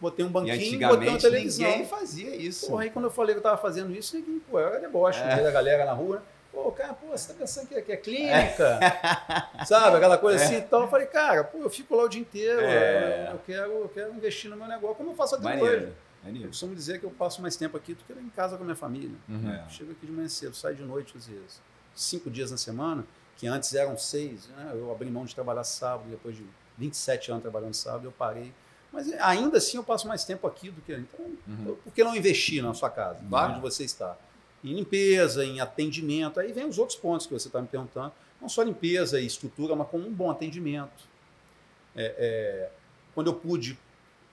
botei 0.00 0.24
um 0.24 0.28
banquinho, 0.30 0.88
botei 0.88 1.08
uma 1.08 1.18
televisão. 1.18 1.68
ninguém 1.70 1.86
fazia 1.86 2.34
isso. 2.34 2.66
Porra, 2.68 2.82
aí 2.82 2.90
quando 2.90 3.04
eu 3.06 3.10
falei 3.10 3.34
que 3.34 3.38
eu 3.38 3.42
tava 3.42 3.56
fazendo 3.58 3.94
isso, 3.94 4.16
ninguém, 4.16 4.40
pô, 4.40 4.58
era 4.58 4.78
deboche, 4.80 5.20
É. 5.20 5.26
meio 5.34 5.44
da 5.44 5.50
galera 5.50 5.84
na 5.84 5.92
rua. 5.92 6.16
né? 6.16 6.22
Pô, 6.52 6.70
cara, 6.72 6.92
pô, 6.92 7.06
você 7.16 7.32
tá 7.32 7.38
pensando 7.38 7.66
que 7.66 7.74
é, 7.74 7.80
que 7.80 7.92
é 7.92 7.96
clínica? 7.96 8.78
Sabe, 9.66 9.96
aquela 9.96 10.18
coisa 10.18 10.44
assim. 10.44 10.56
Então 10.56 10.82
eu 10.82 10.88
falei, 10.88 11.06
cara, 11.06 11.44
pô, 11.44 11.58
eu 11.58 11.70
fico 11.70 11.96
lá 11.96 12.04
o 12.04 12.08
dia 12.08 12.20
inteiro, 12.20 12.60
É. 12.60 13.28
eu, 13.28 13.32
eu 13.32 13.38
quero, 13.46 13.72
eu 13.72 13.88
quero 13.88 14.14
investir 14.14 14.50
no 14.50 14.56
meu 14.56 14.66
negócio, 14.68 14.96
como 14.96 15.10
eu 15.10 15.14
faço 15.14 15.36
até 15.36 15.48
hoje. 15.48 15.60
Maneiro. 15.62 15.82
Eu 15.86 16.26
Maneiro. 16.26 16.48
costumo 16.48 16.74
dizer 16.74 17.00
que 17.00 17.06
eu 17.06 17.10
passo 17.10 17.40
mais 17.40 17.56
tempo 17.56 17.76
aqui 17.76 17.94
do 17.94 18.04
que 18.04 18.12
em 18.12 18.28
casa 18.28 18.56
com 18.56 18.62
a 18.62 18.66
minha 18.66 18.76
família. 18.76 19.16
Uhum. 19.28 19.50
É. 19.50 19.62
Eu 19.64 19.70
chego 19.70 19.92
aqui 19.92 20.04
de 20.06 20.12
manhã 20.12 20.28
cedo, 20.28 20.54
saio 20.54 20.76
de 20.76 20.82
noite 20.82 21.14
às 21.16 21.26
vezes. 21.26 21.60
Cinco 21.94 22.30
dias 22.30 22.50
na 22.50 22.56
semana, 22.58 23.04
que 23.36 23.46
antes 23.46 23.74
eram 23.74 23.96
seis, 23.96 24.46
né? 24.48 24.72
eu 24.74 24.90
abri 24.92 25.10
mão 25.10 25.24
de 25.24 25.34
trabalhar 25.34 25.64
sábado, 25.64 26.04
depois 26.10 26.36
de 26.36 26.44
27 26.78 27.30
anos 27.30 27.42
trabalhando 27.42 27.74
sábado, 27.74 28.04
eu 28.06 28.12
parei. 28.12 28.52
Mas 28.92 29.10
ainda 29.14 29.58
assim 29.58 29.76
eu 29.78 29.84
passo 29.84 30.06
mais 30.06 30.24
tempo 30.24 30.46
aqui 30.46 30.70
do 30.70 30.80
que. 30.82 30.92
Então, 30.92 31.24
Uhum. 31.48 31.76
por 31.82 31.92
que 31.92 32.04
não 32.04 32.14
investir 32.14 32.62
na 32.62 32.74
sua 32.74 32.90
casa, 32.90 33.18
Claro. 33.28 33.52
onde 33.52 33.60
você 33.60 33.84
está? 33.84 34.16
Em 34.62 34.74
limpeza, 34.74 35.44
em 35.44 35.60
atendimento. 35.60 36.38
Aí 36.38 36.52
vem 36.52 36.66
os 36.66 36.78
outros 36.78 36.98
pontos 36.98 37.26
que 37.26 37.32
você 37.32 37.48
está 37.48 37.60
me 37.60 37.68
perguntando. 37.68 38.12
Não 38.40 38.48
só 38.48 38.62
limpeza 38.62 39.20
e 39.20 39.26
estrutura, 39.26 39.74
mas 39.74 39.88
como 39.88 40.06
um 40.06 40.12
bom 40.12 40.30
atendimento. 40.30 41.04
É, 41.96 42.14
é, 42.18 42.70
quando 43.14 43.28
eu 43.28 43.34
pude, 43.34 43.78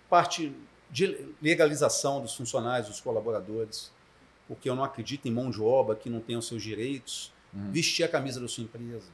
parte 0.10 0.54
de 0.92 1.28
legalização 1.42 2.22
dos 2.22 2.34
funcionários, 2.36 2.90
dos 2.90 3.00
colaboradores, 3.02 3.92
porque 4.48 4.70
eu 4.70 4.76
não 4.76 4.84
acredito 4.84 5.28
em 5.28 5.32
mão 5.32 5.50
de 5.52 5.62
obra 5.62 5.96
que 5.96 6.10
não 6.10 6.20
tenha 6.20 6.40
os 6.40 6.48
seus 6.48 6.62
direitos, 6.64 7.32
Uhum. 7.54 7.72
vestir 7.72 8.04
a 8.04 8.08
camisa 8.08 8.40
da 8.40 8.48
sua 8.48 8.64
empresa. 8.64 9.08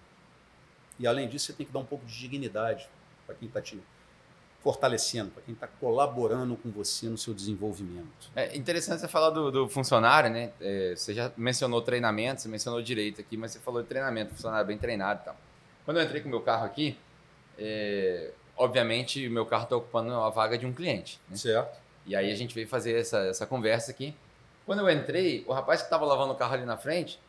E 0.99 1.05
além 1.07 1.27
disso, 1.27 1.45
você 1.47 1.53
tem 1.53 1.65
que 1.65 1.71
dar 1.71 1.79
um 1.79 1.85
pouco 1.85 2.05
de 2.05 2.17
dignidade 2.17 2.87
para 3.25 3.35
quem 3.35 3.47
está 3.47 3.61
te 3.61 3.81
fortalecendo, 4.65 5.29
para 5.29 5.43
quem 5.43 5.53
está 5.53 5.67
colaborando 5.67 6.55
com 6.57 6.71
você 6.71 7.05
no 7.07 7.17
seu 7.19 7.35
desenvolvimento. 7.35 8.31
É 8.35 8.57
interessante 8.57 8.99
você 8.99 9.07
falar 9.07 9.29
do, 9.29 9.51
do 9.51 9.69
funcionário, 9.69 10.29
né? 10.29 10.51
É, 10.59 10.95
você 10.95 11.13
já 11.13 11.31
mencionou 11.37 11.83
treinamento, 11.83 12.41
você 12.41 12.49
mencionou 12.49 12.81
direito 12.81 13.21
aqui, 13.21 13.37
mas 13.37 13.51
você 13.51 13.59
falou 13.59 13.83
de 13.83 13.87
treinamento, 13.87 14.33
funcionário 14.33 14.65
bem 14.65 14.77
treinado 14.77 15.21
e 15.21 15.25
tal. 15.25 15.37
Quando 15.85 15.97
eu 15.97 16.03
entrei 16.03 16.19
com 16.19 16.29
o 16.29 16.31
meu 16.31 16.41
carro 16.41 16.65
aqui, 16.65 16.97
é, 17.59 18.31
obviamente 18.57 19.27
o 19.27 19.31
meu 19.31 19.45
carro 19.45 19.65
está 19.65 19.75
ocupando 19.75 20.11
a 20.13 20.31
vaga 20.31 20.57
de 20.57 20.65
um 20.65 20.73
cliente. 20.73 21.19
né? 21.29 21.37
Certo? 21.37 21.79
E 22.03 22.15
aí 22.15 22.31
a 22.31 22.35
gente 22.35 22.55
veio 22.55 22.67
fazer 22.67 22.99
essa, 22.99 23.19
essa 23.19 23.45
conversa 23.45 23.91
aqui. 23.91 24.15
Quando 24.65 24.79
eu 24.79 24.89
entrei, 24.89 25.45
o 25.47 25.53
rapaz 25.53 25.81
que 25.81 25.85
estava 25.85 26.05
lavando 26.05 26.33
o 26.33 26.35
carro 26.35 26.55
ali 26.55 26.65
na 26.65 26.75
frente, 26.75 27.19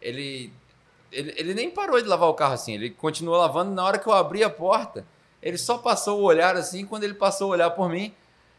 ele, 0.00 0.50
ele, 1.12 1.34
ele 1.36 1.52
nem 1.52 1.70
parou 1.70 2.00
de 2.00 2.08
lavar 2.08 2.30
o 2.30 2.34
carro 2.34 2.54
assim, 2.54 2.72
ele 2.72 2.88
continuou 2.88 3.36
lavando. 3.36 3.72
Na 3.72 3.84
hora 3.84 3.98
que 3.98 4.06
eu 4.06 4.12
abri 4.14 4.42
a 4.42 4.48
porta, 4.48 5.04
ele 5.42 5.58
só 5.58 5.78
passou 5.78 6.20
o 6.20 6.22
olhar 6.24 6.56
assim. 6.56 6.84
Quando 6.86 7.04
ele 7.04 7.14
passou 7.14 7.48
o 7.48 7.52
olhar 7.52 7.70
por 7.70 7.88
mim, 7.88 8.12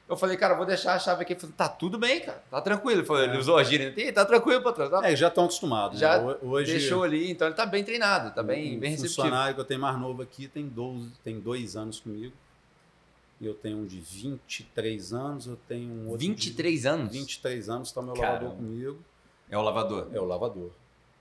eu 0.08 0.18
falei, 0.18 0.36
cara, 0.38 0.56
vou 0.56 0.66
deixar 0.66 0.94
a 0.96 1.00
chave 1.00 1.22
aqui. 1.22 1.34
Ele 1.34 1.40
falou, 1.40 1.56
tá 1.56 1.70
tudo 1.70 1.98
bem, 2.00 2.20
cara, 2.22 2.44
tá 2.50 2.60
tranquilo. 2.62 3.02
Ele, 3.02 3.06
falou, 3.08 3.24
ele 3.24 3.38
usou 3.38 3.58
a 3.58 3.64
gíria, 3.64 3.94
"Ih, 3.96 4.12
tá 4.12 4.26
tranquilo, 4.26 4.62
patrão. 4.64 4.90
Tá? 4.90 5.08
É, 5.08 5.16
já 5.16 5.28
estão 5.28 5.46
acostumados. 5.46 6.00
Já 6.00 6.18
né? 6.20 6.36
Ho- 6.42 6.50
Hoje, 6.52 6.72
Deixou 6.72 7.04
ali, 7.04 7.30
então 7.32 7.48
ele 7.48 7.56
tá 7.56 7.66
bem 7.66 7.84
treinado, 7.84 8.34
tá 8.34 8.42
bem, 8.42 8.78
o 8.78 8.80
bem 8.80 8.92
receptivo. 8.92 9.22
funcionário 9.24 9.54
que 9.56 9.62
eu 9.62 9.66
tenho 9.66 9.80
mais 9.82 9.98
novo 10.00 10.22
aqui 10.22 10.48
tem, 10.48 10.66
12, 10.68 11.12
tem 11.24 11.40
dois 11.40 11.76
anos 11.76 12.00
comigo. 12.00 12.34
E 13.42 13.46
eu 13.46 13.54
tenho 13.54 13.78
um 13.78 13.86
de 13.86 14.00
23 14.02 15.14
anos, 15.14 15.48
eu 15.48 15.58
tenho 15.68 15.90
um 15.94 16.06
outro 16.10 16.20
23 16.28 16.82
de 16.82 16.88
anos? 16.88 17.12
23 17.14 17.70
anos, 17.70 17.88
está 17.90 18.02
meu 18.02 18.14
Caramba. 18.14 18.34
lavador 18.34 18.56
comigo. 18.58 19.00
É 19.50 19.58
o 19.58 19.62
lavador. 19.62 20.08
É 20.14 20.20
o 20.20 20.26
lavador. 20.26 20.72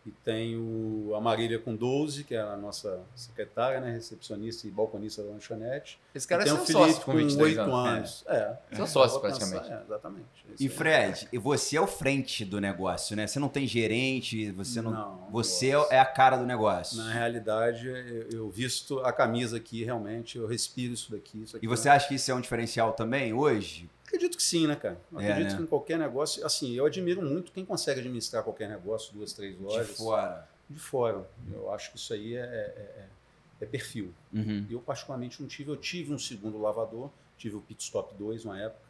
E 0.09 0.13
tenho 0.25 1.13
a 1.15 1.21
Marília 1.21 1.59
com 1.59 1.77
12, 1.77 2.25
que 2.25 2.35
é 2.35 2.41
a 2.41 2.57
nossa 2.57 3.01
secretária, 3.15 3.79
né, 3.79 3.93
recepcionista 3.93 4.67
e 4.67 4.71
balconista 4.71 5.23
da 5.23 5.31
lanchonete. 5.31 6.01
Esse 6.15 6.27
cara 6.27 6.43
é 6.43 6.47
tem 6.47 6.55
seu 6.55 6.63
o 6.63 6.67
Felipe 6.67 6.85
sócio 6.93 7.05
com 7.05 7.13
com 7.13 7.19
23 7.19 7.59
8 7.59 7.61
anos. 7.71 7.75
anos. 7.89 8.25
É. 8.29 8.77
Seu 8.77 8.87
sócio, 8.87 9.21
praticamente. 9.21 9.71
é, 9.71 9.83
exatamente. 9.85 10.25
É 10.49 10.55
isso 10.55 10.63
E 10.63 10.67
aí. 10.67 10.69
Fred, 10.69 11.29
e 11.31 11.37
você 11.39 11.77
é 11.77 11.81
o 11.81 11.87
frente 11.87 12.45
do 12.45 12.59
negócio, 12.61 13.15
né? 13.15 13.27
Você 13.27 13.39
não 13.39 13.49
tem 13.51 13.67
gerente, 13.67 14.51
você 14.53 14.81
não. 14.81 14.91
Não, 14.93 15.29
você 15.31 15.75
nossa. 15.75 15.95
é 15.95 15.99
a 15.99 16.07
cara 16.07 16.37
do 16.39 16.47
negócio. 16.47 16.97
Na 16.97 17.13
realidade, 17.13 17.87
eu, 17.87 18.31
eu 18.31 18.51
visto 18.51 19.01
a 19.01 19.13
camisa 19.13 19.59
aqui, 19.59 19.85
realmente, 19.85 20.39
eu 20.39 20.47
respiro 20.47 20.95
isso 20.95 21.11
daqui. 21.13 21.43
Isso 21.43 21.57
aqui 21.57 21.67
E 21.67 21.69
você 21.69 21.89
é- 21.89 21.93
acha 21.93 22.09
que 22.09 22.15
isso 22.15 22.31
é 22.31 22.35
um 22.35 22.41
diferencial 22.41 22.93
também 22.95 23.33
hoje? 23.35 23.91
Acredito 24.09 24.37
que 24.37 24.43
sim, 24.43 24.67
né, 24.67 24.75
cara? 24.75 24.99
Eu 25.13 25.21
É, 25.21 25.31
acredito 25.31 25.51
né? 25.53 25.57
que 25.59 25.63
em 25.63 25.67
qualquer 25.67 25.99
negócio, 25.99 26.45
assim, 26.45 26.75
eu 26.75 26.87
admiro 26.87 27.23
muito 27.23 27.53
quem 27.53 27.65
consegue 27.65 28.01
administrar 28.01 28.43
qualquer 28.43 28.69
negócio, 28.69 29.13
duas, 29.13 29.33
três 29.33 29.59
lojas. 29.61 29.89
De 29.89 29.95
fora. 29.95 30.49
De 30.69 30.79
fora. 30.79 31.29
Eu 31.53 31.71
acho 31.73 31.91
que 31.93 31.99
isso 31.99 32.13
aí 32.15 32.35
é, 32.35 32.41
é- 32.41 32.45
é- 33.03 33.09
é 33.61 33.67
perfil. 33.67 34.13
Uhum. 34.33 34.67
Eu, 34.71 34.81
particularmente, 34.81 35.41
não 35.43 35.49
tive. 35.49 35.71
Eu 35.71 35.77
tive 35.77 36.13
um 36.13 36.19
segundo 36.19 36.59
lavador, 36.61 37.11
tive 37.37 37.57
o 37.57 37.61
Pit 37.61 37.83
Stop 37.85 38.15
2 38.15 38.45
uma 38.45 38.59
época. 38.61 38.81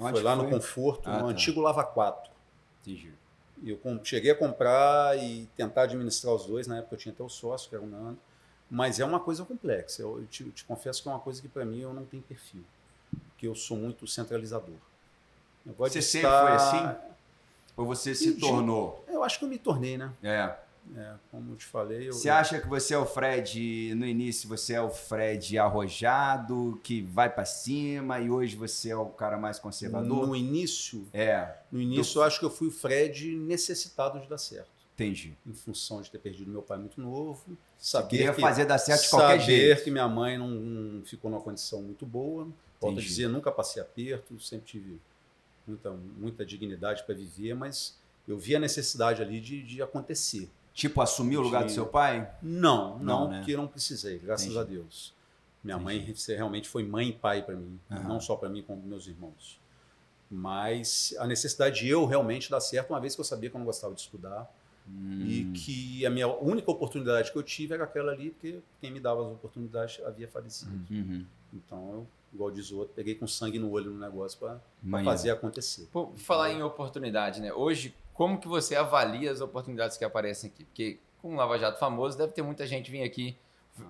Onde 0.00 0.12
foi 0.12 0.22
lá 0.22 0.36
foi? 0.36 0.44
no 0.44 0.50
Conforto, 0.50 1.08
Ah, 1.08 1.18
no 1.18 1.24
tá. 1.26 1.30
antigo 1.30 1.60
Lava 1.60 1.84
4. 1.84 2.30
Entendi. 2.82 3.12
E 3.62 3.70
Eu 3.70 3.80
cheguei 4.04 4.32
a 4.32 4.34
comprar 4.34 5.16
e 5.18 5.46
tentar 5.56 5.82
administrar 5.84 6.34
os 6.34 6.44
dois. 6.44 6.66
Na 6.66 6.78
época 6.78 6.94
eu 6.94 6.98
tinha 6.98 7.12
até 7.12 7.22
o 7.22 7.28
sócio, 7.28 7.68
que 7.70 7.74
era 7.74 7.82
o 7.84 7.86
Nando. 7.88 8.18
Mas 8.68 8.98
é 9.00 9.04
uma 9.04 9.20
coisa 9.20 9.44
complexa. 9.44 10.02
Eu, 10.02 10.26
te, 10.26 10.42
eu 10.44 10.50
te 10.50 10.64
confesso 10.64 11.02
que 11.02 11.08
é 11.08 11.12
uma 11.12 11.20
coisa 11.20 11.40
que, 11.40 11.48
para 11.48 11.64
mim, 11.64 11.80
eu 11.80 11.94
não 11.94 12.04
tenho 12.04 12.22
perfil. 12.22 12.64
Porque 13.36 13.46
eu 13.46 13.54
sou 13.54 13.76
muito 13.76 14.06
centralizador. 14.06 14.74
Você 15.76 16.00
sempre 16.00 16.26
estar- 16.28 16.42
foi 16.42 16.52
assim? 16.52 16.98
Ou 17.76 17.84
você 17.84 18.14
se 18.14 18.32
De- 18.32 18.40
tornou? 18.40 19.04
Eu 19.06 19.22
acho 19.22 19.38
que 19.38 19.44
eu 19.44 19.48
me 19.48 19.58
tornei, 19.58 19.98
né? 19.98 20.10
É. 20.22 20.54
É, 20.96 21.14
como 21.32 21.52
eu 21.52 21.56
te 21.56 21.64
falei. 21.66 22.08
Eu, 22.08 22.12
Você 22.12 22.30
acha 22.30 22.60
que 22.60 22.68
você 22.68 22.94
é 22.94 22.98
o 22.98 23.04
Fred, 23.04 23.92
no 23.96 24.06
início 24.06 24.48
você 24.48 24.74
é 24.74 24.80
o 24.80 24.88
Fred 24.88 25.58
arrojado, 25.58 26.80
que 26.82 27.02
vai 27.02 27.28
pra 27.28 27.44
cima, 27.44 28.20
e 28.20 28.30
hoje 28.30 28.54
você 28.54 28.90
é 28.90 28.96
o 28.96 29.06
cara 29.06 29.36
mais 29.36 29.58
conservador? 29.58 30.28
No 30.28 30.36
início, 30.36 31.04
É, 31.12 31.56
no 31.72 31.80
início 31.80 32.20
eu 32.20 32.22
acho 32.22 32.38
que 32.38 32.44
eu 32.44 32.50
fui 32.50 32.68
o 32.68 32.70
Fred 32.70 33.34
necessitado 33.36 34.20
de 34.20 34.28
dar 34.28 34.38
certo. 34.38 34.68
entendi. 34.94 35.34
Em 35.44 35.52
função 35.52 36.00
de 36.00 36.08
ter 36.10 36.18
perdido 36.18 36.50
meu 36.52 36.62
pai 36.62 36.78
muito 36.78 37.00
novo. 37.00 37.42
Saber 37.76 38.08
queria 38.08 38.32
que, 38.32 38.40
fazer 38.40 38.64
dar 38.64 38.78
certo 38.78 39.02
de 39.02 39.10
qualquer 39.10 39.40
saber 39.40 39.44
jeito. 39.44 39.82
que 39.84 39.90
minha 39.90 40.08
mãe 40.08 40.38
não, 40.38 40.48
não 40.48 41.04
ficou 41.04 41.28
numa 41.30 41.42
condição 41.42 41.82
muito 41.82 42.06
boa. 42.06 42.46
Volto 42.80 42.98
a 42.98 43.02
dizer, 43.02 43.28
nunca 43.28 43.50
passei 43.50 43.80
aperto, 43.82 44.38
sempre 44.40 44.66
tive 44.66 45.00
muita, 45.66 45.90
muita 45.90 46.44
dignidade 46.46 47.02
para 47.04 47.14
viver, 47.14 47.54
mas 47.54 47.98
eu 48.28 48.38
vi 48.38 48.54
a 48.54 48.60
necessidade 48.60 49.22
ali 49.22 49.40
de, 49.40 49.62
de 49.62 49.80
acontecer. 49.82 50.48
Tipo, 50.74 51.00
assumir 51.00 51.38
o 51.38 51.40
lugar 51.40 51.62
do 51.62 51.68
De- 51.68 51.72
seu 51.72 51.86
pai? 51.86 52.30
Não, 52.42 52.98
Não, 52.98 53.04
não, 53.04 53.28
né? 53.28 53.38
porque 53.38 53.52
eu 53.52 53.56
não 53.58 53.66
precisei, 53.66 54.18
graças 54.18 54.46
Entendi. 54.46 54.58
a 54.60 54.64
Deus. 54.64 55.14
Minha 55.64 55.76
Entendi. 55.78 55.84
mãe 56.06 56.14
realmente 56.36 56.68
foi 56.68 56.84
mãe 56.84 57.08
e 57.08 57.12
pai 57.14 57.42
para 57.42 57.56
mim, 57.56 57.80
Aham. 57.90 58.02
não 58.08 58.20
só 58.20 58.36
para 58.36 58.48
mim, 58.48 58.62
como 58.62 58.80
para 58.80 58.88
meus 58.90 59.06
irmãos. 59.06 59.58
Mas 60.30 61.14
a 61.18 61.26
necessidade 61.26 61.80
de 61.80 61.88
eu 61.88 62.04
realmente 62.04 62.50
dar 62.50 62.60
certo, 62.60 62.90
uma 62.90 63.00
vez 63.00 63.14
que 63.14 63.20
eu 63.20 63.24
sabia 63.24 63.48
que 63.48 63.56
eu 63.56 63.58
não 63.58 63.64
gostava 63.66 63.94
de 63.94 64.00
estudar 64.00 64.52
e 65.20 65.50
que 65.54 66.04
a 66.06 66.10
minha 66.10 66.28
única 66.28 66.70
oportunidade 66.70 67.32
que 67.32 67.38
eu 67.38 67.42
tive 67.42 67.74
era 67.74 67.84
aquela 67.84 68.12
ali, 68.12 68.30
porque 68.30 68.60
quem 68.80 68.90
me 68.90 69.00
dava 69.00 69.22
as 69.26 69.32
oportunidades 69.32 70.00
havia 70.04 70.28
falecido. 70.28 70.70
Uhum. 70.90 71.24
Então 71.52 71.90
eu, 71.92 72.06
igual 72.32 72.50
diz 72.50 72.70
o 72.70 72.78
outro, 72.78 72.94
peguei 72.94 73.14
com 73.14 73.26
sangue 73.26 73.58
no 73.58 73.70
olho 73.70 73.90
no 73.90 73.98
negócio 73.98 74.38
para 74.38 74.60
fazer 75.04 75.30
acontecer. 75.30 75.88
Pô, 75.92 76.12
falar 76.16 76.52
em 76.52 76.62
oportunidade, 76.62 77.40
né? 77.40 77.52
Hoje, 77.52 77.94
como 78.14 78.38
que 78.38 78.48
você 78.48 78.74
avalia 78.76 79.30
as 79.30 79.40
oportunidades 79.40 79.96
que 79.96 80.04
aparecem 80.04 80.50
aqui? 80.50 80.64
Porque 80.64 80.98
com 81.20 81.32
um 81.32 81.36
Lava 81.36 81.58
Jato 81.58 81.78
famoso, 81.78 82.16
deve 82.16 82.32
ter 82.32 82.42
muita 82.42 82.66
gente 82.66 82.90
vir 82.90 83.02
aqui 83.02 83.36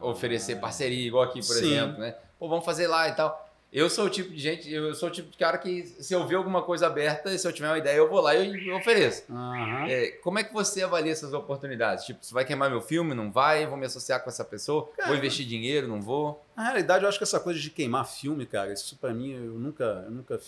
oferecer 0.01 0.57
parceria, 0.57 1.07
igual 1.07 1.25
aqui, 1.25 1.41
por 1.41 1.55
Sim. 1.55 1.73
exemplo, 1.73 2.01
né? 2.01 2.17
Pô, 2.39 2.49
vamos 2.49 2.65
fazer 2.65 2.87
lá 2.87 3.09
e 3.09 3.15
tal. 3.15 3.45
Eu 3.73 3.91
sou 3.91 4.07
o 4.07 4.11
tipo 4.11 4.31
de 4.31 4.39
gente, 4.39 4.73
eu 4.73 4.95
sou 4.95 5.09
o 5.09 5.13
tipo 5.13 5.29
de 5.31 5.37
cara 5.37 5.59
que 5.59 5.85
se 5.85 6.15
eu 6.15 6.27
ver 6.27 6.37
alguma 6.37 6.63
coisa 6.63 6.87
aberta, 6.87 7.37
se 7.37 7.47
eu 7.47 7.53
tiver 7.53 7.69
uma 7.69 7.79
ideia, 7.79 7.97
eu 7.97 8.09
vou 8.09 8.21
lá 8.21 8.35
e 8.35 8.69
eu 8.69 8.77
ofereço. 8.77 9.25
Aham. 9.31 9.87
É, 9.89 10.13
como 10.23 10.39
é 10.39 10.45
que 10.45 10.53
você 10.53 10.83
avalia 10.83 11.13
essas 11.13 11.33
oportunidades? 11.35 12.05
Tipo, 12.05 12.25
você 12.25 12.33
vai 12.33 12.45
queimar 12.45 12.71
meu 12.71 12.81
filme? 12.81 13.13
Não 13.13 13.31
vai? 13.31 13.67
Vou 13.67 13.77
me 13.77 13.85
associar 13.85 14.23
com 14.23 14.31
essa 14.31 14.45
pessoa? 14.45 14.89
Vou 15.07 15.17
investir 15.17 15.47
dinheiro? 15.47 15.89
Não 15.89 16.01
vou? 16.01 16.43
Na 16.57 16.65
realidade, 16.65 17.05
eu 17.05 17.09
acho 17.09 17.19
que 17.19 17.25
essa 17.25 17.39
coisa 17.39 17.61
de 17.61 17.69
queimar 17.69 18.07
filme, 18.07 18.47
cara, 18.47 18.73
isso 18.73 18.97
pra 18.97 19.13
mim, 19.13 19.33
eu 19.33 19.59
nunca, 19.59 20.05
eu 20.07 20.11
nunca 20.11 20.41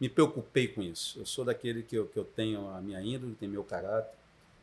me 0.00 0.08
preocupei 0.08 0.68
com 0.68 0.82
isso. 0.82 1.18
Eu 1.18 1.26
sou 1.26 1.44
daquele 1.44 1.82
que 1.82 1.94
eu, 1.94 2.06
que 2.06 2.18
eu 2.18 2.24
tenho 2.24 2.68
a 2.70 2.80
minha 2.80 3.00
índole, 3.02 3.34
tenho 3.34 3.52
meu 3.52 3.62
caráter, 3.62 4.10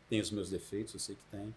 tenho 0.09 0.23
os 0.23 0.31
meus 0.31 0.49
defeitos, 0.49 0.95
eu 0.95 0.99
sei 0.99 1.15
que 1.15 1.21
tem. 1.29 1.53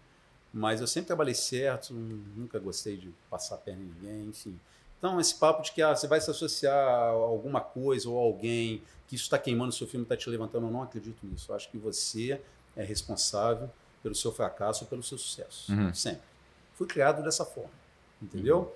Mas 0.53 0.79
eu 0.79 0.87
sempre 0.87 1.07
trabalhei 1.07 1.33
certo, 1.33 1.93
nunca 1.93 2.59
gostei 2.59 2.97
de 2.97 3.11
passar 3.29 3.55
a 3.55 3.57
perna 3.57 3.81
em 3.81 3.85
ninguém, 3.87 4.29
enfim. 4.29 4.59
Então, 4.97 5.19
esse 5.19 5.35
papo 5.35 5.61
de 5.63 5.71
que 5.71 5.81
ah, 5.81 5.95
você 5.95 6.07
vai 6.07 6.21
se 6.21 6.29
associar 6.29 6.77
a 6.77 7.09
alguma 7.09 7.59
coisa 7.59 8.09
ou 8.09 8.17
a 8.17 8.21
alguém, 8.21 8.81
que 9.07 9.15
isso 9.15 9.25
está 9.25 9.37
queimando 9.37 9.69
o 9.69 9.73
seu 9.73 9.87
filme, 9.87 10.03
está 10.03 10.15
te 10.15 10.29
levantando, 10.29 10.67
eu 10.67 10.71
não 10.71 10.83
acredito 10.83 11.25
nisso. 11.25 11.51
Eu 11.51 11.55
acho 11.55 11.69
que 11.69 11.77
você 11.77 12.39
é 12.75 12.83
responsável 12.83 13.69
pelo 14.01 14.15
seu 14.15 14.31
fracasso 14.31 14.83
ou 14.83 14.89
pelo 14.89 15.03
seu 15.03 15.17
sucesso. 15.17 15.71
Uhum. 15.73 15.93
Sempre. 15.93 16.21
Fui 16.75 16.87
criado 16.87 17.23
dessa 17.23 17.43
forma, 17.43 17.71
entendeu? 18.21 18.73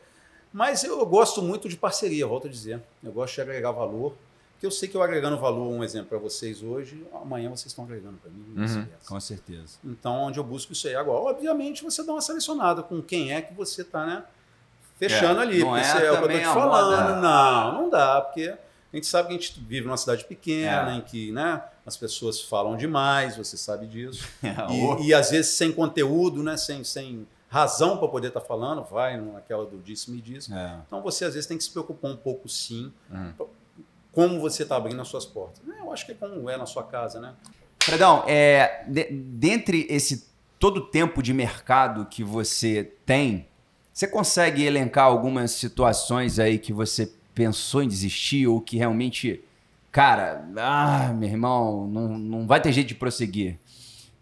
Mas 0.51 0.83
eu 0.83 1.05
gosto 1.05 1.41
muito 1.41 1.69
de 1.69 1.75
parceria, 1.77 2.25
volto 2.25 2.47
a 2.47 2.49
dizer. 2.49 2.81
Eu 3.03 3.11
gosto 3.11 3.35
de 3.35 3.41
agregar 3.41 3.71
valor, 3.71 4.13
porque 4.53 4.65
eu 4.65 4.71
sei 4.71 4.89
que 4.89 4.97
eu 4.97 5.03
agregando 5.03 5.37
valor, 5.37 5.67
um 5.69 5.83
exemplo 5.83 6.09
para 6.09 6.17
vocês 6.17 6.63
hoje, 6.63 7.05
amanhã 7.13 7.49
vocês 7.49 7.67
estão 7.67 7.85
agregando 7.85 8.17
para 8.17 8.31
mim. 8.31 8.53
Uhum. 8.57 8.87
Com 9.07 9.19
certeza. 9.19 9.77
Então, 9.85 10.13
onde 10.23 10.39
eu 10.39 10.43
busco 10.43 10.73
isso 10.73 10.87
aí. 10.87 10.95
Agora, 10.95 11.19
obviamente, 11.35 11.83
você 11.83 12.03
dá 12.03 12.11
uma 12.13 12.21
selecionada 12.21 12.81
com 12.83 13.01
quem 13.01 13.31
é 13.31 13.41
que 13.41 13.53
você 13.53 13.83
está, 13.83 14.05
né? 14.05 14.23
Fechando 14.97 15.39
É, 15.39 15.43
ali. 15.43 15.59
não 15.59 15.77
é 15.77 15.81
isso 15.81 15.91
é 15.91 15.95
o 15.97 15.99
que 15.99 16.05
eu 16.07 16.21
também 16.21 16.39
te 16.39 16.43
falando. 16.45 17.21
Não, 17.21 17.81
não 17.83 17.89
dá, 17.89 18.19
porque 18.21 18.49
a 18.91 18.95
gente 18.95 19.07
sabe 19.07 19.29
que 19.29 19.35
a 19.35 19.37
gente 19.37 19.59
vive 19.61 19.85
numa 19.85 19.95
cidade 19.97 20.25
pequena, 20.25 20.93
É. 20.93 20.95
em 20.97 21.01
que 21.01 21.31
né, 21.31 21.63
as 21.85 21.95
pessoas 21.95 22.41
falam 22.41 22.75
demais, 22.75 23.37
você 23.37 23.55
sabe 23.55 23.85
disso. 23.85 24.27
Ô, 24.69 24.97
E, 24.99 25.07
e 25.09 25.13
às 25.13 25.29
vezes 25.29 25.51
sem 25.51 25.71
conteúdo, 25.71 26.43
né? 26.43 26.57
Sem, 26.57 26.83
sem 26.83 27.25
razão 27.49 27.97
para 27.97 28.07
poder 28.07 28.27
estar 28.27 28.41
falando, 28.41 28.83
vai 28.83 29.19
naquela 29.19 29.65
do 29.65 29.77
disse-me 29.79 30.21
disse. 30.21 30.53
é. 30.53 30.77
Então 30.87 31.01
você 31.01 31.25
às 31.25 31.33
vezes 31.33 31.47
tem 31.47 31.57
que 31.57 31.63
se 31.63 31.71
preocupar 31.71 32.11
um 32.11 32.17
pouco 32.17 32.47
sim, 32.47 32.93
Uhum. 33.11 33.33
como 34.11 34.39
você 34.39 34.63
está 34.63 34.75
abrindo 34.75 35.01
as 35.01 35.07
suas 35.07 35.25
portas. 35.25 35.61
É, 35.75 35.79
Eu 35.81 35.91
acho 35.91 36.05
que 36.05 36.11
é 36.11 36.15
como 36.15 36.49
é 36.49 36.57
na 36.57 36.65
sua 36.65 36.83
casa, 36.83 37.19
né? 37.19 37.33
Fredão, 37.81 38.23
é, 38.27 38.83
de- 38.87 39.09
dentre 39.11 39.87
esse 39.89 40.27
todo 40.59 40.77
o 40.77 40.81
tempo 40.87 41.23
de 41.23 41.33
mercado 41.33 42.05
que 42.05 42.23
você 42.23 42.93
tem, 43.05 43.47
você 43.93 44.07
consegue 44.07 44.63
elencar 44.63 45.05
algumas 45.05 45.51
situações 45.51 46.37
aí 46.39 46.59
que 46.59 46.71
você 46.73 47.11
pensou 47.33 47.81
em 47.81 47.87
desistir 47.87 48.45
ou 48.47 48.59
que 48.61 48.77
realmente, 48.77 49.43
cara, 49.91 50.45
ah, 50.57 51.13
meu 51.13 51.29
irmão, 51.29 51.87
não, 51.87 52.07
não 52.17 52.45
vai 52.47 52.61
ter 52.61 52.71
jeito 52.73 52.89
de 52.89 52.95
prosseguir? 52.95 53.57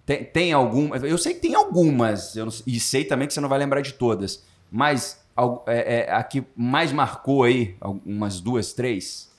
Tem, 0.08 0.24
tem 0.24 0.54
algum? 0.54 0.96
Eu 0.96 1.17
sei 1.17 1.34
que 1.36 1.41
tem 1.41 1.54
algumas, 1.54 2.34
eu 2.36 2.46
não- 2.46 2.54
e 2.65 2.80
sei 2.80 3.04
também 3.04 3.28
que 3.28 3.34
você 3.34 3.41
não 3.41 3.50
vai 3.50 3.60
lembrar 3.60 3.82
de 3.82 3.93
todas, 3.93 4.41
mas 4.72 5.22
é, 5.67 6.06
é, 6.08 6.12
a 6.12 6.24
que 6.24 6.43
mais 6.56 6.91
marcou 6.93 7.43
aí, 7.43 7.76
umas 8.06 8.39
duas, 8.39 8.72
três? 8.74 9.30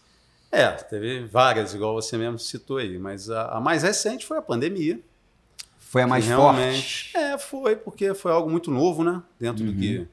É, 0.52 0.68
teve 0.70 1.24
várias, 1.26 1.72
igual 1.74 1.94
você 1.94 2.16
mesmo 2.18 2.38
citou 2.38 2.76
aí, 2.76 2.98
mas 2.98 3.31
a, 3.31 3.57
a 3.57 3.61
mais 3.61 3.83
recente 3.83 4.26
foi 4.26 4.37
a 4.38 4.42
pandemia. 4.42 5.00
Foi 5.78 6.02
a 6.02 6.07
mais 6.07 6.26
forte? 6.26 7.16
É, 7.16 7.38
foi, 7.38 7.74
porque 7.74 8.12
foi 8.12 8.31
algo 8.31 8.50
muito 8.50 8.70
novo, 8.70 9.02
né? 9.02 9.22
Dentro 9.40 9.64
Uhum. 9.64 9.72
do 9.72 9.78
que 9.78 10.07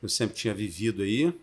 eu 0.00 0.08
sempre 0.08 0.36
tinha 0.36 0.54
vivido 0.54 1.02
aí. 1.02 1.34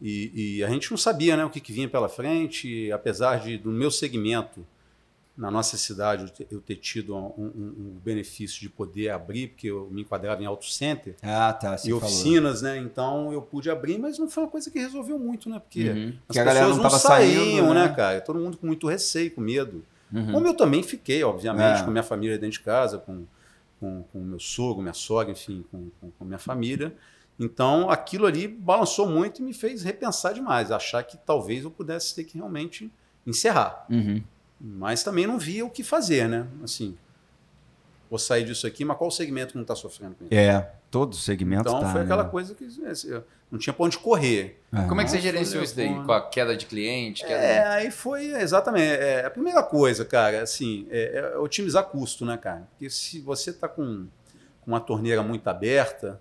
E, 0.00 0.56
e 0.58 0.64
a 0.64 0.70
gente 0.70 0.90
não 0.90 0.96
sabia 0.96 1.36
né, 1.36 1.44
o 1.44 1.50
que, 1.50 1.60
que 1.60 1.72
vinha 1.72 1.88
pela 1.88 2.08
frente, 2.08 2.90
apesar 2.92 3.40
de, 3.40 3.58
do 3.58 3.70
meu 3.70 3.90
segmento, 3.90 4.64
na 5.38 5.50
nossa 5.52 5.76
cidade, 5.76 6.30
eu 6.50 6.60
ter, 6.60 6.74
tido 6.76 7.14
um, 7.16 7.26
um- 7.38 7.74
um 7.78 8.00
benefício 8.04 8.60
de 8.60 8.68
poder 8.68 9.10
abrir, 9.10 9.48
porque 9.48 9.68
eu 9.68 9.88
me 9.90 10.02
enquadrava 10.02 10.42
em 10.42 10.46
auto 10.46 10.66
center 10.66 11.14
Ah, 11.22 11.52
tá. 11.52 11.76
E 11.76 11.78
falou. 11.90 11.98
oficinas, 11.98 12.60
né? 12.60 12.76
Então 12.76 13.32
eu 13.32 13.40
pude 13.40 13.70
abrir, 13.70 13.98
mas 13.98 14.18
não 14.18 14.28
foi 14.28 14.42
uma 14.42 14.50
coisa 14.50 14.68
que 14.68 14.80
resolveu 14.80 15.16
muito, 15.16 15.48
né? 15.48 15.60
Porque 15.60 15.88
Uhum. 15.90 16.12
as 16.28 16.36
Que 16.36 16.42
pessoas 16.44 16.76
não 16.76 16.82
não, 16.82 16.90
saíam, 16.90 17.44
saindo, 17.44 17.72
né, 17.74 17.86
né? 17.88 17.94
cara? 17.94 18.20
Todo 18.20 18.38
mundo 18.40 18.56
com 18.58 18.66
muito 18.66 18.88
receio, 18.88 19.30
com 19.30 19.40
medo. 19.40 19.84
Uhum. 20.12 20.32
Como 20.32 20.46
eu 20.46 20.54
também 20.54 20.82
fiquei, 20.82 21.22
obviamente, 21.22 21.82
É. 21.82 21.84
com 21.84 21.90
minha 21.92 22.02
família 22.02 22.36
dentro 22.36 22.58
de 22.58 22.64
casa, 22.64 22.98
com, 22.98 23.24
com, 23.78 24.02
com 24.12 24.18
meu 24.18 24.40
sogro, 24.40 24.82
minha 24.82 24.92
sogra, 24.94 25.30
enfim, 25.30 25.64
com, 25.70 25.88
com, 26.00 26.10
com 26.10 26.24
minha 26.24 26.38
família. 26.38 26.92
Então, 27.38 27.88
aquilo 27.88 28.26
ali 28.26 28.48
balançou 28.48 29.06
muito 29.08 29.40
e 29.40 29.44
me 29.44 29.52
fez 29.54 29.84
repensar 29.84 30.34
demais, 30.34 30.72
achar 30.72 31.04
que 31.04 31.16
talvez 31.16 31.62
eu 31.62 31.70
pudesse 31.70 32.12
ter 32.12 32.24
que 32.24 32.36
realmente 32.38 32.90
encerrar. 33.24 33.86
Uhum. 33.88 34.20
Mas 34.60 35.02
também 35.02 35.26
não 35.26 35.38
via 35.38 35.64
o 35.64 35.70
que 35.70 35.84
fazer, 35.84 36.28
né? 36.28 36.46
Assim, 36.62 36.96
vou 38.10 38.18
sair 38.18 38.44
disso 38.44 38.66
aqui, 38.66 38.84
mas 38.84 38.96
qual 38.96 39.10
segmento 39.10 39.52
que 39.52 39.56
não 39.56 39.62
está 39.62 39.74
sofrendo 39.74 40.14
com 40.16 40.24
isso? 40.24 40.34
É, 40.34 40.72
todo 40.90 41.14
segmento 41.14 41.68
então, 41.68 41.80
tá, 41.80 41.92
foi 41.92 42.02
aquela 42.02 42.24
né? 42.24 42.30
coisa 42.30 42.54
que 42.54 42.64
assim, 42.86 43.22
não 43.50 43.58
tinha 43.58 43.72
para 43.72 43.84
onde 43.84 43.98
correr. 43.98 44.60
Como 44.88 45.00
é 45.00 45.04
que 45.04 45.10
você 45.10 45.20
gerenciou 45.20 45.62
isso 45.62 45.76
daí? 45.76 45.86
telefone. 45.86 46.06
Com 46.06 46.12
a 46.12 46.28
queda 46.28 46.56
de 46.56 46.66
cliente? 46.66 47.24
Queda... 47.24 47.40
É, 47.40 47.66
aí 47.66 47.90
foi 47.90 48.32
exatamente. 48.32 49.00
é, 49.00 49.24
a 49.24 49.30
primeira 49.30 49.62
coisa, 49.62 50.04
cara, 50.04 50.42
assim, 50.42 50.86
é, 50.90 51.18
é 51.18 51.38
otimizar 51.38 51.84
custo, 51.84 52.24
né, 52.24 52.36
cara? 52.36 52.66
Porque 52.70 52.90
se 52.90 53.20
você 53.20 53.52
tá 53.52 53.68
com, 53.68 54.06
com 54.60 54.70
uma 54.70 54.80
torneira 54.80 55.22
muito 55.22 55.46
aberta, 55.48 56.20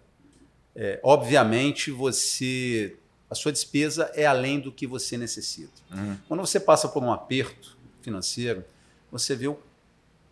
é, 0.75 0.99
obviamente 1.01 1.89
você. 1.91 2.95
A 3.29 3.35
sua 3.35 3.51
despesa 3.51 4.09
é 4.13 4.25
além 4.25 4.57
do 4.57 4.71
que 4.71 4.87
você 4.87 5.17
necessita. 5.17 5.81
Uhum. 5.91 6.17
Quando 6.29 6.39
você 6.39 6.61
passa 6.61 6.87
por 6.87 7.03
um 7.03 7.11
aperto 7.11 7.76
financeiro, 8.11 8.63
você 9.11 9.35
vê 9.35 9.47
o 9.49 9.59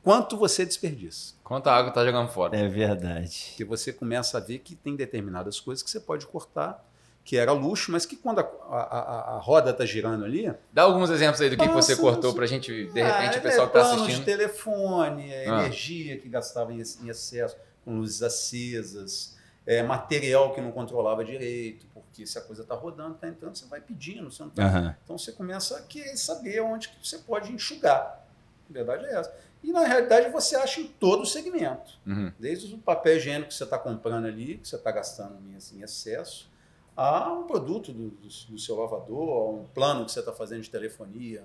quanto 0.01 0.38
você 0.38 0.65
desperdiça. 0.65 1.33
Quanta 1.43 1.71
água 1.71 1.91
tá 1.91 2.05
jogando 2.05 2.29
fora? 2.29 2.55
É 2.57 2.67
verdade. 2.67 3.47
Porque 3.49 3.65
você 3.65 3.91
começa 3.91 4.38
a 4.38 4.41
ver 4.41 4.59
que 4.59 4.75
tem 4.75 4.95
determinadas 4.95 5.59
coisas 5.59 5.83
que 5.83 5.89
você 5.89 5.99
pode 5.99 6.25
cortar, 6.25 6.83
que 7.23 7.35
era 7.38 7.51
luxo, 7.51 7.91
mas 7.91 8.05
que 8.05 8.15
quando 8.15 8.39
a, 8.39 8.43
a, 8.43 8.79
a- 8.79 9.35
a 9.35 9.39
roda 9.39 9.71
está 9.71 9.83
girando 9.85 10.23
ali, 10.23 10.53
Dá 10.71 10.83
alguns 10.83 11.09
exemplos 11.09 11.41
aí 11.41 11.49
do 11.49 11.57
que, 11.57 11.67
que 11.67 11.73
você 11.73 11.95
cortou 11.95 12.29
isso- 12.29 12.35
pra 12.35 12.45
gente, 12.45 12.85
de 12.91 13.01
Ah, 13.01 13.19
repente, 13.19 13.35
é, 13.35 13.39
o 13.39 13.41
pessoal 13.41 13.67
que 13.67 13.73
tá 13.73 13.79
planos 13.79 14.01
assistindo. 14.03 14.19
de 14.19 14.25
telefone, 14.25 15.31
é, 15.33 15.49
Ah. 15.49 15.59
energia 15.63 16.17
que 16.17 16.29
gastava 16.29 16.71
em, 16.71 16.81
em 17.01 17.09
excesso, 17.09 17.57
com 17.83 17.97
luzes 17.97 18.21
acesas, 18.21 19.35
é, 19.65 19.82
material 19.82 20.54
que 20.54 20.62
não 20.62 20.71
controlava 20.71 21.25
direito, 21.25 21.88
porque 21.93 22.25
se 22.28 22.38
a 22.38 22.41
coisa 22.41 22.62
está 22.62 22.75
rodando, 22.75 23.15
está 23.15 23.28
entrando, 23.28 23.56
você 23.56 23.65
vai 23.65 23.82
pedindo. 23.82 24.30
Você 24.32 24.43
não 24.43 24.49
tá- 24.49 24.63
Aham. 24.65 24.95
Então 25.04 25.17
você 25.17 25.32
começa 25.32 25.78
a 25.78 25.82
querer 25.82 26.15
saber 26.17 26.62
onde 26.62 26.89
que 26.89 27.08
você 27.08 27.17
pode 27.17 27.51
enxugar. 27.51 28.23
A 28.69 28.73
verdade 28.73 29.06
é 29.06 29.15
essa. 29.15 29.34
E 29.63 29.71
na 29.71 29.84
realidade 29.84 30.30
você 30.30 30.56
acha 30.56 30.80
em 30.80 30.88
todo 30.88 31.23
o 31.23 31.25
segmento. 31.25 31.99
Uhum. 32.06 32.32
Desde 32.38 32.73
o 32.75 32.78
papel 32.78 33.17
higiênico 33.17 33.47
que 33.49 33.56
você 33.56 33.63
está 33.63 33.80
comprando 33.80 34.25
ali, 34.25 34.58
que 34.60 34.67
você 34.67 34.75
está 34.75 34.91
gastando 34.91 35.38
em, 35.39 35.58
em 35.78 35.82
excesso, 35.82 36.49
a 36.95 37.34
um 37.34 37.47
produto 37.47 37.91
do, 37.91 38.10
do, 38.12 38.28
do 38.28 38.60
seu 38.60 38.75
lavador, 38.75 39.30
a 39.30 39.49
um 39.62 39.65
plano 39.65 40.06
que 40.06 40.12
você 40.12 40.19
está 40.19 40.32
fazendo 40.32 40.62
de 40.62 40.69
telefonia, 40.69 41.43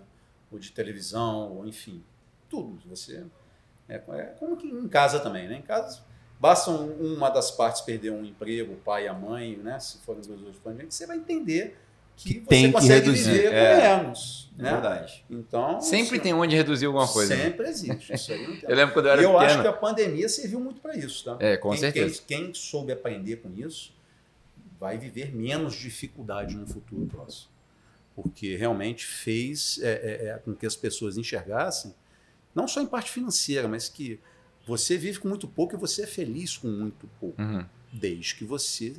ou 0.52 0.58
de 0.58 0.70
televisão, 0.72 1.56
ou 1.56 1.66
enfim, 1.66 2.04
tudo. 2.48 2.78
Você 2.88 3.24
é, 3.88 3.94
é 3.94 4.24
como 4.38 4.56
que 4.56 4.66
em 4.68 4.88
casa 4.88 5.18
também, 5.20 5.48
né? 5.48 5.56
Em 5.56 5.62
casa 5.62 6.02
basta 6.40 6.70
um- 6.70 7.14
uma 7.16 7.28
das 7.30 7.50
partes 7.50 7.82
perder 7.82 8.10
um 8.10 8.24
emprego, 8.24 8.72
o 8.72 8.76
pai 8.76 9.04
e 9.04 9.08
a 9.08 9.12
mãe, 9.14 9.56
né? 9.56 9.78
Se 9.78 9.98
forem 9.98 10.20
os 10.22 10.26
dois 10.26 10.40
dependentes, 10.40 10.96
você 10.96 11.06
vai 11.06 11.16
entender 11.18 11.76
que, 12.16 12.34
você 12.34 12.40
tem 12.40 12.66
que 12.66 12.72
consegue 12.72 13.06
reduzir, 13.06 13.30
viver 13.32 13.52
é. 13.54 13.76
com 13.96 14.02
menos, 14.02 14.50
É 14.58 14.62
né? 14.62 14.70
verdade. 14.72 15.24
Então 15.30 15.80
Sempre 15.80 16.16
assim, 16.16 16.20
tem 16.24 16.34
onde 16.34 16.54
reduzir 16.56 16.86
alguma 16.86 17.06
coisa. 17.08 17.34
né? 17.36 17.44
Sempre 17.44 17.68
existe. 17.68 18.12
Isso 18.14 18.32
aí 18.32 18.46
não 18.46 18.56
tem 18.60 18.68
Eu 18.70 18.76
lembro 18.76 18.92
quando 18.94 19.06
eu 19.06 19.12
era 19.12 19.20
e 19.20 19.24
eu 19.24 19.38
acho 19.38 19.46
pequeno. 19.56 19.62
que 19.62 19.68
a 19.68 19.72
pandemia 19.72 20.28
serviu 20.28 20.60
muito 20.60 20.80
para 20.80 20.96
isso, 20.96 21.24
tá? 21.24 21.36
É, 21.40 21.56
com 21.56 21.70
quem, 21.70 21.78
certeza. 21.78 22.22
Quem, 22.26 22.44
quem 22.46 22.54
soube 22.54 22.92
aprender 22.92 23.36
com 23.36 23.50
isso 23.56 23.92
vai 24.78 24.96
viver 24.98 25.34
menos 25.34 25.74
dificuldade 25.74 26.54
no 26.56 26.66
futuro 26.66 27.06
próximo. 27.06 27.48
Porque 28.14 28.54
realmente 28.56 29.06
fez 29.06 29.78
é, 29.82 29.88
é, 29.92 30.26
é, 30.28 30.38
com 30.44 30.54
que 30.54 30.66
as 30.66 30.76
pessoas 30.76 31.16
enxergassem, 31.16 31.94
não 32.54 32.66
só 32.68 32.80
em 32.82 32.86
parte 32.86 33.10
financeira, 33.10 33.66
mas 33.68 33.88
que 33.88 34.18
você 34.66 34.96
vive 34.96 35.18
com 35.18 35.28
muito 35.28 35.48
pouco 35.48 35.74
e 35.74 35.78
você 35.78 36.02
é 36.02 36.06
feliz 36.06 36.56
com 36.56 36.68
muito 36.68 37.08
pouco, 37.18 37.40
Uhum. 37.40 37.64
desde 37.92 38.34
que 38.34 38.44
você 38.44 38.96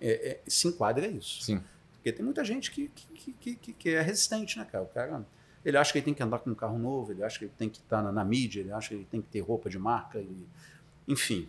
é, 0.00 0.10
é, 0.30 0.40
se 0.46 0.68
enquadre 0.68 1.06
a 1.06 1.08
isso. 1.08 1.42
Sim. 1.42 1.62
Porque 1.94 2.12
tem 2.12 2.24
muita 2.24 2.44
gente 2.44 2.70
que, 2.70 2.88
que, 2.88 3.32
que, 3.32 3.54
que, 3.54 3.72
que 3.72 3.90
é 3.90 4.00
resistente, 4.00 4.58
né, 4.58 4.64
cara? 4.70 4.84
O 4.84 4.88
cara 4.88 5.24
Ele 5.64 5.76
acha 5.76 5.92
que 5.92 5.98
ele 5.98 6.04
tem 6.04 6.14
que 6.14 6.22
andar 6.22 6.40
com 6.40 6.50
um 6.50 6.54
carro 6.54 6.78
novo, 6.78 7.12
ele 7.12 7.22
acha 7.22 7.38
que 7.38 7.44
ele 7.44 7.52
tem 7.56 7.68
que 7.68 7.78
estar 7.78 8.02
na, 8.02 8.10
na 8.10 8.24
mídia, 8.24 8.60
ele 8.60 8.72
acha 8.72 8.88
que 8.88 8.94
ele 8.94 9.06
tem 9.08 9.22
que 9.22 9.28
ter 9.28 9.40
roupa 9.40 9.70
de 9.70 9.78
marca. 9.78 10.18
E, 10.18 10.46
enfim, 11.06 11.48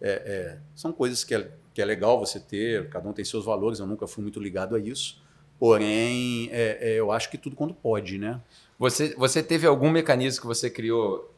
é, 0.00 0.10
é, 0.10 0.58
são 0.74 0.92
coisas 0.92 1.24
que 1.24 1.34
é, 1.34 1.50
que 1.72 1.80
é 1.80 1.84
legal 1.84 2.18
você 2.18 2.38
ter, 2.38 2.88
cada 2.90 3.08
um 3.08 3.12
tem 3.12 3.24
seus 3.24 3.44
valores, 3.44 3.78
eu 3.78 3.86
nunca 3.86 4.06
fui 4.06 4.22
muito 4.22 4.38
ligado 4.38 4.76
a 4.76 4.78
isso. 4.78 5.22
Porém, 5.58 6.48
é, 6.52 6.78
é, 6.80 6.94
eu 7.00 7.10
acho 7.10 7.30
que 7.30 7.38
tudo 7.38 7.56
quando 7.56 7.72
pode, 7.72 8.18
né? 8.18 8.40
Você, 8.78 9.14
você 9.14 9.42
teve 9.42 9.66
algum 9.66 9.88
mecanismo 9.90 10.42
que 10.42 10.46
você 10.46 10.68
criou 10.68 11.32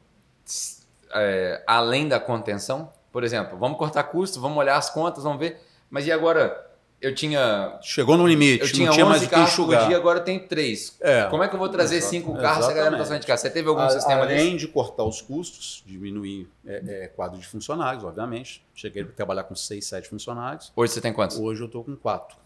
é, 1.13 1.63
além 1.67 2.09
da 2.09 2.19
contenção? 2.21 2.93
Por 3.13 3.25
exemplo, 3.25 3.59
vamos 3.59 3.79
cortar 3.79 4.03
custo, 4.05 4.41
vamos 4.41 4.59
olhar 4.59 4.77
as 4.77 4.91
contas, 4.91 5.25
vamos 5.25 5.39
ver. 5.39 5.61
Mas 5.91 6.07
e 6.07 6.13
agora? 6.13 6.65
Eu 6.99 7.15
tinha. 7.15 7.79
Chegou 7.83 8.17
no 8.17 8.27
limite, 8.27 8.63
eu 8.63 8.73
tinha 8.73 8.87
não 8.87 8.95
tinha 8.95 9.05
11 9.05 9.19
mais 9.19 9.31
carros 9.31 9.55
por 9.55 9.87
dia, 9.87 9.97
agora 9.97 10.19
tem 10.21 10.39
3. 10.39 10.97
É. 11.03 11.25
Como 11.25 11.43
é 11.43 11.49
que 11.49 11.55
eu 11.55 11.59
vou 11.59 11.69
trazer 11.69 11.97
Exato. 11.97 12.11
5 12.11 12.35
carros 12.39 12.65
se 12.65 12.71
a 12.71 12.75
galera 12.75 12.97
não 12.97 13.03
está 13.03 13.19
de 13.19 13.27
casa? 13.27 13.43
Você 13.43 13.51
teve 13.51 13.69
algum 13.69 13.83
A- 13.83 13.91
sistema 13.91 14.27
desse? 14.27 14.41
Além 14.41 14.57
de 14.57 14.67
cortar 14.67 15.05
os 15.05 15.21
custos, 15.21 15.83
diminuir 15.87 16.49
é, 16.67 17.05
é, 17.05 17.09
quadro 17.09 17.39
de 17.39 17.47
funcionários, 17.47 18.03
obviamente. 18.03 18.65
Cheguei 18.75 19.03
a 19.03 19.07
trabalhar 19.07 19.45
com 19.45 19.55
seis, 19.55 19.85
sete 19.87 20.09
funcionários. 20.09 20.73
Hoje 20.75 20.95
você 20.95 21.01
tem 21.03 21.13
quantos? 21.13 21.39
Hoje 21.39 21.61
eu 21.61 21.67
estou 21.67 21.85
com 21.85 21.95
quatro. 21.97 22.37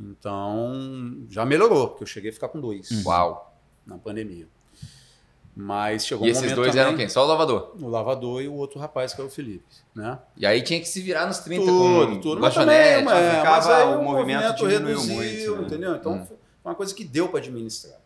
Então, 0.00 1.24
já 1.28 1.44
melhorou, 1.44 1.88
porque 1.88 2.02
eu 2.04 2.08
cheguei 2.08 2.30
a 2.30 2.32
ficar 2.32 2.48
com 2.48 2.60
dois 2.60 2.88
Uau. 3.04 3.56
na 3.86 3.98
pandemia. 3.98 4.46
Mas 5.60 6.06
chegou 6.06 6.24
E 6.24 6.28
um 6.28 6.32
esses 6.32 6.52
dois 6.52 6.68
também, 6.70 6.86
eram 6.86 6.96
quem? 6.96 7.08
Só 7.08 7.24
o 7.24 7.26
lavador. 7.26 7.74
O 7.80 7.88
lavador 7.88 8.40
e 8.40 8.46
o 8.46 8.54
outro 8.54 8.78
rapaz, 8.78 9.12
que 9.12 9.20
é 9.20 9.24
o 9.24 9.28
Felipe. 9.28 9.64
Né? 9.92 10.16
E 10.36 10.46
aí 10.46 10.62
tinha 10.62 10.78
que 10.78 10.86
se 10.86 11.00
virar 11.02 11.26
nos 11.26 11.38
30 11.40 11.64
Tudo, 11.66 12.06
com 12.14 12.20
tudo. 12.20 12.40
Mas 12.40 12.54
lanchonete. 12.54 12.88
também, 12.90 13.04
mas, 13.04 13.18
é, 13.18 13.30
ficava- 13.38 13.56
mas 13.56 13.68
aí 13.68 13.96
o 13.96 14.02
movimento 14.04 14.54
diminuiu 14.54 14.98
reduziu, 15.00 15.16
muito, 15.16 15.60
né? 15.62 15.66
entendeu? 15.66 15.96
Então 15.96 16.12
Hum. 16.12 16.26
foi 16.26 16.36
uma 16.64 16.74
coisa 16.76 16.94
que 16.94 17.02
deu 17.02 17.28
para 17.28 17.40
administrar. 17.40 17.98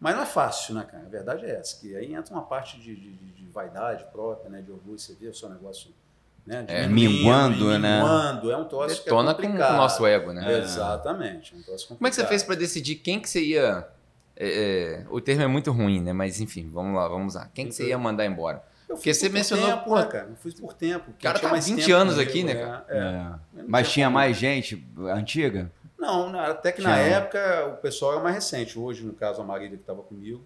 Mas 0.00 0.14
não 0.14 0.22
é 0.22 0.26
fácil, 0.26 0.74
né, 0.74 0.86
cara? 0.90 1.04
A 1.04 1.08
verdade 1.10 1.44
é 1.44 1.50
essa, 1.56 1.78
que 1.78 1.94
aí 1.94 2.14
entra 2.14 2.32
uma 2.34 2.42
parte 2.42 2.78
de, 2.80 2.94
de- 2.96 3.10
de- 3.12 3.32
de 3.32 3.46
vaidade 3.52 4.04
própria, 4.10 4.48
né, 4.48 4.62
de 4.62 4.70
orgulho, 4.72 4.98
você 4.98 5.14
vê 5.20 5.28
o 5.28 5.34
seu 5.34 5.50
negócio 5.50 5.90
né, 6.46 6.64
É. 6.68 6.86
Minguando, 6.86 7.76
né? 7.78 7.98
minguando, 8.00 8.50
é 8.52 8.56
um 8.56 8.64
troço 8.64 9.02
Detona 9.04 9.34
que 9.34 9.42
com 9.42 9.46
é 9.46 9.48
o 9.48 9.50
complicado. 9.50 9.76
nosso 9.76 10.06
ego, 10.06 10.32
né? 10.32 10.60
Exatamente, 10.60 11.52
é 11.54 11.58
um 11.58 11.62
troço 11.62 11.88
Como 11.88 12.06
é 12.06 12.08
que 12.10 12.14
você 12.16 12.24
fez 12.24 12.42
para 12.42 12.54
decidir 12.54 12.94
quem 12.96 13.18
que 13.20 13.28
você 13.28 13.42
ia... 13.42 13.86
é, 14.36 15.02
é, 15.02 15.06
o 15.10 15.20
termo 15.20 15.42
é 15.42 15.46
muito 15.46 15.72
ruim, 15.72 16.00
né? 16.00 16.12
Mas 16.12 16.40
enfim, 16.40 16.70
vamos 16.72 16.94
lá, 16.94 17.08
vamos 17.08 17.34
lá. 17.34 17.48
Quem 17.54 17.66
que 17.66 17.74
você 17.74 17.88
ia 17.88 17.98
mandar 17.98 18.26
embora? 18.26 18.62
Eu 18.88 18.94
Porque 18.94 19.12
fui 19.12 19.14
você 19.14 19.28
por 19.28 19.34
mencionou, 19.34 19.66
tempo, 19.66 19.84
pô, 19.84 19.96
né, 19.96 20.06
cara? 20.06 20.28
Eu 20.28 20.36
fui 20.36 20.52
por 20.52 20.72
tempo. 20.74 21.12
cara 21.20 21.38
Tinha 21.38 21.48
tá 21.48 21.52
mais 21.52 21.66
20 21.66 21.84
tempo 21.84 21.96
anos 21.96 22.14
comigo, 22.14 22.30
aqui, 22.30 22.44
né, 22.44 22.52
é, 22.52 22.64
cara? 22.64 22.86
é. 22.88 23.60
É. 23.60 23.64
Mas 23.66 23.90
tinha 23.90 24.06
como. 24.06 24.14
mais 24.14 24.36
gente 24.36 24.86
antiga? 25.08 25.72
Não, 25.98 26.38
até 26.38 26.70
que 26.70 26.82
Tinha 26.82 26.92
na 26.92 26.98
época 26.98 27.66
o 27.68 27.76
pessoal 27.78 28.12
era 28.12 28.22
mais 28.22 28.34
recente. 28.34 28.78
Hoje, 28.78 29.04
no 29.04 29.14
caso, 29.14 29.40
a 29.40 29.44
Marília 29.44 29.76
que 29.76 29.82
estava 29.82 30.02
comigo, 30.02 30.44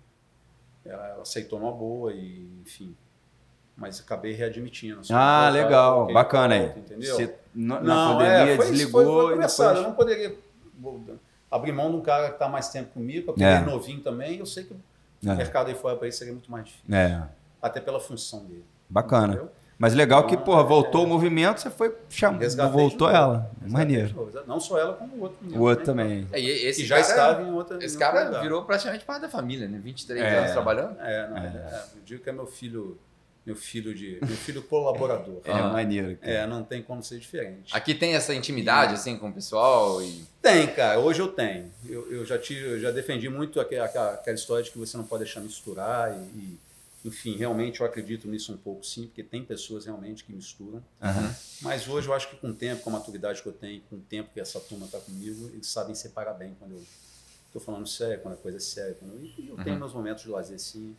ela, 0.84 1.08
ela 1.08 1.22
aceitou 1.22 1.58
numa 1.58 1.72
boa 1.72 2.12
e, 2.12 2.48
enfim. 2.62 2.96
Mas 3.76 4.00
acabei 4.00 4.32
readmitindo. 4.32 5.04
Só 5.04 5.14
Ah, 5.16 5.50
legal. 5.50 6.12
Bacana 6.12 6.54
aí. 6.54 6.66
Entendeu? 6.76 7.14
Você, 7.14 7.34
na 7.54 7.80
não, 7.80 8.18
pandemia 8.18 8.52
é, 8.52 8.56
foi, 8.56 8.64
isso, 8.66 8.74
desligou 8.74 9.04
foi, 9.04 9.12
foi 9.12 9.24
e 9.24 9.34
conversado. 9.34 9.68
Eu 9.70 9.74
depois... 9.74 9.88
não 9.88 9.94
poderia 9.96 10.38
abrir 11.50 11.72
mão 11.72 11.90
de 11.90 11.96
um 11.96 12.00
cara 12.00 12.28
que 12.28 12.34
está 12.34 12.48
mais 12.48 12.68
tempo 12.68 12.90
comigo, 12.94 13.26
porque 13.26 13.42
É. 13.42 13.54
ele 13.56 13.62
é 13.62 13.66
novinho 13.66 14.00
também. 14.00 14.38
Eu 14.38 14.46
sei 14.46 14.64
que 14.64 14.72
o 14.72 14.80
É. 15.30 15.34
mercado 15.34 15.68
aí 15.68 15.74
fora 15.74 15.96
para 15.96 16.06
ele 16.06 16.12
seria 16.14 16.32
muito 16.32 16.50
mais 16.50 16.64
difícil. 16.66 16.94
É, 16.94 17.22
Até 17.60 17.80
pela 17.80 17.98
função 18.00 18.44
dele. 18.44 18.64
bacana. 18.88 19.34
entendeu? 19.34 19.50
Mas 19.78 19.94
legal 19.94 20.26
que, 20.26 20.34
Então, 20.34 20.44
porra, 20.44 20.60
é- 20.60 20.64
voltou 20.66 21.04
o 21.04 21.06
movimento, 21.08 21.58
você 21.62 21.70
foi 21.70 21.96
chamar, 22.10 22.38
Resgatei 22.38 22.70
voltou 22.70 23.08
ela. 23.08 23.50
Maneiro. 23.66 24.30
Não 24.46 24.60
só 24.60 24.78
ela, 24.78 24.92
como 24.92 25.16
o 25.16 25.20
outro. 25.22 25.38
O 25.58 25.60
outro 25.62 25.84
também. 25.86 26.28
É, 26.32 26.38
e 26.38 26.48
esse 26.66 26.82
Que 26.82 26.86
já 26.86 26.96
cara, 26.96 27.08
estava 27.08 27.42
em 27.42 27.50
outra. 27.52 27.76
Esse 27.78 27.96
em 27.96 27.98
outro 27.98 28.12
cara 28.14 28.26
lugar. 28.26 28.42
virou 28.42 28.62
praticamente 28.64 29.06
parte 29.06 29.22
da 29.22 29.28
família, 29.30 29.66
né? 29.66 29.78
23 29.82 30.22
É. 30.22 30.38
anos 30.38 30.50
trabalhando. 30.52 31.00
É, 31.00 31.28
não, 31.30 31.36
é. 31.38 31.82
eu 31.96 32.02
digo 32.04 32.22
que 32.22 32.28
é 32.28 32.32
meu 32.32 32.46
filho, 32.46 32.98
meu 33.50 33.56
filho 33.56 33.92
de, 33.94 34.18
meu 34.20 34.36
filho 34.36 34.62
colaborador. 34.62 35.40
É, 35.44 35.50
Ah. 35.52 35.68
maneiro. 35.72 36.16
cara. 36.16 36.32
É, 36.32 36.46
não 36.46 36.62
tem 36.62 36.82
como 36.82 37.02
ser 37.02 37.18
diferente. 37.18 37.74
Aqui 37.74 37.94
tem 37.94 38.14
essa 38.14 38.32
intimidade, 38.34 38.94
assim, 38.94 39.16
com 39.18 39.28
o 39.28 39.32
pessoal 39.32 40.00
e... 40.02 40.24
Tem, 40.40 40.66
cara. 40.68 41.00
Hoje 41.00 41.20
eu 41.20 41.28
tenho. 41.28 41.70
Eu, 41.88 42.10
eu 42.12 42.24
já 42.24 42.38
tive, 42.38 42.64
eu 42.64 42.80
já 42.80 42.90
defendi 42.92 43.28
muito 43.28 43.58
aquela, 43.60 43.86
aquela- 43.86 44.34
história 44.34 44.62
de 44.64 44.70
que 44.70 44.78
você 44.78 44.96
não 44.96 45.04
pode 45.04 45.24
deixar 45.24 45.40
misturar 45.40 46.12
e, 46.16 46.20
e, 46.38 46.58
enfim, 47.04 47.36
realmente 47.36 47.80
eu 47.80 47.86
acredito 47.86 48.28
nisso 48.28 48.52
um 48.52 48.56
pouco, 48.56 48.84
sim, 48.86 49.06
porque 49.06 49.22
tem 49.24 49.42
pessoas 49.44 49.84
realmente 49.86 50.22
que 50.22 50.32
misturam. 50.32 50.82
Aham. 51.02 51.34
Mas 51.62 51.88
hoje 51.88 52.06
eu 52.08 52.14
acho 52.14 52.28
que 52.30 52.36
com 52.36 52.48
o 52.50 52.54
tempo, 52.54 52.82
com 52.82 52.90
a 52.90 52.92
maturidade 52.94 53.42
que 53.42 53.48
eu 53.48 53.52
tenho, 53.52 53.80
com 53.90 53.96
o 53.96 54.00
tempo 54.00 54.30
que 54.32 54.40
essa 54.40 54.60
turma 54.60 54.86
está 54.86 54.98
comigo, 55.00 55.50
eles 55.52 55.66
sabem 55.66 55.94
separar 55.94 56.34
bem 56.34 56.54
quando 56.58 56.72
eu 56.72 56.82
estou 57.46 57.60
falando 57.60 57.86
sério, 57.88 58.20
quando 58.20 58.34
a 58.34 58.36
coisa 58.36 58.58
é 58.58 58.60
séria. 58.60 58.94
Quando 59.00 59.12
eu, 59.14 59.20
e 59.44 59.48
eu 59.48 59.56
tenho 59.64 59.76
meus 59.78 59.92
momentos 59.92 60.22
de 60.22 60.28
lazer, 60.28 60.58
sim. 60.60 60.94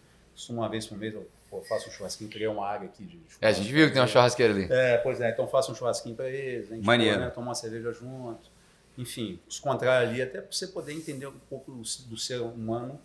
Uma 0.50 0.68
vez 0.70 0.88
por 0.88 0.98
mês 0.98 1.14
eu 1.14 1.30
pô, 1.50 1.62
faço 1.62 1.90
um 1.90 1.92
churrasquinho, 1.92 2.30
criei 2.30 2.48
uma 2.48 2.66
área 2.66 2.88
aqui 2.88 3.04
de 3.06 3.20
É, 3.40 3.48
a 3.48 3.52
gente 3.52 3.72
viu 3.72 3.88
que 3.88 3.94
tem 3.94 4.02
uma 4.02 4.08
churrasqueira 4.08 4.54
ali. 4.54 4.68
É, 4.72 4.98
pois 4.98 5.20
é, 5.22 5.30
então 5.30 5.48
faço 5.48 5.72
um 5.72 5.76
churrasquinho 5.76 6.16
para 6.16 6.30
eles, 6.30 6.72
a 6.72 6.76
gente 6.76 6.86
Maneiro. 6.86 7.20
né, 7.20 7.30
toma 7.30 7.48
uma 7.48 7.56
cerveja 7.56 7.92
junto. 7.92 8.50
Enfim, 8.98 9.40
os 9.48 9.58
contrários 9.60 10.12
ali, 10.12 10.22
até 10.22 10.42
para 10.42 10.52
você 10.52 10.68
poder 10.68 10.92
entender 10.94 11.26
um 11.26 11.40
pouco 11.50 11.72
do, 11.72 11.82
do 11.82 12.18
ser 12.18 12.42
humano 12.42 13.00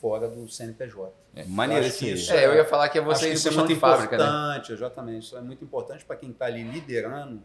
fora 0.00 0.28
do 0.28 0.48
CNPJ. 0.48 1.12
Maneiro 1.46 1.86
acho 1.86 1.98
que 1.98 2.06
esse 2.06 2.22
isso 2.24 2.32
aí. 2.32 2.40
É, 2.40 2.46
eu 2.46 2.54
ia 2.54 2.64
falar 2.64 2.88
que 2.88 2.98
é 2.98 3.00
você 3.00 3.32
isso 3.32 3.48
é 3.48 3.52
muito 3.52 3.76
fábrica, 3.76 4.18
né? 4.18 4.24
importante, 4.24 4.72
exatamente. 4.72 5.26
Isso 5.26 5.36
é 5.36 5.40
muito 5.40 5.62
importante 5.64 6.04
para 6.04 6.16
quem 6.16 6.30
está 6.30 6.46
ali 6.46 6.64
liderando 6.64 7.40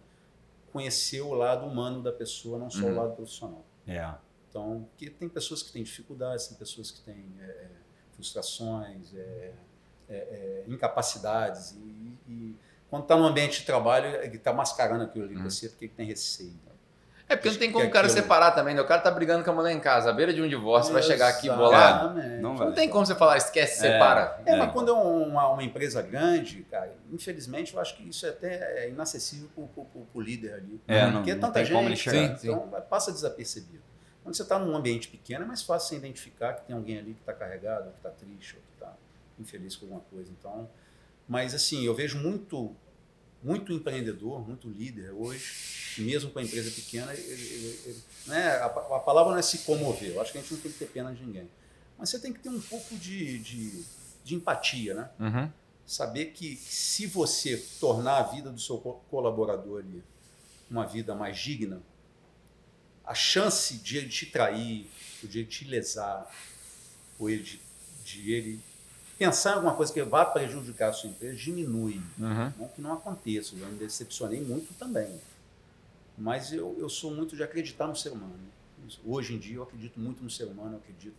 conhecer 0.71 1.21
o 1.21 1.33
lado 1.33 1.67
humano 1.67 2.01
da 2.01 2.11
pessoa, 2.11 2.57
não 2.57 2.69
só 2.69 2.79
Uhum. 2.85 2.93
o 2.93 2.95
lado 2.95 3.15
profissional. 3.15 3.63
É. 3.87 4.11
Então, 4.49 4.87
porque 4.89 5.09
tem 5.11 5.29
pessoas 5.29 5.61
que 5.61 5.71
têm 5.71 5.83
dificuldades, 5.83 6.47
tem 6.47 6.57
pessoas 6.57 6.89
que 6.89 6.99
têm 7.01 7.25
é, 7.39 7.43
é, 7.45 7.67
frustrações, 8.15 9.13
é, 9.15 9.51
é, 10.09 10.15
é, 10.15 10.63
incapacidades. 10.67 11.71
E, 11.71 12.17
e 12.31 12.55
quando 12.89 13.03
está 13.03 13.15
no 13.15 13.25
ambiente 13.25 13.59
de 13.61 13.65
trabalho, 13.65 14.07
ele 14.23 14.37
está 14.37 14.53
mascarando 14.53 15.03
aquilo 15.03 15.25
ali 15.25 15.35
Uhum. 15.35 15.41
para 15.41 15.49
você 15.49 15.69
porque 15.69 15.85
ele 15.85 15.93
tem 15.95 16.05
receio. 16.05 16.53
É 17.29 17.37
porque 17.37 17.49
não 17.51 17.57
tem 17.57 17.71
como 17.71 17.85
o 17.87 17.89
cara 17.89 18.05
aquilo- 18.05 18.21
separar 18.21 18.51
também, 18.51 18.75
né? 18.75 18.81
O 18.81 18.85
cara 18.85 19.01
tá 19.01 19.09
brigando 19.09 19.45
com 19.45 19.49
a 19.49 19.53
mulher 19.53 19.71
em 19.71 19.79
casa, 19.79 20.09
à 20.09 20.13
beira 20.13 20.33
de 20.33 20.41
um 20.41 20.47
divórcio, 20.47 20.91
vai 20.93 21.01
chegar 21.01 21.29
aqui 21.29 21.49
bolado. 21.49 22.19
Não 22.41 22.53
Não 22.53 22.73
tem 22.73 22.89
como 22.89 23.05
você 23.05 23.15
falar, 23.15 23.37
esquece, 23.37 23.79
separa. 23.79 24.39
É, 24.45 24.55
mas 24.57 24.71
quando 24.73 24.89
é 24.89 24.93
uma, 24.93 25.47
uma 25.47 25.63
empresa 25.63 26.01
grande, 26.01 26.63
cara, 26.69 26.91
infelizmente 27.11 27.73
eu 27.73 27.79
acho 27.79 27.95
que 27.95 28.07
isso 28.07 28.25
é 28.25 28.29
até 28.29 28.83
é 28.85 28.89
inacessível 28.89 29.49
para 29.55 29.63
o 30.13 30.21
líder 30.21 30.53
ali. 30.55 30.81
É, 30.85 31.05
não- 31.05 31.13
Porque 31.13 31.31
é 31.31 31.33
não 31.35 31.41
tanta 31.41 31.53
tem 31.53 31.65
gente, 31.65 31.75
como 31.75 31.87
ele 31.87 31.95
chegar. 31.95 32.37
Sim, 32.37 32.47
então 32.49 32.67
passa 32.89 33.11
desapercebido. 33.11 33.81
Quando 34.23 34.35
você 34.35 34.43
está 34.43 34.57
num 34.57 34.75
ambiente 34.75 35.07
pequeno, 35.09 35.43
é 35.43 35.47
mais 35.47 35.61
fácil 35.61 35.89
você 35.89 35.95
identificar 35.97 36.53
que 36.53 36.65
tem 36.67 36.75
alguém 36.75 36.97
ali 36.97 37.13
que 37.13 37.19
está 37.19 37.33
carregado, 37.33 37.89
que 37.91 37.97
está 37.97 38.09
triste, 38.09 38.55
ou 38.55 38.61
que 38.61 38.73
está 38.73 38.93
infeliz 39.39 39.75
com 39.75 39.85
alguma 39.85 40.01
coisa. 40.09 40.31
Então, 40.31 40.69
mas 41.27 41.53
assim, 41.53 41.83
eu 41.83 41.93
vejo 41.93 42.17
muito, 42.19 42.73
muito 43.43 43.73
empreendedor, 43.73 44.47
muito 44.47 44.69
líder 44.69 45.11
hoje, 45.11 45.95
mesmo 46.01 46.31
com 46.31 46.39
a 46.39 46.43
empresa 46.43 46.71
pequena, 46.71 47.13
ele- 47.13 47.21
ele- 47.21 47.79
ele- 47.85 48.03
né, 48.27 48.47
a, 48.57 48.65
a 48.65 48.99
palavra 48.99 49.31
não 49.33 49.39
é 49.39 49.41
se 49.41 49.59
comover. 49.59 50.11
Eu 50.11 50.21
acho 50.21 50.31
que 50.31 50.37
a 50.37 50.41
gente 50.41 50.53
não 50.53 50.61
tem 50.61 50.71
que 50.71 50.79
ter 50.79 50.85
pena 50.87 51.13
de 51.13 51.23
ninguém. 51.23 51.49
Mas 51.97 52.09
você 52.09 52.19
tem 52.19 52.31
que 52.33 52.39
ter 52.39 52.49
um 52.49 52.61
pouco 52.61 52.95
de, 52.95 53.37
de, 53.39 53.83
de 54.23 54.35
empatia, 54.35 54.93
né? 54.93 55.09
Uhum. 55.19 55.51
Saber 55.85 56.27
que 56.27 56.55
se 56.55 57.05
você 57.05 57.57
tornar 57.79 58.17
a 58.19 58.23
vida 58.23 58.49
do 58.49 58.59
seu 58.59 58.77
co- 58.77 59.01
colaborador 59.11 59.79
ali 59.81 60.01
uma 60.71 60.85
vida 60.87 61.13
mais 61.13 61.37
digna, 61.37 61.81
a 63.05 63.13
chance 63.13 63.75
de 63.75 63.97
ele 63.97 64.09
te 64.09 64.25
trair, 64.25 64.89
ou 65.21 65.29
de 65.29 65.39
ele 65.39 65.47
te 65.47 65.65
lesar, 65.65 66.29
ou 67.19 67.29
ele 67.29 67.43
de, 67.43 67.59
de 68.03 68.31
ele 68.31 68.59
pensar 69.17 69.51
em 69.51 69.53
alguma 69.55 69.73
coisa 69.73 69.91
que 69.93 70.01
vá 70.03 70.25
prejudicar 70.25 70.89
a 70.89 70.93
sua 70.93 71.09
empresa, 71.09 71.35
diminui. 71.35 72.01
Uhum. 72.17 72.53
Não 72.57 72.67
que 72.67 72.81
não 72.81 72.93
aconteça, 72.93 73.55
eu 73.55 73.67
me 73.67 73.77
decepcionei 73.77 74.41
muito 74.41 74.73
também. 74.73 75.09
Mas 76.17 76.53
eu, 76.53 76.75
eu 76.79 76.89
sou 76.89 77.11
muito 77.11 77.35
de 77.35 77.43
acreditar 77.43 77.87
no 77.87 77.95
ser 77.95 78.09
humano. 78.09 78.33
Hoje 79.05 79.33
em 79.33 79.39
dia 79.39 79.55
eu 79.55 79.63
acredito 79.63 79.99
muito 79.99 80.21
no 80.23 80.29
ser 80.29 80.43
humano, 80.45 80.73
eu 80.73 80.77
acredito 80.77 81.15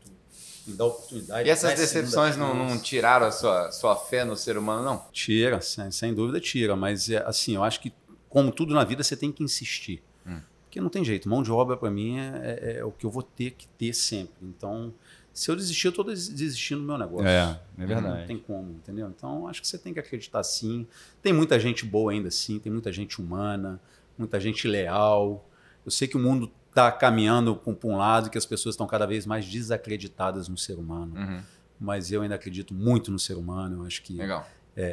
em 0.69 0.77
dar 0.77 0.85
oportunidade. 0.87 1.49
E 1.49 1.51
essas 1.51 1.75
decepções 1.79 2.37
não, 2.37 2.55
não 2.55 2.79
tiraram 2.79 3.27
a 3.27 3.33
sua, 3.33 3.73
sua 3.73 3.97
fé 3.97 4.25
no 4.25 4.37
ser 4.37 4.59
humano, 4.59 4.85
não? 4.85 5.07
Tira, 5.11 5.61
sem, 5.61 5.91
sem 5.91 6.15
dúvida 6.15 6.41
tira, 6.41 6.77
mas 6.77 7.09
é, 7.09 7.19
assim, 7.27 7.55
eu 7.55 7.65
acho 7.65 7.81
que 7.81 7.93
como 8.29 8.53
tudo 8.53 8.75
na 8.75 8.85
vida 8.85 9.03
você 9.03 9.17
tem 9.17 9.33
que 9.33 9.43
insistir. 9.43 10.03
Hum. 10.27 10.41
Porque 10.75 10.81
não 10.81 10.91
tem 10.91 11.05
jeito, 11.05 11.29
mão 11.29 11.41
de 11.41 11.53
obra 11.53 11.77
para 11.77 11.89
mim 11.89 12.19
é, 12.19 12.59
é- 12.61 12.77
é 12.79 12.85
o 12.85 12.91
que 12.91 13.07
eu 13.07 13.11
vou 13.11 13.23
ter 13.23 13.53
que 13.53 13.69
ter 13.69 13.93
sempre. 13.95 14.35
Então, 14.43 14.93
se 15.33 15.49
eu 15.49 15.55
desistir, 15.55 15.87
eu 15.87 15.91
estou 15.91 16.05
desistindo 16.05 16.81
do 16.81 16.87
meu 16.89 16.99
negócio. 16.99 17.29
É, 17.29 17.61
é 17.79 17.81
Não 17.83 17.87
verdade. 17.87 18.27
tem 18.27 18.37
como, 18.37 18.73
entendeu? 18.73 19.09
Então, 19.09 19.47
acho 19.47 19.61
que 19.63 19.69
você 19.69 19.79
tem 19.79 19.95
que 19.95 20.01
acreditar 20.01 20.43
sim. 20.43 20.85
Tem 21.23 21.33
muita 21.33 21.61
gente 21.61 21.85
boa 21.87 22.11
ainda 22.11 22.29
sim, 22.29 22.59
tem 22.59 22.73
muita 22.73 22.91
gente 22.93 23.21
humana, 23.21 23.81
muita 24.19 24.41
gente 24.41 24.67
leal. 24.67 25.49
Eu 25.85 25.93
sei 25.93 26.09
que 26.09 26.17
o 26.17 26.21
mundo 26.21 26.51
está 26.71 26.91
caminhando 26.91 27.55
para 27.55 27.89
um 27.89 27.97
lado 27.97 28.29
que 28.29 28.37
as 28.37 28.45
pessoas 28.45 28.73
estão 28.75 28.87
cada 28.89 29.07
vez 29.07 29.27
mais 29.27 29.47
desacreditadas 29.47 30.49
no 30.49 30.59
ser 30.59 30.77
humano. 30.77 31.15
Uhum. 31.15 31.41
Mas 31.79 32.11
eu 32.11 32.23
ainda 32.23 32.35
acredito 32.35 32.75
muito 32.75 33.13
no 33.13 33.19
ser 33.21 33.35
humano. 33.35 33.83
Eu 33.83 33.87
acho 33.87 34.03
que 34.03 34.15
Legal. 34.15 34.45
é, 34.75 34.83
é, 34.83 34.87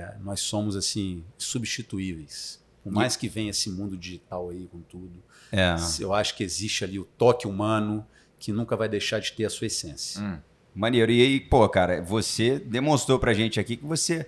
é, 0.00 0.16
nós 0.24 0.40
somos 0.40 0.74
assim 0.74 1.22
substituíveis. 1.38 2.58
Por 2.82 2.92
mais 2.92 3.14
que 3.16 3.28
venha 3.28 3.50
esse 3.50 3.70
mundo 3.70 3.96
digital 3.96 4.48
aí 4.50 4.66
com 4.70 4.80
tudo, 4.80 5.22
É. 5.52 5.74
eu 5.98 6.14
acho 6.14 6.34
que 6.36 6.42
existe 6.42 6.82
ali 6.84 6.98
o 6.98 7.04
toque 7.04 7.46
humano 7.46 8.06
que 8.38 8.52
nunca 8.52 8.74
vai 8.76 8.88
deixar 8.88 9.18
de 9.20 9.32
ter 9.32 9.44
a 9.44 9.50
sua 9.50 9.66
essência. 9.66 10.20
Hum. 10.20 10.38
Maneiro. 10.74 11.10
E 11.12 11.20
aí, 11.20 11.40
pô, 11.40 11.68
cara, 11.68 12.00
você 12.00 12.58
demonstrou 12.58 13.18
pra 13.18 13.34
gente 13.34 13.60
aqui 13.60 13.76
que 13.76 13.84
você 13.84 14.26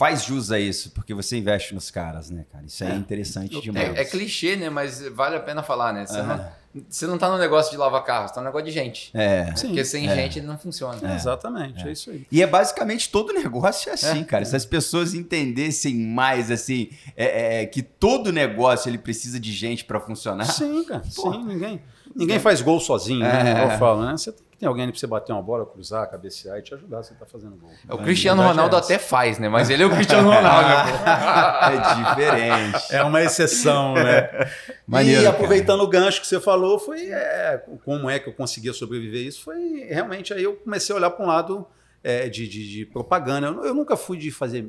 faz 0.00 0.24
jus 0.24 0.50
a 0.50 0.58
isso, 0.58 0.92
porque 0.92 1.12
você 1.12 1.36
investe 1.36 1.74
nos 1.74 1.90
caras, 1.90 2.30
né, 2.30 2.46
cara? 2.50 2.64
Isso 2.64 2.82
é, 2.82 2.90
É. 2.90 2.94
interessante 2.94 3.60
demais. 3.60 3.94
É, 3.98 4.00
é 4.00 4.04
clichê, 4.06 4.56
né? 4.56 4.70
Mas 4.70 5.06
vale 5.08 5.36
a 5.36 5.40
pena 5.40 5.62
falar, 5.62 5.92
né? 5.92 6.06
Você, 6.06 6.18
Aham. 6.18 6.36
não, 6.74 6.82
você 6.88 7.06
não 7.06 7.18
tá 7.18 7.28
no 7.28 7.36
negócio 7.36 7.70
de 7.70 7.76
lavar 7.76 8.02
carro, 8.02 8.26
você 8.26 8.32
tá 8.34 8.40
no 8.40 8.46
negócio 8.46 8.64
de 8.64 8.72
gente. 8.72 9.10
É. 9.12 9.54
Sim. 9.54 9.66
Porque 9.66 9.84
sem 9.84 10.08
É. 10.08 10.14
gente 10.14 10.38
ele 10.38 10.46
não 10.46 10.56
funciona. 10.56 11.14
Exatamente, 11.14 11.86
é. 11.86 11.92
isso 11.92 12.08
aí. 12.10 12.26
E 12.32 12.42
é 12.42 12.46
basicamente 12.46 13.10
todo 13.10 13.30
negócio 13.34 13.90
é 13.90 13.92
assim, 13.92 14.20
É. 14.20 14.24
cara. 14.24 14.42
Se 14.46 14.56
as 14.56 14.64
pessoas 14.64 15.12
entendessem 15.12 15.94
mais, 15.94 16.50
assim, 16.50 16.88
é, 17.14 17.60
é, 17.62 17.66
que 17.66 17.82
todo 17.82 18.32
negócio 18.32 18.88
ele 18.88 18.96
precisa 18.96 19.38
de 19.38 19.52
gente 19.52 19.84
pra 19.84 20.00
funcionar. 20.00 20.46
Sim, 20.46 20.82
cara. 20.84 21.02
Pô. 21.14 21.30
Sim, 21.30 21.44
ninguém, 21.44 21.82
ninguém 22.16 22.38
faz 22.38 22.62
gol 22.62 22.80
sozinho, 22.80 23.22
É. 23.22 23.44
né? 23.44 23.64
Eu 23.74 23.78
falo, 23.78 24.02
né? 24.06 24.12
Você 24.12 24.32
tem 24.32 24.46
ter 24.60 24.66
alguém 24.66 24.82
ali 24.84 24.92
pra 24.92 25.00
você 25.00 25.06
bater 25.06 25.32
uma 25.32 25.42
bola, 25.42 25.64
cruzar, 25.64 26.08
cabecear 26.10 26.58
e 26.58 26.62
te 26.62 26.74
ajudar, 26.74 27.02
você 27.02 27.14
tá 27.14 27.24
fazendo 27.24 27.56
gol. 27.56 27.70
O 27.88 27.98
Cristiano 28.02 28.42
é 28.42 28.46
Ronaldo 28.46 28.76
essa. 28.76 28.84
até 28.84 28.98
faz, 29.02 29.38
né? 29.38 29.48
Mas 29.48 29.70
ele 29.70 29.82
é 29.82 29.86
o 29.86 29.90
Cristiano 29.96 30.28
Ronaldo. 30.30 30.68
né, 30.68 30.92
é 31.72 31.94
diferente. 32.04 32.94
É 32.94 33.02
uma 33.02 33.22
exceção, 33.22 33.94
né? 33.94 34.28
Maneiro, 34.86 35.22
e 35.22 35.24
cara. 35.24 35.34
aproveitando 35.34 35.80
o 35.80 35.88
gancho 35.88 36.20
que 36.20 36.26
você 36.26 36.38
falou, 36.38 36.78
foi 36.78 37.10
é, 37.10 37.64
como 37.84 38.10
é 38.10 38.18
que 38.18 38.28
eu 38.28 38.32
conseguia 38.34 38.72
sobreviver 38.74 39.26
isso, 39.26 39.42
foi 39.42 39.86
realmente 39.88 40.32
aí 40.34 40.42
eu 40.44 40.54
comecei 40.56 40.94
a 40.94 40.98
olhar 40.98 41.10
para 41.10 41.24
um 41.24 41.28
lado 41.28 41.66
é, 42.04 42.28
de, 42.28 42.46
de- 42.46 42.68
de 42.70 42.86
propaganda. 42.86 43.46
Eu, 43.46 43.64
eu 43.64 43.74
nunca 43.74 43.96
fui 43.96 44.18
de 44.18 44.30
fazer 44.30 44.68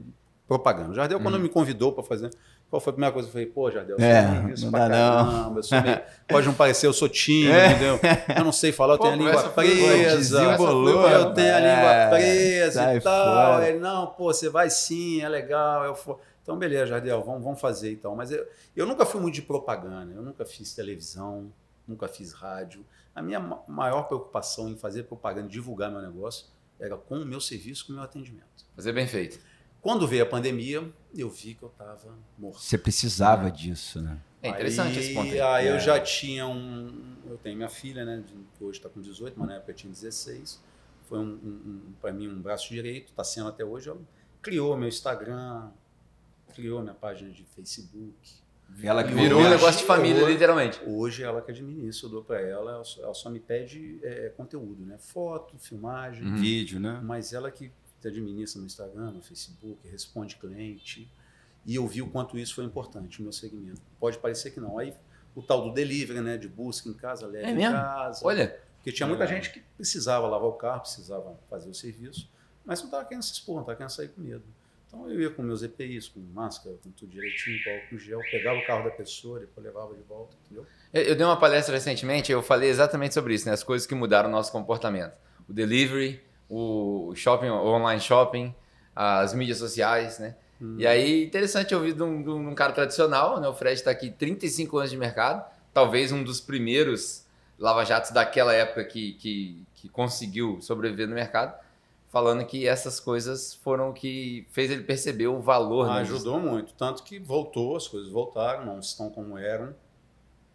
propaganda. 0.57 0.91
O 0.91 0.93
Jardel, 0.93 1.19
quando 1.21 1.39
me 1.39 1.47
convidou 1.47 1.93
para 1.93 2.03
fazer, 2.03 2.29
qual 2.69 2.81
foi 2.81 2.91
a 2.91 2.93
primeira 2.93 3.13
coisa? 3.13 3.27
Eu 3.29 3.31
falei, 3.31 3.47
pô, 3.47 3.71
Jardel, 3.71 3.95
eu 3.95 3.99
sou 3.99 4.05
É, 4.09 4.41
meio 4.41 4.53
isso 4.53 4.65
não 4.65 4.71
pra 4.71 4.89
não. 4.89 5.25
caramba, 5.25 5.59
eu 5.59 5.63
sou 5.63 5.81
meio- 5.81 6.01
pode 6.27 6.47
não 6.47 6.53
parecer, 6.53 6.87
eu 6.87 6.93
sou 6.93 7.07
tímido, 7.07 7.53
É. 7.53 7.67
entendeu? 7.71 7.99
Eu 8.37 8.43
não 8.43 8.51
sei 8.51 8.71
falar, 8.73 8.95
eu 8.95 8.97
Pô, 8.97 9.03
tenho 9.03 9.13
a 9.13 9.17
língua 9.17 9.49
presa. 9.51 10.17
desembolou, 10.17 11.09
eu 11.09 11.33
tenho 11.33 11.55
a 11.55 11.59
língua 11.59 11.93
é, 11.93 12.09
presa 12.09 12.71
sai 12.83 12.97
e 12.97 13.01
tal. 13.01 13.25
fora. 13.53 13.69
Ele, 13.69 13.79
não, 13.79 14.07
pô, 14.07 14.25
você 14.33 14.49
vai 14.49 14.69
sim, 14.69 15.21
é 15.21 15.29
legal. 15.29 15.85
Eu, 15.85 15.95
fo- 15.95 16.19
então, 16.43 16.57
beleza, 16.57 16.87
Jardel, 16.87 17.23
vamos, 17.23 17.43
vamos 17.43 17.61
fazer 17.61 17.93
então. 17.93 18.13
Mas 18.15 18.29
eu, 18.31 18.45
eu 18.75 18.85
nunca 18.85 19.05
fui 19.05 19.21
muito 19.21 19.35
de 19.35 19.41
propaganda, 19.43 20.11
eu 20.13 20.21
nunca 20.21 20.43
fiz 20.43 20.73
televisão, 20.73 21.51
nunca 21.87 22.07
fiz 22.09 22.33
rádio. 22.33 22.85
A 23.15 23.21
minha 23.21 23.39
ma- 23.39 23.61
maior 23.67 24.03
preocupação 24.03 24.67
em 24.69 24.75
fazer 24.75 25.03
propaganda, 25.03 25.47
divulgar 25.47 25.89
meu 25.89 26.01
negócio, 26.01 26.47
era 26.79 26.97
com 26.97 27.15
o 27.15 27.25
meu 27.25 27.39
serviço, 27.39 27.85
com 27.85 27.93
o 27.93 27.95
meu 27.95 28.03
atendimento. 28.03 28.65
Fazer 28.75 28.91
bem 28.91 29.05
feito. 29.07 29.39
Quando 29.81 30.07
veio 30.07 30.23
a 30.23 30.25
pandemia, 30.25 30.87
eu 31.15 31.29
vi 31.29 31.55
que 31.55 31.63
eu 31.63 31.69
estava 31.69 32.15
morto. 32.37 32.59
Você 32.59 32.77
precisava 32.77 33.49
disso, 33.49 34.01
né? 34.01 34.17
É 34.43 34.49
interessante 34.49 34.97
aí, 34.97 35.03
esse 35.05 35.13
ponto 35.13 35.31
aí. 35.31 35.41
Aí 35.41 35.67
É. 35.67 35.75
eu 35.75 35.79
já 35.79 35.99
tinha 35.99 36.47
um. 36.47 37.15
Eu 37.29 37.37
tenho 37.37 37.55
minha 37.57 37.69
filha, 37.69 38.03
né? 38.05 38.23
de- 38.25 38.33
Que 38.57 38.63
hoje 38.63 38.77
está 38.79 38.89
com 38.89 39.01
18, 39.01 39.39
mas 39.39 39.47
na 39.47 39.55
época 39.55 39.71
eu 39.71 39.75
tinha 39.75 39.91
16. 39.91 40.59
Foi 41.07 41.19
um, 41.19 41.23
um, 41.23 41.27
um, 41.89 41.93
para 42.01 42.11
mim 42.11 42.27
um 42.27 42.41
braço 42.41 42.69
direito, 42.69 43.09
está 43.09 43.23
sendo 43.23 43.49
até 43.49 43.63
hoje. 43.65 43.89
Ela 43.89 43.99
criou 44.41 44.77
meu 44.77 44.87
Instagram, 44.87 45.69
criou 46.53 46.81
minha 46.81 46.93
página 46.93 47.29
de 47.31 47.43
Facebook. 47.43 48.13
Ela 48.81 49.03
que 49.03 49.13
Virou 49.13 49.41
um 49.41 49.49
negócio 49.49 49.81
de 49.81 49.85
família, 49.85 50.23
hoje- 50.23 50.31
literalmente. 50.33 50.79
Hoje 50.87 51.23
ela 51.23 51.41
que 51.41 51.51
administra, 51.51 52.05
eu 52.07 52.11
dou 52.11 52.23
para 52.23 52.39
ela, 52.39 52.71
ela 52.75 52.83
só, 52.85 53.01
ela 53.03 53.13
só 53.13 53.29
me 53.29 53.39
pede 53.39 53.99
é, 54.01 54.29
conteúdo, 54.29 54.85
né? 54.85 54.97
Foto, 54.97 55.57
filmagem, 55.59 56.23
Uhum. 56.25 56.37
vídeo, 56.37 56.79
né? 56.79 57.01
mas 57.03 57.33
ela 57.33 57.51
que 57.51 57.69
administra 58.07 58.59
no 58.59 58.67
Instagram, 58.67 59.11
no 59.11 59.21
Facebook, 59.21 59.87
responde 59.87 60.35
cliente. 60.35 61.11
E 61.65 61.75
eu 61.75 61.87
vi 61.87 62.01
o 62.01 62.07
quanto 62.09 62.37
isso 62.37 62.55
foi 62.55 62.63
importante 62.65 63.19
no 63.19 63.25
meu 63.25 63.31
segmento. 63.33 63.81
Pode 63.99 64.17
parecer 64.17 64.51
que 64.51 64.59
não. 64.59 64.77
Aí 64.79 64.93
o 65.35 65.41
tal 65.41 65.61
do 65.63 65.73
delivery, 65.73 66.19
né? 66.21 66.37
De 66.37 66.47
busca 66.47 66.89
em 66.89 66.93
casa, 66.93 67.27
leva 67.27 67.47
É 67.47 67.51
em 67.51 67.55
mesmo? 67.55 67.73
casa. 67.75 68.25
Olha, 68.25 68.59
Porque 68.77 68.91
tinha 68.91 69.05
muita 69.07 69.25
É. 69.25 69.27
gente 69.27 69.51
que 69.51 69.59
precisava 69.77 70.27
lavar 70.27 70.49
o 70.49 70.53
carro, 70.53 70.81
precisava 70.81 71.37
fazer 71.47 71.69
o 71.69 71.73
serviço, 71.73 72.27
mas 72.65 72.79
não 72.79 72.87
estava 72.87 73.05
querendo 73.05 73.21
se 73.21 73.33
expor, 73.33 73.53
não 73.55 73.61
estava 73.61 73.77
querendo 73.77 73.91
sair 73.91 74.07
com 74.07 74.21
medo. 74.21 74.43
Então 74.87 75.07
eu 75.07 75.21
ia 75.21 75.29
com 75.29 75.43
meus 75.43 75.61
EPIs, 75.61 76.07
com 76.09 76.19
máscara, 76.19 76.75
com 76.83 76.89
tudo 76.91 77.11
direitinho, 77.11 77.63
com 77.63 77.69
álcool 77.69 77.99
gel, 77.99 78.19
pegava 78.31 78.57
o 78.59 78.65
carro 78.65 78.83
da 78.83 78.89
pessoa, 78.89 79.39
depois 79.39 79.63
levava 79.65 79.93
de 79.93 80.01
volta, 80.01 80.35
entendeu? 80.45 80.65
eu 80.91 81.01
eu 81.03 81.15
dei 81.15 81.23
uma 81.25 81.39
palestra 81.39 81.75
recentemente, 81.75 82.31
eu 82.31 82.41
falei 82.41 82.69
exatamente 82.69 83.13
sobre 83.13 83.35
isso, 83.35 83.45
né? 83.47 83.53
As 83.53 83.63
coisas 83.63 83.85
que 83.87 83.93
mudaram 83.93 84.27
o 84.29 84.31
nosso 84.31 84.51
comportamento. 84.51 85.13
O 85.47 85.53
delivery, 85.53 86.19
o 86.51 87.15
shopping, 87.15 87.47
o 87.49 87.65
online 87.67 88.01
shopping, 88.01 88.53
as 88.95 89.33
mídias 89.33 89.57
sociais, 89.57 90.19
né? 90.19 90.35
E 90.77 90.85
aí, 90.85 91.25
interessante 91.25 91.73
ouvir 91.73 91.93
de 91.93 92.03
um, 92.03 92.21
de 92.21 92.29
um 92.29 92.53
cara 92.53 92.71
tradicional, 92.71 93.39
né? 93.39 93.47
O 93.47 93.53
Fred 93.53 93.73
está 93.75 93.89
aqui 93.89 94.11
35 94.11 94.77
anos 94.77 94.91
de 94.91 94.97
mercado, 94.97 95.43
talvez 95.73 96.11
um 96.11 96.23
dos 96.23 96.39
primeiros 96.39 97.25
lava-jatos 97.57 98.11
daquela 98.11 98.53
época 98.53 98.83
que, 98.83 99.13
que, 99.13 99.63
que 99.75 99.89
conseguiu 99.89 100.59
sobreviver 100.61 101.07
no 101.07 101.15
mercado, 101.15 101.57
falando 102.09 102.45
que 102.45 102.67
essas 102.67 102.99
coisas 102.99 103.55
foram 103.55 103.89
o 103.89 103.93
que 103.93 104.45
fez 104.51 104.69
ele 104.69 104.83
perceber 104.83 105.27
o 105.27 105.39
valor. 105.39 105.85
disso. 106.01 106.13
Ajudou 106.15 106.39
muito, 106.39 106.73
tanto 106.73 107.01
que 107.03 107.17
voltou, 107.17 107.75
as 107.75 107.87
coisas 107.87 108.09
voltaram, 108.11 108.63
não 108.65 108.79
estão 108.79 109.09
como 109.09 109.37
eram. 109.39 109.73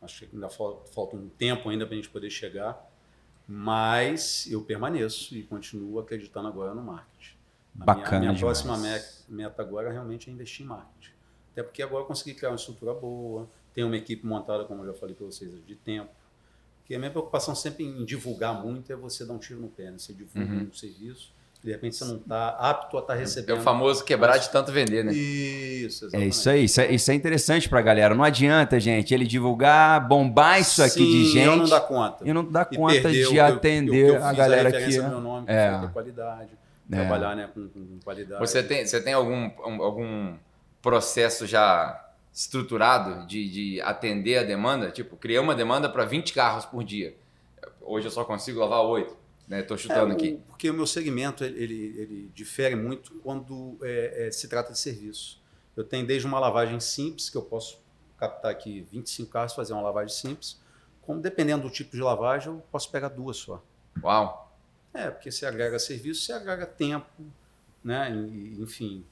Acho 0.02 0.26
que 0.26 0.34
ainda 0.36 0.48
fal- 0.48 0.84
falta 0.94 1.16
um 1.16 1.28
tempo 1.30 1.68
ainda 1.68 1.84
para 1.84 1.94
a 1.94 1.96
gente 1.96 2.10
poder 2.10 2.30
chegar, 2.30 2.85
mas 3.46 4.46
eu 4.50 4.62
permaneço 4.62 5.36
e 5.36 5.42
continuo 5.42 5.98
acreditando 5.98 6.48
agora 6.48 6.74
no 6.74 6.82
marketing. 6.82 7.36
A 7.80 7.84
Bacana 7.84 8.18
minha, 8.20 8.30
minha 8.32 8.40
próxima 8.40 8.76
me- 8.76 9.00
meta 9.28 9.62
agora 9.62 9.90
realmente 9.92 10.28
é 10.28 10.32
investir 10.32 10.64
em 10.64 10.68
marketing. 10.68 11.12
Até 11.52 11.62
porque 11.62 11.82
agora 11.82 12.02
eu 12.02 12.06
consegui 12.06 12.34
criar 12.34 12.50
uma 12.50 12.56
estrutura 12.56 12.92
boa, 12.94 13.48
tenho 13.74 13.86
uma 13.86 13.96
equipe 13.96 14.26
montada, 14.26 14.64
como 14.64 14.82
eu 14.82 14.92
já 14.92 14.94
falei 14.98 15.14
para 15.14 15.26
vocês, 15.26 15.52
de 15.64 15.76
tempo. 15.76 16.10
Porque 16.78 16.94
a 16.94 16.98
minha 16.98 17.10
preocupação 17.10 17.54
sempre 17.54 17.84
em 17.84 18.04
divulgar 18.04 18.62
muito 18.62 18.92
é 18.92 18.96
você 18.96 19.24
dar 19.24 19.34
um 19.34 19.38
tiro 19.38 19.60
no 19.60 19.68
pé. 19.68 19.90
Né? 19.90 19.98
Você 19.98 20.12
divulga 20.12 20.52
Uhum. 20.52 20.68
um 20.68 20.72
serviço, 20.72 21.32
de 21.66 21.72
repente 21.72 21.96
você 21.96 22.04
não 22.04 22.16
está 22.16 22.50
apto 22.50 22.96
a 22.96 23.00
estar 23.00 23.16
É 23.16 23.18
recebendo. 23.18 23.58
o 23.58 23.60
famoso 23.60 24.04
quebrar 24.04 24.36
de 24.38 24.48
tanto 24.50 24.70
vender, 24.70 25.04
né? 25.04 25.12
Isso, 25.12 26.04
É 26.04 26.06
exatamente. 26.06 26.30
isso 26.32 26.48
aí, 26.50 26.64
isso 26.64 26.80
é, 26.80 26.92
isso 26.92 27.10
é 27.10 27.14
interessante 27.14 27.68
pra 27.68 27.82
galera. 27.82 28.14
Não 28.14 28.22
adianta, 28.22 28.78
gente, 28.78 29.12
ele 29.12 29.26
divulgar, 29.26 30.06
bombar 30.06 30.60
isso 30.60 30.80
aqui 30.80 31.04
de 31.04 31.24
Sim, 31.26 31.32
gente 31.32 31.44
eu 31.46 31.56
não 31.56 31.68
dá 31.68 31.80
conta. 31.80 32.24
e 32.28 32.32
não 32.32 32.44
dá 32.44 32.66
E 32.70 32.76
conta 32.76 33.10
de 33.10 33.26
que 33.26 33.36
eu- 33.36 33.44
atender 33.44 34.10
o 34.10 34.12
que 34.14 34.18
eu 34.18 34.24
a 34.24 34.32
galera 34.32 34.70
que 34.70 34.96
ao 34.98 35.08
meu 35.10 35.20
nome, 35.20 35.46
que 35.46 35.52
É. 35.52 35.90
qualidade, 35.92 36.50
É. 36.92 36.94
trabalhar 36.96 37.34
né, 37.34 37.48
com, 37.52 37.68
com 37.68 37.98
qualidade. 38.04 38.40
Você 38.40 38.62
tem, 38.62 38.86
você 38.86 39.00
tem 39.02 39.12
algum, 39.12 39.50
um- 39.66 39.82
algum 39.82 40.34
processo 40.80 41.46
já 41.48 42.00
estruturado 42.32 43.26
de, 43.26 43.48
de 43.50 43.80
atender 43.80 44.38
a 44.38 44.44
demanda? 44.44 44.90
Tipo, 44.92 45.16
criei 45.16 45.40
uma 45.40 45.54
demanda 45.54 45.88
para 45.88 46.04
20 46.04 46.32
carros 46.32 46.64
por 46.64 46.84
dia. 46.84 47.12
Hoje 47.80 48.06
eu 48.06 48.10
só 48.12 48.24
consigo 48.24 48.60
lavar 48.60 48.82
8. 48.84 49.16
Né? 49.48 49.62
Tô 49.62 49.74
É, 49.74 49.78
chutando 49.78 50.12
o- 50.12 50.16
aqui. 50.16 50.40
Porque 50.48 50.68
o 50.70 50.74
meu 50.74 50.86
segmento 50.86 51.44
ele, 51.44 51.62
ele, 51.62 51.74
ele 52.00 52.30
difere 52.34 52.74
muito 52.74 53.14
quando 53.22 53.78
é, 53.82 54.26
é, 54.26 54.30
se 54.30 54.48
trata 54.48 54.72
de 54.72 54.78
serviço. 54.78 55.40
Eu 55.76 55.84
tenho 55.84 56.06
desde 56.06 56.26
uma 56.26 56.38
lavagem 56.40 56.80
simples, 56.80 57.28
que 57.30 57.36
eu 57.36 57.42
posso 57.42 57.78
captar 58.18 58.50
aqui 58.50 58.86
25 58.90 59.30
carros, 59.30 59.54
fazer 59.54 59.72
uma 59.74 59.82
lavagem 59.82 60.14
simples, 60.14 60.58
como 61.02 61.20
dependendo 61.20 61.64
do 61.64 61.70
tipo 61.70 61.92
de 61.94 62.02
lavagem, 62.02 62.48
eu 62.52 62.62
posso 62.72 62.90
pegar 62.90 63.08
duas 63.08 63.36
só. 63.36 63.62
Uau. 64.02 64.56
É, 64.92 65.10
porque 65.10 65.30
se 65.30 65.44
agrega 65.44 65.78
serviço, 65.78 66.22
se 66.22 66.32
agrega 66.32 66.64
tempo, 66.66 67.06
né? 67.84 68.10
E, 68.12 68.60
enfim, 68.60 69.04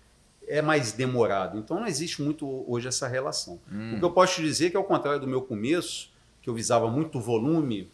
é 0.49 0.62
mais 0.62 0.93
demorado. 0.93 1.59
Então 1.59 1.78
não 1.78 1.87
existe 1.87 2.22
muito 2.22 2.64
hoje 2.66 2.89
essa 2.89 3.07
relação. 3.07 3.61
Hum. 3.70 3.95
O 3.97 3.99
que 3.99 4.05
eu 4.05 4.11
posso 4.11 4.37
te 4.37 4.43
dizer 4.43 4.66
é 4.66 4.70
que, 4.70 4.76
ao 4.76 4.85
contrário 4.85 5.20
do 5.20 5.26
meu 5.26 5.43
começo, 5.43 6.11
que 6.43 6.49
eu 6.49 6.55
visava 6.55 6.91
muito 6.91 7.20
volume, 7.20 7.91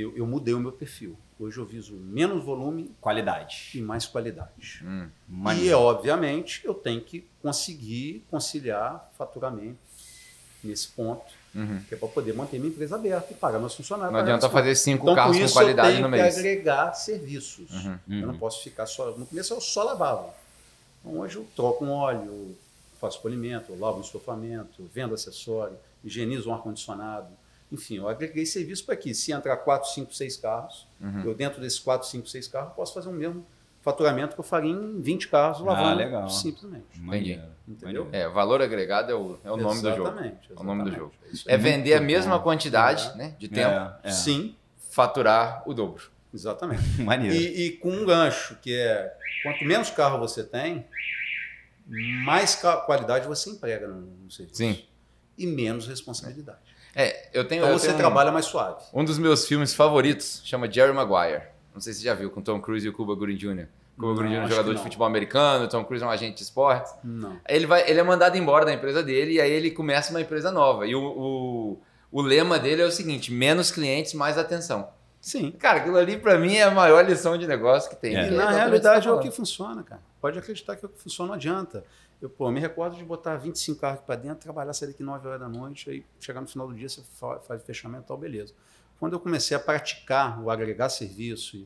eu, 0.00 0.16
eu 0.16 0.26
mudei 0.26 0.54
o 0.54 0.60
meu 0.60 0.72
perfil. 0.72 1.16
Hoje 1.38 1.58
eu 1.58 1.64
viso 1.64 1.94
menos 1.94 2.42
volume 2.44 2.90
qualidade. 3.00 3.70
e 3.74 3.80
mais 3.80 4.06
qualidade. 4.06 4.82
Hum. 4.84 5.08
E, 5.60 5.72
obviamente, 5.72 6.62
eu 6.64 6.74
tenho 6.74 7.00
que 7.00 7.24
conseguir 7.42 8.24
conciliar 8.30 9.10
faturamento 9.16 9.78
nesse 10.64 10.88
ponto, 10.88 11.38
Uhum. 11.54 11.80
que 11.88 11.94
é 11.94 11.96
para 11.96 12.08
poder 12.08 12.34
manter 12.34 12.58
minha 12.58 12.70
empresa 12.70 12.96
aberta 12.96 13.32
e 13.32 13.36
pagar 13.36 13.58
meus 13.58 13.74
funcionários. 13.74 14.12
Não 14.12 14.20
adianta 14.20 14.50
fazer 14.50 14.74
cinco 14.76 15.04
então, 15.04 15.14
carros 15.14 15.36
com 15.36 15.40
com 15.40 15.44
isso, 15.46 15.54
qualidade 15.54 15.88
eu 15.88 15.94
tenho 15.96 16.08
no 16.08 16.14
que 16.16 16.22
mês. 16.22 16.36
agregar 16.38 16.92
serviços. 16.94 17.70
Uhum. 17.70 17.98
Eu 18.08 18.26
não 18.26 18.34
Uhum. 18.34 18.38
posso 18.38 18.62
ficar 18.62 18.86
só. 18.86 19.12
No 19.12 19.24
começo 19.26 19.54
eu 19.54 19.60
só 19.60 19.82
lavava. 19.84 20.34
Então 21.00 21.18
hoje 21.20 21.36
eu 21.36 21.46
troco 21.56 21.84
um 21.84 21.90
óleo, 21.90 22.54
faço 23.00 23.20
polimento, 23.22 23.74
lavo 23.78 23.98
um 23.98 24.02
estofamento, 24.02 24.88
vendo 24.92 25.14
acessório, 25.14 25.76
higienizo 26.04 26.50
um 26.50 26.54
ar-condicionado. 26.54 27.28
Enfim, 27.70 27.96
eu 27.96 28.08
agreguei 28.08 28.46
serviço 28.46 28.84
para 28.86 28.96
que 28.96 29.12
se 29.14 29.30
entrar 29.32 29.56
4, 29.58 29.90
5, 29.90 30.14
6 30.14 30.36
carros, 30.38 30.86
Uhum. 31.00 31.22
eu 31.24 31.34
dentro 31.34 31.60
desses 31.60 31.78
4, 31.78 32.08
5, 32.08 32.26
6 32.26 32.48
carros 32.48 32.72
posso 32.74 32.94
fazer 32.94 33.08
o 33.08 33.12
mesmo 33.12 33.46
faturamento 33.82 34.34
que 34.34 34.40
eu 34.40 34.44
faria 34.44 34.70
em 34.72 35.00
20 35.00 35.28
carros 35.28 35.60
lavando 35.60 35.88
Ah, 35.90 35.94
legal. 35.94 36.28
simplesmente. 36.30 36.86
Maneiro. 36.96 37.42
Entendeu? 37.66 38.08
É, 38.12 38.26
valor 38.28 38.62
agregado 38.62 39.12
é 39.12 39.14
o, 39.14 39.38
é 39.44 39.52
o 39.52 39.56
nome 39.56 39.80
do 39.82 39.90
jogo. 39.90 40.02
Exatamente, 40.02 40.52
É 40.56 40.60
o 40.60 40.64
nome 40.64 40.84
do 40.90 40.96
jogo. 40.96 41.12
É 41.46 41.54
aí. 41.54 41.60
vender 41.60 41.94
a 41.94 42.00
mesma 42.00 42.38
bom. 42.38 42.44
quantidade 42.44 43.10
É. 43.14 43.16
né, 43.16 43.36
de 43.38 43.48
tempo, 43.48 43.70
É, 43.70 43.98
é. 44.04 44.10
Sim, 44.10 44.56
faturar 44.90 45.62
o 45.68 45.74
dobro. 45.74 46.04
exatamente. 46.32 46.82
Maneiro. 47.02 47.34
E, 47.36 47.66
e 47.66 47.70
com 47.76 47.90
um 47.90 48.04
gancho, 48.06 48.56
que 48.62 48.74
é 48.74 49.14
quanto 49.42 49.64
menos 49.64 49.90
carro 49.90 50.18
você 50.18 50.42
tem, 50.42 50.86
mais 51.86 52.54
qualidade 52.86 53.26
você 53.26 53.50
emprega 53.50 53.86
no, 53.88 54.00
no 54.00 54.30
serviço. 54.30 54.56
Sim. 54.56 54.82
E 55.36 55.46
menos 55.46 55.86
responsabilidade. 55.86 56.67
É, 57.00 57.28
eu 57.32 57.46
tenho, 57.46 57.60
Então 57.60 57.70
eu 57.72 57.78
você 57.78 57.86
tenho 57.86 57.96
um- 57.96 58.00
trabalha 58.00 58.32
mais 58.32 58.44
suave. 58.46 58.82
Um 58.92 59.04
dos 59.04 59.18
meus 59.18 59.46
filmes 59.46 59.72
favoritos 59.72 60.42
chama 60.44 60.68
Jerry 60.70 60.92
Maguire. 60.92 61.42
Não 61.72 61.80
sei 61.80 61.92
se 61.92 62.00
você 62.00 62.06
já 62.06 62.14
viu, 62.14 62.28
com 62.28 62.42
Tom 62.42 62.60
Cruise 62.60 62.84
e 62.84 62.90
o 62.90 62.92
Cuba 62.92 63.14
Gooding 63.14 63.36
Jr. 63.36 63.66
Cuba 63.96 64.14
Gooding 64.14 64.30
Jr. 64.30 64.34
é 64.36 64.44
um 64.44 64.48
jogador 64.48 64.74
de 64.74 64.82
futebol 64.82 65.06
americano, 65.06 65.68
Tom 65.68 65.84
Cruise 65.84 66.02
é 66.04 66.06
um 66.06 66.10
agente 66.10 66.36
de 66.38 66.42
esportes. 66.42 66.92
Não. 67.04 67.36
Ele, 67.48 67.66
vai, 67.66 67.88
ele 67.88 68.00
é 68.00 68.02
mandado 68.02 68.36
embora 68.36 68.64
da 68.64 68.72
empresa 68.72 69.00
dele 69.02 69.34
e 69.34 69.40
aí 69.40 69.50
ele 69.50 69.70
começa 69.70 70.10
uma 70.10 70.20
empresa 70.20 70.50
nova. 70.50 70.86
E 70.88 70.94
o, 70.96 71.00
o, 71.00 71.80
o 72.10 72.20
lema 72.20 72.58
dele 72.58 72.82
é 72.82 72.84
o 72.84 72.90
seguinte: 72.90 73.32
menos 73.32 73.70
clientes, 73.70 74.12
mais 74.14 74.36
atenção. 74.36 74.88
Sim. 75.20 75.50
Cara, 75.52 75.78
aquilo 75.78 75.96
ali 75.98 76.16
pra 76.16 76.38
mim 76.38 76.54
é 76.56 76.62
a 76.64 76.70
maior 76.70 77.04
lição 77.04 77.36
de 77.36 77.46
negócio 77.46 77.90
que 77.90 77.96
tem. 77.96 78.16
É. 78.16 78.22
E 78.22 78.26
É 78.26 78.30
na 78.30 78.34
exatamente 78.34 78.56
realidade 78.56 79.08
é 79.08 79.12
o 79.12 79.18
que 79.20 79.30
funciona, 79.30 79.82
cara. 79.82 80.00
Pode 80.20 80.38
acreditar 80.38 80.74
que 80.76 80.84
é 80.84 80.88
o 80.88 80.90
que 80.90 81.00
funciona, 81.00 81.28
não 81.28 81.34
adianta. 81.34 81.84
Eu, 82.20 82.28
pô, 82.28 82.50
me 82.50 82.58
recordo 82.58 82.96
de 82.96 83.04
botar 83.04 83.36
25 83.36 83.80
carros 83.80 83.98
aqui 83.98 84.06
para 84.06 84.16
dentro, 84.16 84.40
trabalhar, 84.40 84.72
sair 84.72 84.88
daqui 84.88 85.02
9 85.02 85.26
horas 85.28 85.40
da 85.40 85.48
noite, 85.48 85.88
aí 85.90 86.04
chegar 86.20 86.40
no 86.40 86.48
final 86.48 86.66
do 86.66 86.74
dia, 86.74 86.88
você 86.88 87.00
fa- 87.14 87.38
faz 87.40 87.62
o 87.62 87.64
fechamento 87.64 88.04
e 88.04 88.06
tal, 88.08 88.16
beleza. 88.18 88.52
Quando 88.98 89.12
eu 89.12 89.20
comecei 89.20 89.56
a 89.56 89.60
praticar 89.60 90.42
o 90.42 90.50
agregar 90.50 90.88
serviço, 90.88 91.64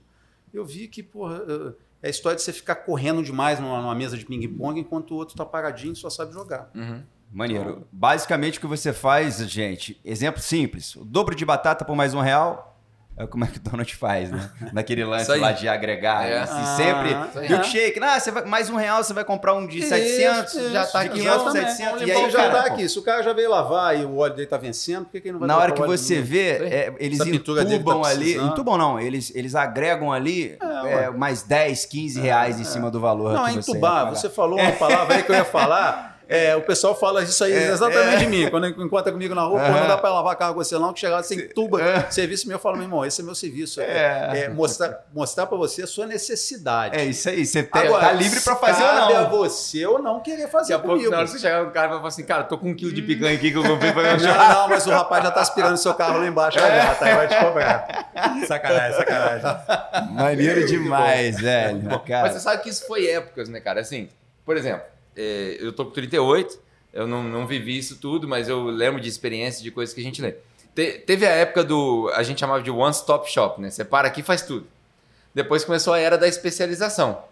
eu 0.52 0.64
vi 0.64 0.88
que, 0.88 1.02
porra, 1.02 1.42
eh, 1.48 1.72
é 2.02 2.06
a 2.08 2.10
história 2.10 2.36
de 2.36 2.42
você 2.42 2.52
ficar 2.52 2.74
correndo 2.76 3.22
demais 3.22 3.58
numa, 3.58 3.80
numa 3.80 3.94
mesa 3.94 4.18
de 4.18 4.26
ping-pong 4.26 4.78
enquanto 4.78 5.12
o 5.12 5.14
outro 5.14 5.34
tá 5.34 5.46
paradinho 5.46 5.94
e 5.94 5.96
só 5.96 6.10
sabe 6.10 6.34
jogar. 6.34 6.70
Uhum. 6.74 7.02
Maneiro. 7.30 7.86
Basicamente 7.90 8.58
o 8.58 8.60
que 8.60 8.66
você 8.66 8.92
faz, 8.92 9.38
gente, 9.48 9.98
exemplo 10.04 10.42
simples: 10.42 10.94
o 10.96 11.04
dobro 11.04 11.34
de 11.34 11.46
batata 11.46 11.82
por 11.82 11.96
mais 11.96 12.12
um 12.12 12.20
real. 12.20 12.71
É 13.14 13.26
como 13.26 13.44
é 13.44 13.46
que 13.46 13.58
o 13.58 13.60
Donald 13.60 13.94
faz, 13.94 14.30
né? 14.30 14.50
Naquele 14.72 15.04
lance 15.04 15.34
lá 15.36 15.52
de 15.52 15.68
agregar. 15.68 16.26
É. 16.26 16.46
Se 16.46 16.52
Ah, 16.52 16.76
sempre. 16.76 17.48
Milkshake, 17.48 18.00
ah, 18.02 18.18
você 18.18 18.30
vai, 18.30 18.44
mais 18.46 18.70
um 18.70 18.76
real, 18.76 19.04
você 19.04 19.12
vai 19.12 19.22
comprar 19.24 19.54
um 19.54 19.66
de 19.66 19.80
Isso, 19.80 19.88
700, 19.90 20.54
isso, 20.54 20.70
já 20.70 20.86
tá 20.86 21.04
de 21.04 21.10
500, 21.10 21.26
exatamente. 21.26 21.70
700. 21.72 22.02
Um 22.02 22.06
E 22.06 22.12
aí, 22.12 22.30
já 22.30 22.38
cara, 22.38 22.62
tá 22.62 22.72
aqui. 22.72 22.88
Se 22.88 22.98
o 22.98 23.02
cara 23.02 23.22
já 23.22 23.32
veio 23.34 23.50
lavar 23.50 23.98
e 23.98 24.04
o 24.04 24.16
óleo 24.16 24.34
dele 24.34 24.48
tá 24.48 24.56
vencendo, 24.56 25.04
por 25.04 25.12
que, 25.12 25.20
que 25.20 25.28
ele 25.28 25.32
não 25.34 25.40
vai 25.40 25.48
Na 25.48 25.58
hora 25.58 25.72
que 25.72 25.82
o 25.82 25.86
você 25.86 26.22
vê, 26.22 26.52
é, 26.52 26.94
eles 26.98 27.20
Essa 27.20 27.30
dele 27.30 27.36
entubam 27.36 28.00
tá 28.00 28.08
ali. 28.08 28.34
Entubam 28.34 28.78
não, 28.78 28.98
eles, 28.98 29.30
eles 29.34 29.54
agregam 29.54 30.10
ali 30.10 30.56
É, 30.84 31.04
é, 31.04 31.10
mais 31.10 31.42
10, 31.42 31.84
15 31.84 32.20
reais 32.20 32.58
em 32.58 32.64
cima 32.64 32.90
do 32.90 32.98
valor. 32.98 33.34
Não, 33.34 33.44
que 33.44 33.50
é 33.50 33.52
você 33.52 33.70
ia 33.70 33.76
entubar. 33.76 34.08
Você 34.08 34.30
falou 34.30 34.58
uma 34.58 34.72
palavra 34.72 35.16
aí 35.16 35.22
que 35.22 35.30
eu 35.30 35.36
ia 35.36 35.44
falar. 35.44 36.10
É, 36.32 36.56
o 36.56 36.62
pessoal 36.62 36.94
fala 36.98 37.22
isso 37.22 37.42
aí 37.44 37.52
É, 37.52 37.68
exatamente 37.68 38.14
é. 38.14 38.18
de 38.18 38.26
mim. 38.26 38.48
Quando 38.50 38.66
encontra 38.68 39.12
comigo 39.12 39.34
na 39.34 39.42
rua, 39.42 39.60
pô, 39.60 39.68
não 39.68 39.86
dá 39.86 39.98
pra 39.98 40.10
lavar 40.12 40.34
carro 40.36 40.54
com 40.54 40.64
você 40.64 40.78
não, 40.78 40.92
que 40.92 41.00
chegar 41.00 41.22
você 41.22 41.34
entuba 41.34 41.78
serviço 42.10 42.46
meu, 42.48 42.56
eu 42.56 42.60
falo, 42.60 42.76
meu 42.76 42.84
irmão, 42.84 43.04
esse 43.04 43.20
é 43.20 43.24
meu 43.24 43.34
serviço. 43.34 43.80
É, 43.80 44.30
É. 44.32 44.38
é 44.44 44.48
mostrar, 44.48 45.04
mostrar 45.12 45.46
pra 45.46 45.56
você 45.58 45.82
a 45.82 45.86
sua 45.86 46.06
necessidade. 46.06 46.96
É 46.96 47.04
isso 47.04 47.28
aí, 47.28 47.44
você 47.44 47.62
tem, 47.62 47.82
Agora, 47.82 48.06
tá 48.06 48.12
livre 48.12 48.40
pra 48.40 48.56
fazer 48.56 48.82
ou 48.82 48.88
cabe 48.88 49.12
a 49.14 49.20
não. 49.22 49.30
você 49.30 49.86
ou 49.86 49.98
não 50.02 50.20
querer 50.20 50.48
fazer 50.48 50.72
Daqui 50.74 50.86
comigo. 50.86 51.10
na 51.10 51.18
hora 51.18 51.26
que 51.26 51.32
você 51.32 51.38
chegar 51.38 51.64
no 51.64 51.70
cara, 51.70 51.88
vai 51.88 51.96
falar 51.98 52.08
assim: 52.08 52.24
cara, 52.24 52.44
tô 52.44 52.56
com 52.58 52.70
um 52.70 52.74
quilo 52.74 52.92
de 52.92 53.02
picanha 53.02 53.34
aqui 53.36 53.50
que 53.50 53.58
eu 53.58 53.62
comprei 53.62 53.92
pra 53.92 54.02
meu 54.02 54.18
Não, 54.18 54.48
não, 54.54 54.68
mas 54.68 54.86
o 54.86 54.90
rapaz 54.90 55.22
já 55.24 55.30
tá 55.30 55.40
aspirando 55.40 55.76
seu 55.76 55.94
carro 55.94 56.18
lá 56.18 56.26
embaixo, 56.26 56.58
é. 56.58 56.62
gata, 56.78 57.04
aí 57.04 57.14
vai 57.14 57.28
te 57.28 57.36
cobrar. 57.36 58.08
Sacanagem, 58.46 58.96
sacanagem. 58.98 60.12
Maneiro 60.12 60.66
demais, 60.66 61.40
velho. 61.40 61.82
Mas 62.08 62.32
você 62.32 62.40
sabe 62.40 62.62
que 62.62 62.68
isso 62.68 62.86
foi 62.86 63.06
épocas, 63.06 63.48
né, 63.48 63.60
cara? 63.60 63.80
Assim, 63.80 64.08
por 64.44 64.56
exemplo, 64.56 64.82
é, 65.16 65.56
eu 65.60 65.72
tô 65.72 65.84
com 65.86 65.90
38, 65.92 66.58
eu 66.92 67.06
não, 67.06 67.22
não 67.22 67.46
vivi 67.46 67.76
isso 67.78 67.96
tudo, 67.98 68.28
mas 68.28 68.48
eu 68.48 68.64
lembro 68.64 69.00
de 69.00 69.08
experiências, 69.08 69.62
de 69.62 69.70
coisas 69.70 69.94
que 69.94 70.00
a 70.00 70.04
gente 70.04 70.20
lê. 70.20 70.34
Te- 70.74 70.98
teve 71.06 71.26
a 71.26 71.30
época 71.30 71.62
do. 71.64 72.10
A 72.14 72.22
gente 72.22 72.40
chamava 72.40 72.62
de 72.62 72.70
one 72.70 72.92
stop 72.92 73.30
shop, 73.30 73.60
né? 73.60 73.70
Você 73.70 73.84
para 73.84 74.08
aqui 74.08 74.20
e 74.20 74.24
faz 74.24 74.42
tudo. 74.42 74.66
Depois 75.34 75.64
começou 75.64 75.94
a 75.94 75.98
era 75.98 76.16
da 76.18 76.28
especialização. 76.28 77.22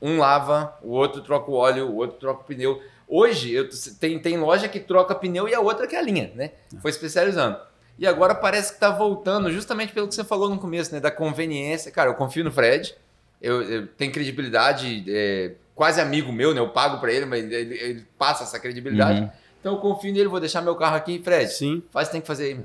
Um 0.00 0.18
lava, 0.18 0.76
o 0.82 0.90
outro 0.90 1.20
troca 1.22 1.50
o 1.50 1.54
óleo, 1.54 1.86
o 1.88 1.96
outro 1.96 2.18
troca 2.18 2.40
o 2.42 2.44
pneu. 2.44 2.80
Hoje, 3.08 3.52
eu, 3.52 3.68
tem, 3.98 4.18
tem 4.18 4.36
loja 4.36 4.68
que 4.68 4.78
troca 4.78 5.14
pneu 5.14 5.48
e 5.48 5.54
a 5.54 5.60
outra 5.60 5.86
que 5.86 5.96
é 5.96 5.98
a 5.98 6.02
linha, 6.02 6.30
né? 6.34 6.52
Foi 6.80 6.90
especializando. 6.90 7.58
E 7.98 8.06
agora 8.06 8.32
parece 8.34 8.74
que 8.74 8.78
tá 8.78 8.90
voltando, 8.90 9.50
justamente 9.50 9.92
pelo 9.92 10.06
que 10.06 10.14
você 10.14 10.22
falou 10.22 10.48
no 10.48 10.58
começo, 10.58 10.92
né? 10.94 11.00
Da 11.00 11.10
conveniência. 11.10 11.90
Cara, 11.90 12.10
eu 12.10 12.14
confio 12.14 12.44
no 12.44 12.52
Fred, 12.52 12.94
eu, 13.42 13.62
eu 13.62 13.86
tenho 13.88 14.12
credibilidade, 14.12 15.04
é, 15.08 15.52
quase 15.78 16.00
amigo 16.00 16.32
meu, 16.32 16.52
né? 16.52 16.60
Eu 16.60 16.68
pago 16.70 16.98
pra 17.00 17.12
ele, 17.12 17.24
mas 17.24 17.44
ele, 17.44 17.74
ele 17.78 18.06
passa 18.18 18.42
essa 18.42 18.58
credibilidade. 18.58 19.20
Uhum. 19.20 19.30
Então 19.60 19.74
eu 19.74 19.80
confio 19.80 20.12
nele, 20.12 20.28
vou 20.28 20.40
deixar 20.40 20.60
meu 20.60 20.74
carro 20.74 20.96
aqui, 20.96 21.20
Fred, 21.22 21.50
Sim. 21.52 21.82
faz 21.92 22.08
o 22.08 22.10
que 22.10 22.12
tem 22.12 22.20
que 22.20 22.26
fazer 22.26 22.44
aí, 22.46 22.54
meu. 22.56 22.64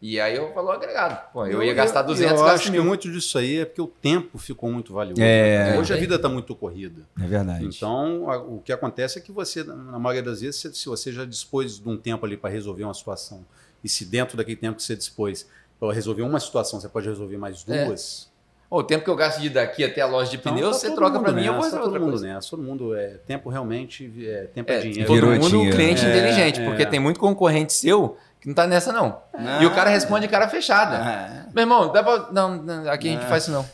E 0.00 0.18
aí 0.20 0.36
eu 0.36 0.52
falo 0.54 0.70
agregado. 0.70 1.30
Pô, 1.32 1.44
eu, 1.44 1.54
Eu- 1.54 1.62
ia 1.64 1.74
gastar 1.74 2.00
eu- 2.00 2.06
200, 2.06 2.40
Eu 2.40 2.46
acho 2.46 2.70
mil. 2.70 2.80
que 2.82 2.88
muito 2.88 3.10
disso 3.10 3.36
aí 3.36 3.58
é 3.58 3.64
porque 3.64 3.82
o 3.82 3.86
tempo 3.88 4.38
ficou 4.38 4.70
muito 4.70 4.92
valioso. 4.94 5.20
É. 5.20 5.76
Hoje 5.78 5.92
a 5.92 5.96
vida 5.96 6.14
está 6.14 6.28
muito 6.28 6.54
corrida. 6.54 7.02
É 7.20 7.26
verdade. 7.26 7.64
Então, 7.66 8.30
a- 8.30 8.38
o 8.38 8.60
que 8.64 8.72
acontece 8.72 9.18
é 9.18 9.20
que 9.20 9.32
você, 9.32 9.62
na 9.64 9.98
maioria 9.98 10.22
das 10.22 10.40
vezes, 10.40 10.60
se, 10.60 10.72
se 10.74 10.86
você 10.86 11.12
já 11.12 11.24
dispôs 11.24 11.78
de 11.80 11.88
um 11.88 11.96
tempo 11.96 12.24
ali 12.24 12.36
para 12.36 12.48
resolver 12.48 12.84
uma 12.84 12.94
situação, 12.94 13.44
e 13.82 13.88
se 13.88 14.04
dentro 14.04 14.36
daquele 14.36 14.56
tempo 14.56 14.76
que 14.76 14.82
você 14.84 14.94
dispôs 14.96 15.46
para 15.80 15.92
resolver 15.92 16.22
uma 16.22 16.38
situação, 16.40 16.80
você 16.80 16.88
pode 16.88 17.08
resolver 17.08 17.36
mais 17.36 17.64
É. 17.68 17.84
duas. 17.86 18.27
O 18.70 18.82
tempo 18.82 19.02
que 19.02 19.08
eu 19.10 19.16
gasto 19.16 19.40
de 19.40 19.46
ir 19.46 19.50
daqui 19.50 19.82
até 19.82 20.02
a 20.02 20.06
loja 20.06 20.30
de 20.30 20.36
então 20.36 20.52
pneus, 20.52 20.76
tá 20.76 20.88
você 20.88 20.94
troca 20.94 21.18
pra 21.20 21.32
mim, 21.32 21.44
eu 21.46 21.54
vou 21.54 21.62
fazer 21.62 21.76
tá 21.76 21.82
todo 21.82 21.86
outra 21.86 22.00
mundo 22.00 22.10
coisa. 22.10 22.26
nessa. 22.34 22.50
Todo 22.50 22.62
mundo 22.62 22.94
é 22.94 23.08
tempo 23.26 23.48
realmente, 23.48 24.12
é, 24.26 24.42
tempo 24.54 24.70
é, 24.70 24.74
É, 24.76 24.80
dinheiro. 24.80 25.06
todo 25.06 25.14
Virou 25.14 25.30
mundo 25.32 25.48
dinheiro. 25.48 25.74
cliente 25.76 26.04
É, 26.04 26.08
inteligente, 26.10 26.60
é. 26.60 26.64
porque 26.66 26.84
tem 26.84 27.00
muito 27.00 27.18
concorrente 27.18 27.72
seu 27.72 28.18
que 28.40 28.46
não 28.46 28.54
tá 28.54 28.66
nessa, 28.66 28.92
não. 28.92 29.20
E 29.60 29.64
o 29.66 29.74
cara 29.74 29.88
responde 29.88 30.26
de 30.26 30.28
cara 30.28 30.48
fechada. 30.48 30.96
Ah, 30.98 31.46
Meu 31.54 31.62
irmão, 31.62 31.90
dá 31.90 32.02
pra. 32.02 32.28
Não, 32.30 32.62
não, 32.62 32.90
aqui 32.90 33.08
a 33.08 33.12
gente 33.12 33.24
É. 33.24 33.28
faz 33.28 33.44
isso 33.44 33.52
não. 33.52 33.64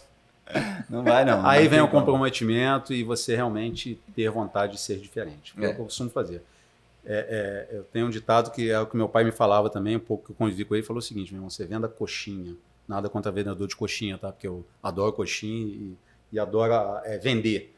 não 0.88 1.02
vai, 1.02 1.24
não. 1.24 1.44
Aí 1.44 1.66
vem 1.66 1.80
o 1.80 1.88
comprometimento 1.88 2.92
e 2.94 3.02
você 3.02 3.34
realmente 3.34 4.00
ter 4.14 4.30
vontade 4.30 4.74
de 4.74 4.80
ser 4.80 4.98
diferente. 4.98 5.52
É, 5.58 5.64
É. 5.64 5.68
o 5.70 5.74
que 5.74 5.80
eu 5.80 5.84
costumo 5.86 6.08
fazer. 6.10 6.42
É, 7.06 7.66
é, 7.72 7.76
eu 7.76 7.82
tenho 7.84 8.06
um 8.06 8.10
ditado 8.10 8.50
que 8.50 8.70
é 8.70 8.78
o 8.80 8.86
que 8.86 8.96
meu 8.96 9.08
pai 9.08 9.24
me 9.24 9.32
falava 9.32 9.68
também, 9.68 9.96
um 9.96 10.00
pouco 10.00 10.26
que 10.26 10.30
eu 10.32 10.36
convivi 10.36 10.64
com 10.64 10.74
ele, 10.74 10.82
falou 10.84 11.00
o 11.00 11.02
seguinte, 11.02 11.32
meu 11.32 11.38
irmão, 11.38 11.50
você 11.50 11.66
venda 11.66 11.88
coxinha. 11.88 12.54
Nada 12.86 13.08
contra 13.08 13.32
vendedor 13.32 13.66
de 13.66 13.74
coxinha, 13.76 14.18
tá? 14.18 14.30
Porque 14.30 14.46
eu 14.46 14.64
adoro 14.82 15.12
coxinha 15.12 15.66
e, 15.66 15.96
e 16.32 16.38
adoro 16.38 16.72
é, 17.04 17.18
vender. 17.18 17.74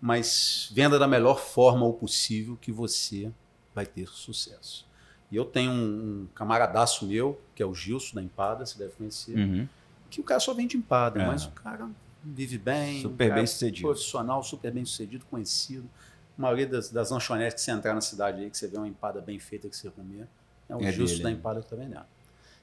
Mas 0.00 0.70
venda 0.72 0.98
da 0.98 1.06
melhor 1.08 1.38
forma 1.40 1.84
o 1.86 1.92
possível 1.92 2.56
que 2.60 2.72
você 2.72 3.30
vai 3.74 3.86
ter 3.86 4.08
sucesso. 4.08 4.86
E 5.30 5.36
eu 5.36 5.44
tenho 5.44 5.70
um, 5.70 5.74
um 6.22 6.28
camaradaço 6.34 7.06
meu, 7.06 7.40
que 7.54 7.62
é 7.62 7.66
o 7.66 7.74
Gilson 7.74 8.16
da 8.16 8.22
Empada, 8.22 8.66
você 8.66 8.78
deve 8.78 8.92
conhecer 8.92 9.36
Uhum. 9.38 9.68
que 10.10 10.20
o 10.20 10.24
cara 10.24 10.40
só 10.40 10.52
vende 10.52 10.76
empada, 10.76 11.22
É. 11.22 11.26
mas 11.26 11.44
o 11.44 11.50
cara 11.52 11.88
vive 12.22 12.58
bem, 12.58 13.00
Super 13.00 13.32
bem 13.34 13.46
sucedido. 13.46 13.86
profissional, 13.88 14.42
super 14.42 14.72
bem 14.72 14.84
sucedido, 14.84 15.24
conhecido. 15.30 15.88
A 16.36 16.42
maioria 16.42 16.66
das, 16.66 16.90
das 16.90 17.10
lanchonetes 17.10 17.54
que 17.56 17.60
você 17.60 17.70
entrar 17.70 17.94
na 17.94 18.00
cidade 18.00 18.42
aí, 18.42 18.50
que 18.50 18.56
você 18.58 18.66
vê 18.66 18.76
uma 18.78 18.88
empada 18.88 19.20
bem 19.20 19.38
feita 19.38 19.68
que 19.68 19.76
você 19.76 19.90
comer, 19.90 20.26
é 20.68 20.74
o 20.74 20.80
É 20.82 20.90
Gilson 20.90 21.12
dele, 21.12 21.22
da 21.24 21.30
né? 21.30 21.36
empada 21.36 21.60
que 21.60 21.66
está 21.66 21.76
vendendo. 21.76 22.06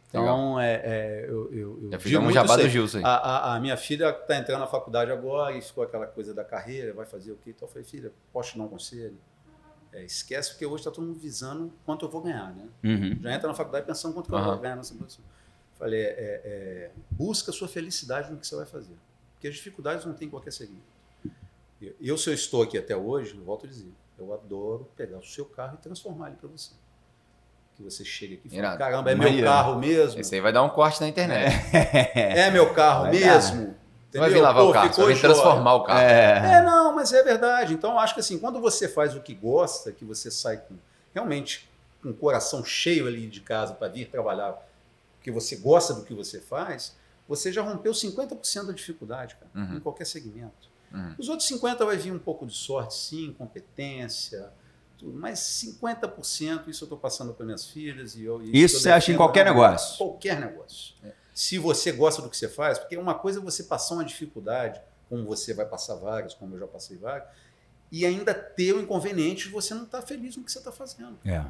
Então, 0.09 0.59
é, 0.59 0.73
é, 0.75 1.25
eu, 1.27 1.51
eu, 1.53 1.79
eu 1.83 1.91
Já 1.91 1.99
fizemos 1.99 2.29
um 2.29 2.31
jabá 2.31 2.55
do 2.55 2.61
aí. 2.63 2.69
Gilson. 2.69 3.01
A, 3.03 3.09
a- 3.15 3.55
a 3.55 3.59
minha 3.59 3.75
filha 3.75 4.09
está 4.09 4.37
entrando 4.37 4.61
na 4.61 4.67
faculdade 4.67 5.11
agora 5.11 5.55
e 5.55 5.61
ficou 5.61 5.83
aquela 5.83 6.07
coisa 6.07 6.33
da 6.33 6.45
carreira, 6.45 6.93
vai 6.93 7.05
fazer 7.05 7.31
o 7.33 7.35
quê? 7.35 7.49
Então 7.49 7.67
eu 7.67 7.71
falei, 7.71 7.83
filha, 7.83 8.11
posso 8.31 8.51
te 8.53 8.57
dar 8.57 8.63
um 8.63 8.69
conselho? 8.69 9.17
É, 9.91 10.03
esquece, 10.05 10.51
porque 10.51 10.65
hoje 10.65 10.77
está 10.81 10.91
todo 10.91 11.05
mundo 11.05 11.19
visando 11.19 11.71
quanto 11.85 12.05
eu 12.05 12.09
vou 12.09 12.21
ganhar, 12.21 12.53
né? 12.55 12.67
Uhum. 12.83 13.19
já 13.21 13.33
entra 13.33 13.47
na 13.47 13.53
faculdade 13.53 13.85
pensando 13.85 14.13
quanto 14.13 14.29
que 14.29 14.35
eu 14.35 14.43
vou 14.43 14.57
ganhar 14.59 14.75
nessa 14.77 14.93
posição. 14.95 15.23
Falei, 15.77 16.01
é, 16.01 16.41
é, 16.43 16.91
busca 17.11 17.51
a 17.51 17.53
sua 17.53 17.67
felicidade 17.67 18.31
no 18.31 18.37
que 18.37 18.47
você 18.47 18.55
vai 18.55 18.65
fazer. 18.65 18.95
Porque 19.33 19.47
as 19.47 19.55
dificuldades 19.55 20.05
não 20.05 20.13
tem 20.13 20.29
qualquer 20.29 20.51
segredo. 20.51 20.81
Eu, 22.01 22.17
se 22.17 22.29
eu 22.29 22.33
estou 22.33 22.63
aqui 22.63 22.77
até 22.77 22.95
hoje, 22.97 23.33
volto 23.45 23.65
a 23.65 23.69
dizer, 23.69 23.91
eu 24.17 24.33
adoro 24.33 24.89
pegar 24.95 25.17
o 25.19 25.23
seu 25.23 25.45
carro 25.45 25.77
e 25.79 25.83
transformar 25.83 26.29
ele 26.29 26.37
para 26.37 26.49
você. 26.49 26.71
Que 27.77 27.83
você 27.83 28.03
chega 28.03 28.33
aqui 28.33 28.47
e 28.47 28.49
fala, 28.49 28.61
Irado. 28.61 28.77
caramba, 28.79 29.11
é 29.11 29.15
meu 29.15 29.43
carro 29.43 29.77
mesmo? 29.79 30.19
Esse 30.19 30.33
aí 30.33 30.41
vai 30.41 30.51
dar 30.51 30.63
um 30.63 30.69
corte 30.69 30.99
na 30.99 31.07
internet. 31.07 31.53
É 31.73 32.49
meu 32.49 32.73
carro 32.73 33.03
Vai 33.03 33.11
mesmo? 33.11 33.75
Não 34.13 34.21
vai 34.21 34.29
vir 34.31 34.41
lavar 34.41 34.63
Pô, 34.63 34.69
o 34.71 34.73
carro, 34.73 35.05
vai 35.05 35.15
transformar 35.15 35.73
o 35.75 35.83
carro. 35.83 35.99
É. 35.99 36.55
É, 36.55 36.61
não, 36.63 36.95
mas 36.95 37.13
é 37.13 37.21
verdade. 37.21 37.73
Então, 37.75 37.91
eu 37.91 37.99
acho 37.99 38.15
que 38.15 38.19
assim, 38.19 38.39
quando 38.39 38.59
você 38.59 38.87
faz 38.87 39.15
o 39.15 39.19
que 39.21 39.35
gosta, 39.35 39.91
que 39.91 40.03
você 40.03 40.31
sai 40.31 40.57
com, 40.57 40.75
realmente 41.13 41.69
com 42.01 42.09
o 42.09 42.13
coração 42.15 42.65
cheio 42.65 43.05
ali 43.05 43.27
de 43.27 43.41
casa 43.41 43.75
para 43.75 43.89
vir 43.89 44.07
trabalhar, 44.09 44.55
porque 45.17 45.29
você 45.31 45.55
gosta 45.57 45.93
do 45.93 46.03
que 46.03 46.15
você 46.15 46.39
faz, 46.41 46.95
você 47.27 47.51
já 47.51 47.61
rompeu 47.61 47.91
50% 47.91 48.65
da 48.67 48.73
dificuldade, 48.73 49.35
cara, 49.35 49.51
Uhum. 49.53 49.77
em 49.77 49.79
qualquer 49.79 50.05
segmento. 50.05 50.67
Uhum. 50.91 51.13
Os 51.19 51.29
outros 51.29 51.47
50% 51.47 51.85
vai 51.85 51.97
vir 51.97 52.11
um 52.11 52.17
pouco 52.19 52.47
de 52.47 52.53
sorte, 52.55 52.95
sim, 52.95 53.35
competência, 53.37 54.49
tudo, 54.97 55.17
mas 55.17 55.39
50% 55.39 56.67
isso 56.67 56.83
eu 56.83 56.85
estou 56.85 56.97
passando 56.97 57.33
para 57.33 57.45
minhas 57.45 57.67
filhas. 57.67 58.15
E 58.15 58.23
eu, 58.23 58.41
e 58.41 58.63
Isso 58.63 58.79
você 58.79 58.89
acha 58.89 59.11
em 59.11 59.15
qualquer 59.15 59.45
negócio? 59.45 59.97
Qualquer 59.97 60.39
negócio. 60.39 60.95
É. 61.03 61.11
Se 61.33 61.57
você 61.57 61.91
gosta 61.91 62.21
do 62.21 62.29
que 62.29 62.37
você 62.37 62.49
faz, 62.49 62.79
porque 62.79 62.97
uma 62.97 63.13
coisa 63.13 63.39
é 63.39 63.41
você 63.41 63.63
passar 63.63 63.93
uma 63.93 64.03
dificuldade, 64.03 64.81
como 65.07 65.23
você 65.25 65.53
vai 65.53 65.65
passar 65.65 65.95
várias, 65.95 66.33
como 66.33 66.55
eu 66.55 66.59
já 66.59 66.67
passei 66.67 66.97
várias, 66.97 67.27
e 67.91 68.05
ainda 68.05 68.33
ter 68.33 68.73
o 68.73 68.81
inconveniente 68.81 69.45
de 69.45 69.51
você 69.51 69.73
não 69.73 69.83
estar 69.83 70.01
feliz 70.01 70.35
no 70.35 70.43
que 70.43 70.51
você 70.51 70.57
está 70.57 70.71
fazendo. 70.71 71.17
É. 71.23 71.45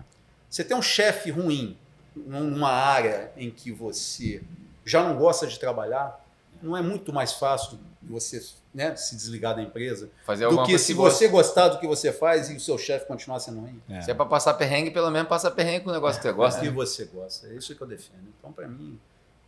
Você 0.50 0.64
tem 0.64 0.76
um 0.76 0.82
chefe 0.82 1.32
ruim 1.32 1.78
numa 2.16 2.70
área 2.70 3.32
em 3.38 3.50
que 3.50 3.72
você 3.72 4.44
já 4.86 5.04
não 5.04 5.18
gosta 5.18 5.48
de 5.48 5.60
trabalhar, 5.60 6.26
não 6.62 6.76
é 6.76 6.82
muito 6.82 7.12
mais 7.14 7.34
fácil 7.34 7.80
você 8.02 8.42
né, 8.74 8.96
se 8.96 9.16
desligar 9.16 9.56
da 9.56 9.62
empresa 9.62 10.10
Fazer 10.26 10.48
do 10.50 10.64
que 10.64 10.78
se 10.78 10.94
você 10.94 11.28
gostar 11.28 11.68
do 11.70 11.80
que 11.80 11.88
você 11.88 12.12
faz 12.14 12.50
e 12.50 12.56
o 12.56 12.60
seu 12.60 12.78
chefe 12.78 13.06
continuar 13.06 13.40
sendo 13.40 13.60
ruim. 13.60 13.82
É. 13.90 14.02
Se 14.02 14.12
é 14.12 14.14
pra 14.14 14.26
passar 14.26 14.54
perrengue, 14.54 14.92
pelo 14.92 15.10
menos 15.12 15.28
passa 15.28 15.50
perrengue 15.52 15.84
com 15.86 15.90
o 15.90 15.94
negócio 15.94 16.22
que 16.22 16.28
você 16.28 16.34
gosta. 16.34 16.62
que 16.62 16.70
você 16.72 17.06
gosta. 17.06 17.48
É 17.48 17.54
isso 17.56 17.76
que 17.76 17.82
eu 17.82 17.88
defendo. 17.88 18.28
Então, 18.38 18.52
para 18.52 18.68
mim, 18.68 19.00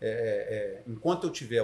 é, 0.02 0.82
é, 0.88 0.90
enquanto 0.92 1.26
eu 1.28 1.30
tiver 1.32 1.64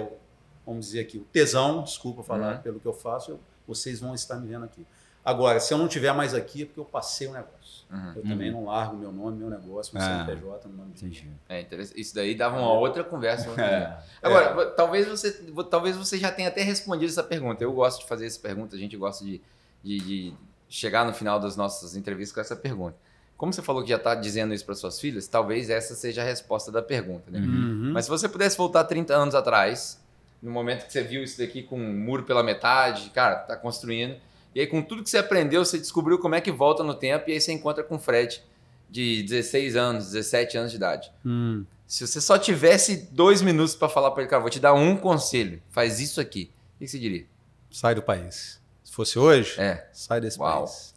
vamos 0.64 0.86
dizer 0.86 1.00
aqui, 1.00 1.16
o 1.18 1.24
tesão, 1.24 1.82
desculpa 1.84 2.22
falar 2.22 2.56
Uhum. 2.56 2.62
pelo 2.62 2.80
que 2.80 2.86
eu 2.86 2.92
faço, 2.92 3.30
eu- 3.32 3.40
vocês 3.68 4.00
vão 4.00 4.14
estar 4.14 4.36
me 4.36 4.48
vendo 4.48 4.64
aqui. 4.64 4.86
Agora, 5.26 5.58
se 5.60 5.74
eu 5.74 5.78
não 5.78 5.88
tiver 5.88 6.12
mais 6.12 6.32
aqui, 6.34 6.62
é 6.62 6.64
porque 6.66 6.78
eu 6.80 6.84
passei 6.84 7.26
o 7.26 7.32
negócio. 7.32 7.84
Uhum. 7.90 8.12
Eu 8.16 8.22
também 8.22 8.50
não 8.50 8.64
largo 8.64 8.96
meu 8.96 9.10
nome, 9.12 9.36
meu 9.38 9.50
negócio, 9.50 9.92
meu 9.96 10.02
Ah. 10.02 10.24
CNPJ, 10.24 10.68
no 10.68 10.76
nome 10.76 10.92
de 10.92 11.04
Entendi. 11.04 11.30
É 11.48 11.60
interessante. 11.60 12.00
Isso 12.00 12.14
daí 12.14 12.34
dava 12.34 12.58
uma 12.58 12.72
outra 12.72 13.02
conversa. 13.04 13.48
É. 13.60 13.96
Agora, 14.22 14.54
vo- 14.54 14.66
talvez 14.72 15.06
você, 15.06 15.30
vo- 15.52 15.64
talvez 15.64 15.96
você 15.96 16.16
já 16.18 16.30
tenha 16.32 16.48
até 16.48 16.62
respondido 16.62 17.10
essa 17.10 17.22
pergunta. 17.22 17.62
Eu 17.62 17.72
gosto 17.72 18.00
de 18.00 18.06
fazer 18.08 18.26
essa 18.26 18.38
pergunta, 18.40 18.74
a 18.76 18.78
gente 18.78 18.96
gosta 18.96 19.24
de, 19.24 19.40
de- 19.84 19.98
de 20.00 20.34
chegar 20.68 21.04
no 21.04 21.12
final 21.12 21.38
das 21.40 21.56
nossas 21.56 21.94
entrevistas 21.96 22.32
com 22.34 22.40
essa 22.40 22.56
pergunta. 22.56 22.96
Como 23.36 23.52
você 23.52 23.62
falou 23.62 23.82
que 23.82 23.90
já 23.90 23.96
está 23.96 24.14
dizendo 24.14 24.54
isso 24.54 24.64
para 24.64 24.74
suas 24.74 24.98
filhas, 24.98 25.28
talvez 25.28 25.68
essa 25.70 25.94
seja 25.94 26.22
a 26.22 26.24
resposta 26.24 26.72
da 26.72 26.80
pergunta. 26.82 27.30
Né? 27.30 27.38
Uhum. 27.38 27.90
Mas 27.92 28.06
se 28.06 28.10
você 28.10 28.28
pudesse 28.28 28.56
voltar 28.56 28.82
30 28.84 29.14
anos 29.14 29.34
atrás, 29.34 30.02
no 30.42 30.50
momento 30.50 30.86
que 30.86 30.92
você 30.92 31.02
viu 31.02 31.22
isso 31.22 31.38
daqui 31.38 31.62
com 31.62 31.78
um 31.78 31.92
muro 31.98 32.22
pela 32.24 32.42
metade, 32.42 33.10
cara, 33.10 33.36
tá 33.36 33.54
construindo, 33.56 34.16
e 34.56 34.60
aí 34.60 34.66
com 34.66 34.80
tudo 34.80 35.02
que 35.02 35.10
você 35.10 35.18
aprendeu, 35.18 35.62
você 35.62 35.76
descobriu 35.76 36.18
como 36.18 36.34
é 36.34 36.40
que 36.40 36.50
volta 36.50 36.82
no 36.82 36.94
tempo, 36.94 37.28
e 37.28 37.34
aí 37.34 37.40
você 37.42 37.52
encontra 37.52 37.84
com 37.84 37.96
o 37.96 37.98
Fred, 37.98 38.42
de 38.88 39.22
16 39.24 39.76
anos, 39.76 40.06
17 40.12 40.56
anos 40.56 40.70
de 40.70 40.78
idade. 40.78 41.12
Hum. 41.26 41.66
Se 41.86 42.06
você 42.06 42.22
só 42.22 42.38
tivesse 42.38 43.08
dois 43.12 43.42
minutos 43.42 43.74
para 43.76 43.86
falar 43.86 44.10
para 44.12 44.22
ele, 44.22 44.30
cara, 44.30 44.40
vou 44.40 44.48
te 44.48 44.58
dar 44.58 44.72
um 44.72 44.96
conselho, 44.96 45.60
faz 45.68 46.00
isso 46.00 46.22
aqui. 46.22 46.50
O 46.76 46.78
que 46.78 46.88
você 46.88 46.98
diria? 46.98 47.26
Sai 47.70 47.94
do 47.94 48.00
país. 48.02 48.58
Se 48.82 48.92
fosse 48.92 49.18
hoje, 49.18 49.60
É. 49.60 49.86
sai 49.92 50.22
desse 50.22 50.38
Uau. 50.38 50.60
país. 50.64 50.94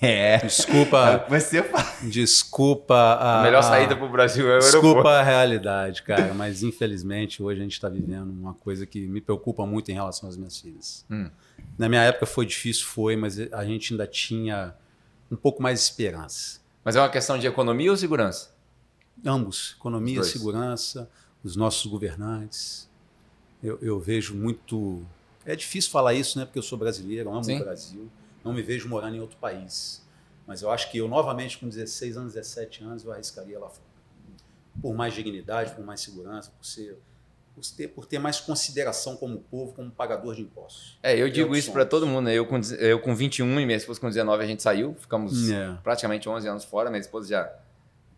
É. 0.00 0.38
Desculpa, 0.38 1.24
Você 1.30 1.62
fala. 1.62 1.86
desculpa 2.02 2.94
a, 2.94 3.40
A 3.40 3.42
melhor 3.42 3.62
saída 3.62 3.96
para 3.96 4.04
o 4.04 4.08
Brasil 4.10 4.50
é 4.50 4.56
o 4.56 4.58
Desculpa 4.58 4.86
aeroporto. 4.88 5.08
a 5.08 5.22
realidade, 5.22 6.02
cara, 6.02 6.34
mas 6.34 6.62
infelizmente 6.62 7.42
hoje 7.42 7.60
a 7.60 7.62
gente 7.62 7.72
está 7.72 7.88
vivendo 7.88 8.30
uma 8.30 8.52
coisa 8.54 8.84
que 8.86 9.06
me 9.06 9.20
preocupa 9.20 9.64
muito 9.66 9.90
em 9.90 9.94
relação 9.94 10.28
às 10.28 10.36
minhas 10.36 10.58
filhas. 10.60 11.04
Hum. 11.10 11.30
Na 11.78 11.88
minha 11.88 12.02
época 12.02 12.26
foi 12.26 12.44
difícil, 12.44 12.84
foi, 12.86 13.16
mas 13.16 13.38
a 13.52 13.64
gente 13.64 13.92
ainda 13.94 14.06
tinha 14.06 14.74
um 15.30 15.36
pouco 15.36 15.62
mais 15.62 15.78
de 15.80 15.84
esperança. 15.86 16.60
Mas 16.84 16.94
é 16.94 17.00
uma 17.00 17.08
questão 17.08 17.38
de 17.38 17.46
economia 17.46 17.90
ou 17.90 17.96
segurança? 17.96 18.54
Ambos, 19.24 19.74
economia, 19.78 20.20
Os 20.20 20.28
segurança, 20.28 21.10
os 21.42 21.56
nossos 21.56 21.86
governantes. 21.90 22.88
Eu, 23.62 23.78
eu 23.80 23.98
vejo 23.98 24.34
muito. 24.34 25.02
É 25.44 25.56
difícil 25.56 25.90
falar 25.90 26.12
isso, 26.14 26.38
né? 26.38 26.44
Porque 26.44 26.58
eu 26.58 26.62
sou 26.62 26.76
brasileiro, 26.78 27.30
amo 27.30 27.42
Sim. 27.42 27.56
o 27.60 27.64
Brasil, 27.64 28.10
não 28.46 28.54
me 28.54 28.62
vejo 28.62 28.88
morando 28.88 29.16
em 29.16 29.20
outro 29.20 29.36
país. 29.36 30.02
Mas 30.46 30.62
eu 30.62 30.70
acho 30.70 30.90
que 30.90 30.98
eu, 30.98 31.08
novamente, 31.08 31.58
com 31.58 31.68
16 31.68 32.16
anos, 32.16 32.34
17 32.34 32.84
anos, 32.84 33.04
eu 33.04 33.12
arriscaria 33.12 33.58
lá 33.58 33.68
fora. 33.68 33.84
Por 34.80 34.94
mais 34.94 35.12
dignidade, 35.12 35.74
por 35.74 35.84
mais 35.84 36.00
segurança, 36.00 36.50
por 36.56 36.64
ser. 36.64 36.98
Por 37.94 38.04
ter, 38.04 38.18
mais 38.18 38.38
consideração 38.38 39.16
como 39.16 39.38
povo, 39.38 39.72
como 39.72 39.90
pagador 39.90 40.34
de 40.34 40.42
impostos. 40.42 40.98
É, 41.02 41.16
eu 41.16 41.30
digo 41.30 41.56
isso 41.56 41.72
para 41.72 41.86
todo 41.86 42.06
mundo. 42.06 42.26
né? 42.26 42.34
Eu 42.34 42.44
com, 42.44 42.60
eu 42.78 43.00
com 43.00 43.16
21 43.16 43.58
e 43.60 43.64
minha 43.64 43.78
esposa 43.78 43.98
com 43.98 44.08
19 44.08 44.44
a 44.44 44.46
gente 44.46 44.62
saiu, 44.62 44.94
ficamos 44.94 45.48
É. 45.50 45.72
praticamente 45.82 46.28
11 46.28 46.46
anos 46.46 46.64
fora. 46.64 46.90
Minha 46.90 47.00
esposa 47.00 47.28
já, 47.30 47.50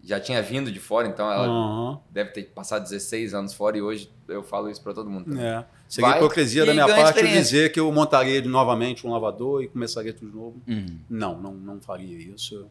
já 0.02 0.18
tinha 0.20 0.40
vindo 0.42 0.70
de 0.70 0.78
fora, 0.80 1.08
então 1.08 1.30
ela 1.30 1.46
Aham. 1.46 2.00
deve 2.10 2.30
ter 2.30 2.44
passado 2.44 2.82
16 2.84 3.34
anos 3.34 3.52
fora 3.54 3.76
e 3.76 3.82
hoje 3.82 4.10
eu 4.28 4.42
falo 4.42 4.70
isso 4.70 4.82
para 4.82 4.94
todo 4.94 5.10
mundo. 5.10 5.26
também. 5.26 5.44
É. 5.44 5.64
Seria 5.88 6.08
Vai 6.10 6.18
hipocrisia 6.18 6.64
da 6.66 6.72
minha 6.72 6.86
parte 6.86 7.20
eu 7.20 7.26
dizer 7.26 7.72
que 7.72 7.80
eu 7.80 7.90
montaria 7.90 8.40
de- 8.42 8.48
novamente 8.48 9.06
um 9.06 9.10
lavador 9.10 9.62
e 9.62 9.68
começaria 9.68 10.12
tudo 10.12 10.30
de 10.30 10.36
novo. 10.36 10.62
Uhum. 10.68 10.98
Não, 11.08 11.40
não, 11.40 11.54
não 11.54 11.80
faria 11.80 12.16
isso. 12.16 12.66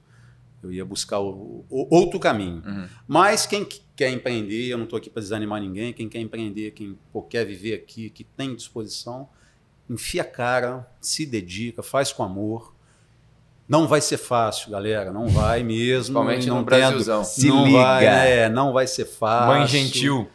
Eu, 0.63 0.71
ia 0.71 0.83
buscar 0.85 1.19
o, 1.19 1.63
o- 1.69 1.87
outro 1.95 2.19
caminho. 2.19 2.61
Uhum. 2.65 2.87
Mas 3.07 3.45
quem 3.45 3.63
que 3.65 3.81
quer 3.95 4.09
empreender, 4.11 4.67
eu 4.67 4.77
não 4.77 4.83
estou 4.85 4.97
aqui 4.97 5.09
para 5.09 5.21
desanimar 5.21 5.61
ninguém, 5.61 5.93
quem 5.93 6.07
quer 6.09 6.19
empreender, 6.19 6.71
quem 6.71 6.97
pô, 7.11 7.21
quer 7.21 7.45
viver 7.45 7.73
aqui, 7.75 8.09
que 8.09 8.23
tem 8.23 8.55
disposição, 8.55 9.27
enfia 9.89 10.21
a 10.21 10.25
cara, 10.25 10.87
se 11.01 11.25
dedica, 11.25 11.81
faz 11.81 12.11
com 12.11 12.23
amor. 12.23 12.73
Não 13.67 13.85
vai 13.87 13.99
ser 13.99 14.17
fácil, 14.17 14.71
galera, 14.71 15.11
não 15.11 15.27
vai 15.27 15.61
mesmo. 15.61 16.13
Principalmente 16.13 16.47
não 16.47 16.59
no 16.59 16.63
Brasilzão. 16.63 17.23
Se 17.23 17.49
não 17.49 17.65
liga. 17.65 17.77
Vai, 17.81 18.05
é, 18.05 18.49
não 18.49 18.71
vai 18.71 18.87
ser 18.87 19.05
fácil. 19.05 19.47
Mãe 19.57 19.67
gentil. 19.67 20.29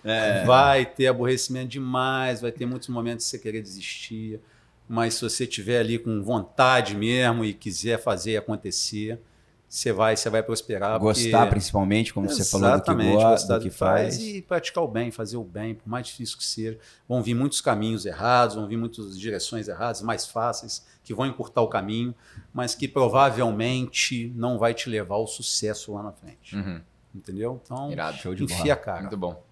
Vai 0.47 0.85
ter 0.85 1.07
aborrecimento 1.07 1.68
demais, 1.68 2.41
vai 2.43 2.53
ter 2.53 2.66
muitos 2.66 2.89
momentos 2.89 3.24
de 3.24 3.30
você 3.30 3.39
querer 3.39 3.62
desistir. 3.62 4.39
Mas 4.87 5.14
se 5.14 5.22
você 5.22 5.47
tiver 5.47 5.78
ali 5.80 5.99
com 5.99 6.22
vontade 6.22 6.95
mesmo 6.95 7.45
e 7.45 7.55
quiser 7.55 7.99
fazer 7.99 8.37
acontecer, 8.37 9.18
você 9.66 9.91
vai, 9.91 10.14
você 10.14 10.28
vai 10.28 10.43
prosperar. 10.43 10.99
Gostar, 11.01 11.39
porque- 11.39 11.51
principalmente, 11.53 12.12
como 12.12 12.28
você 12.28 12.45
falou, 12.45 12.66
do 12.66 12.72
que 12.83 12.91
Exatamente, 12.91 13.12
gosta, 13.14 13.30
gostar 13.30 13.59
do 13.59 13.62
que 13.64 13.70
faz. 13.70 14.18
E 14.20 14.43
praticar 14.43 14.85
o 14.85 14.89
bem, 14.89 15.11
fazer 15.11 15.39
o 15.39 15.45
bem, 15.45 15.74
por 15.74 15.89
mais 15.89 16.09
difícil 16.09 16.37
que 16.37 16.45
seja. 16.45 16.78
Vão 17.09 17.22
vir 17.22 17.33
muitos 17.33 17.62
caminhos 17.62 18.05
errados, 18.05 18.57
vão 18.57 18.66
vir 18.68 18.76
muitas 18.76 19.18
direções 19.18 19.68
erradas, 19.68 20.03
mais 20.03 20.26
fáceis, 20.26 20.85
que 21.13 21.17
vão 21.17 21.27
encurtar 21.27 21.61
o 21.61 21.69
caminho, 21.69 22.15
mas 22.53 22.75
que 22.75 22.89
provavelmente 22.89 24.33
não 24.35 24.59
vai 24.59 24.73
te 24.73 24.89
levar 24.89 25.17
ao 25.17 25.27
sucesso 25.27 25.93
lá 25.93 26.03
na 26.03 26.13
frente. 26.13 26.57
Uhum. 26.57 26.81
Entendeu? 27.15 27.61
Então, 27.63 27.93
Irado. 27.93 28.17
Show 28.17 28.35
de 28.35 28.45
enfia 28.45 28.57
bola. 28.59 28.73
a 28.73 28.77
cara. 28.77 29.01
Muito 29.03 29.17
bom. 29.17 29.43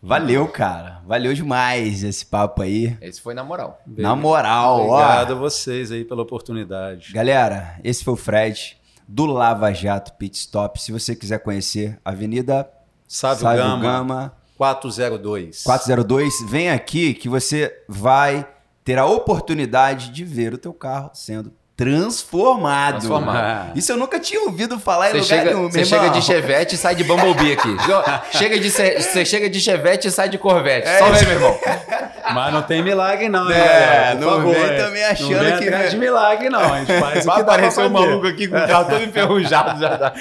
Valeu, 0.00 0.46
cara. 0.48 1.02
Valeu 1.04 1.34
demais 1.34 2.04
esse 2.04 2.24
papo 2.24 2.62
aí. 2.62 2.96
Esse 3.00 3.20
foi 3.20 3.34
na 3.34 3.42
moral. 3.42 3.80
Na 3.86 4.14
moral, 4.14 4.88
Obrigado 4.88 5.30
ó. 5.30 5.32
a 5.34 5.38
vocês 5.38 5.90
aí 5.90 6.04
pela 6.04 6.22
oportunidade. 6.22 7.12
Galera, 7.12 7.78
esse 7.82 8.04
foi 8.04 8.14
o 8.14 8.16
Fred 8.16 8.76
do 9.06 9.26
Lava 9.26 9.72
Jato 9.72 10.12
Pit 10.14 10.36
Stop. 10.38 10.80
Se 10.80 10.92
você 10.92 11.14
quiser 11.16 11.38
conhecer, 11.40 11.98
Avenida 12.04 12.68
Sávio, 13.06 13.42
Sávio 13.42 13.62
Gama, 13.62 13.82
Gama 13.82 14.36
402. 14.56 15.64
402, 15.64 16.34
vem 16.48 16.70
aqui 16.70 17.14
que 17.14 17.28
você 17.28 17.84
vai 17.88 18.48
ter 18.84 18.98
a 18.98 19.06
oportunidade 19.06 20.10
de 20.10 20.24
ver 20.24 20.54
o 20.54 20.58
teu 20.58 20.72
carro 20.72 21.10
sendo 21.14 21.52
transformado. 21.76 22.98
Transformado. 22.98 23.72
Isso 23.78 23.90
eu 23.90 23.96
nunca 23.96 24.20
tinha 24.20 24.40
ouvido 24.42 24.78
falar 24.78 25.08
em 25.10 25.12
Você 25.12 25.18
lugar 25.18 25.38
chega, 25.38 25.54
nenhum, 25.56 25.70
você 25.70 25.84
chega 25.84 26.10
de 26.10 26.22
Chevette 26.22 26.74
e 26.74 26.78
sai 26.78 26.94
de 26.94 27.02
Bumblebee 27.02 27.52
aqui. 27.52 27.76
chega 28.36 28.58
de, 28.58 28.70
você 28.70 29.24
chega 29.24 29.48
de 29.48 29.60
Chevette 29.60 30.06
e 30.08 30.10
sai 30.10 30.28
de 30.28 30.38
Corvette. 30.38 30.86
É 30.86 30.98
Só 30.98 31.10
vem, 31.10 31.22
meu 31.24 31.32
irmão. 31.32 31.58
Mas 32.34 32.52
não 32.52 32.62
tem 32.62 32.82
milagre 32.84 33.28
não, 33.28 33.50
hein, 33.50 33.56
É, 33.58 34.14
não 34.14 34.30
favor, 34.30 34.54
vem 34.54 34.76
também 34.78 35.04
achando 35.04 35.32
não 35.32 35.40
vem 35.40 35.58
que- 35.58 35.64
atrás 35.68 35.90
de 35.90 35.98
milagre 35.98 36.48
não, 36.48 36.60
a 36.60 36.78
gente 36.78 36.98
faz 37.00 37.24
o 37.24 37.28
Vai 37.28 37.40
aparecer 37.40 37.84
um 37.84 37.90
maluco 37.90 38.26
aqui 38.28 38.46
com 38.46 38.56
o 38.56 38.66
carro 38.66 38.84
todo 38.90 39.02
enferrujado 39.02 39.80
já 39.80 39.96
dá. 39.96 40.14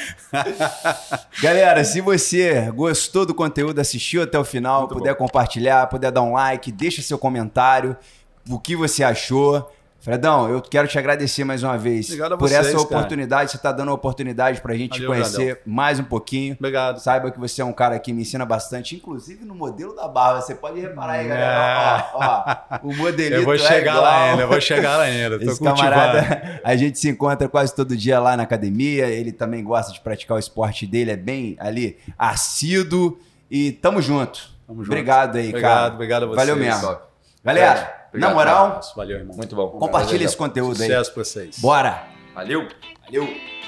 Galera, 1.42 1.84
se 1.84 2.02
você 2.02 2.72
gostou 2.74 3.26
do 3.26 3.34
conteúdo, 3.36 3.80
assistiu 3.80 4.24
até 4.24 4.38
o 4.38 4.44
final, 4.44 4.82
Muito 4.82 4.96
puder 4.96 5.16
compartilhar, 5.16 5.88
puder 5.88 6.12
dar 6.12 6.22
um 6.24 6.34
like, 6.34 6.72
deixa 6.72 7.02
seu 7.02 7.18
comentário, 7.18 7.96
o 8.50 8.60
que 8.60 8.76
você 8.76 9.04
achou. 9.04 9.72
Fredão, 10.04 10.50
eu 10.50 10.60
quero 10.64 10.88
te 10.88 10.98
agradecer 10.98 11.44
mais 11.44 11.62
uma 11.62 11.78
vez 11.78 12.08
Obrigado 12.08 12.34
a 12.34 12.38
por 12.40 12.50
vocês, 12.50 12.60
essa 12.66 12.72
cara. 12.72 12.82
oportunidade. 12.82 13.52
Você 13.52 13.58
está 13.58 13.72
dando 13.72 13.92
a 13.92 13.94
oportunidade 13.94 14.60
para 14.60 14.74
a 14.74 14.76
gente 14.76 14.94
te 14.94 15.06
Valeu, 15.06 15.12
conhecer 15.12 15.62
mais 15.64 16.00
um 16.00 16.04
pouquinho. 16.04 16.56
Obrigado. 16.58 16.98
Saiba 16.98 17.30
que 17.30 17.40
você 17.40 17.62
é 17.62 17.66
um 17.66 17.72
cara 17.72 18.00
que 18.00 18.12
me 18.12 18.24
ensina 18.24 18.44
bastante, 18.44 18.96
inclusive 18.96 19.46
no 19.46 19.54
modelo 19.54 19.96
da 19.96 20.08
barba. 20.08 20.42
Você 20.42 20.56
pode 20.56 20.80
reparar 20.80 21.14
aí, 21.14 21.26
É. 21.28 21.30
galera. 21.30 22.10
Ó, 22.16 22.20
ó, 22.20 22.80
o 22.90 22.96
modelito 22.96 23.36
Eu 23.42 23.46
vou 23.46 23.54
é 23.54 23.60
chegar 23.60 23.92
igual. 23.92 24.02
lá 24.02 24.24
ainda, 24.32 24.42
eu 24.42 24.48
vou 24.48 24.60
chegar 24.60 24.98
lá 24.98 25.04
ainda. 25.04 25.38
Tô 25.38 25.46
Esse 25.52 25.60
cultivando. 25.60 25.76
camarada, 25.92 26.62
a 26.64 26.76
gente 26.76 26.98
se 26.98 27.08
encontra 27.08 27.48
quase 27.48 27.76
todo 27.76 27.96
dia 27.96 28.20
lá 28.20 28.36
na 28.36 28.42
academia. 28.42 29.06
Ele 29.06 29.32
também 29.32 29.64
gosta 29.64 29.94
de 29.94 30.02
praticar 30.02 30.36
o 30.36 30.40
esporte 30.40 30.88
dele, 30.88 31.12
é 31.12 31.16
bem 31.16 31.56
ali 31.60 32.00
assíduo. 32.18 33.20
E 33.52 33.72
tamo 33.74 34.02
junto. 34.02 34.50
Tamo 34.66 34.80
junto. 34.84 34.92
Obrigado 34.94 35.36
aí, 35.36 35.50
Obrigado, 35.50 35.80
cara. 35.84 35.94
obrigado 35.94 36.24
a 36.24 36.26
vocês. 36.26 36.38
Valeu 36.48 36.56
mesmo. 36.56 36.98
Galera, 37.46 38.01
obrigado, 38.12 38.30
na 38.30 38.36
moral, 38.36 38.82
Valeu, 38.96 39.18
irmão. 39.18 39.36
Muito 39.36 39.56
bom. 39.56 39.70
compartilha 39.72 40.14
Valeu. 40.14 40.26
esse 40.28 40.38
conteúdo 40.38 40.82
aí. 40.82 40.88
Sucesso 40.90 41.14
pra 41.14 41.24
vocês. 41.24 41.60
Bora. 41.60 42.08
Valeu. 42.34 42.68
Valeu. 43.06 43.61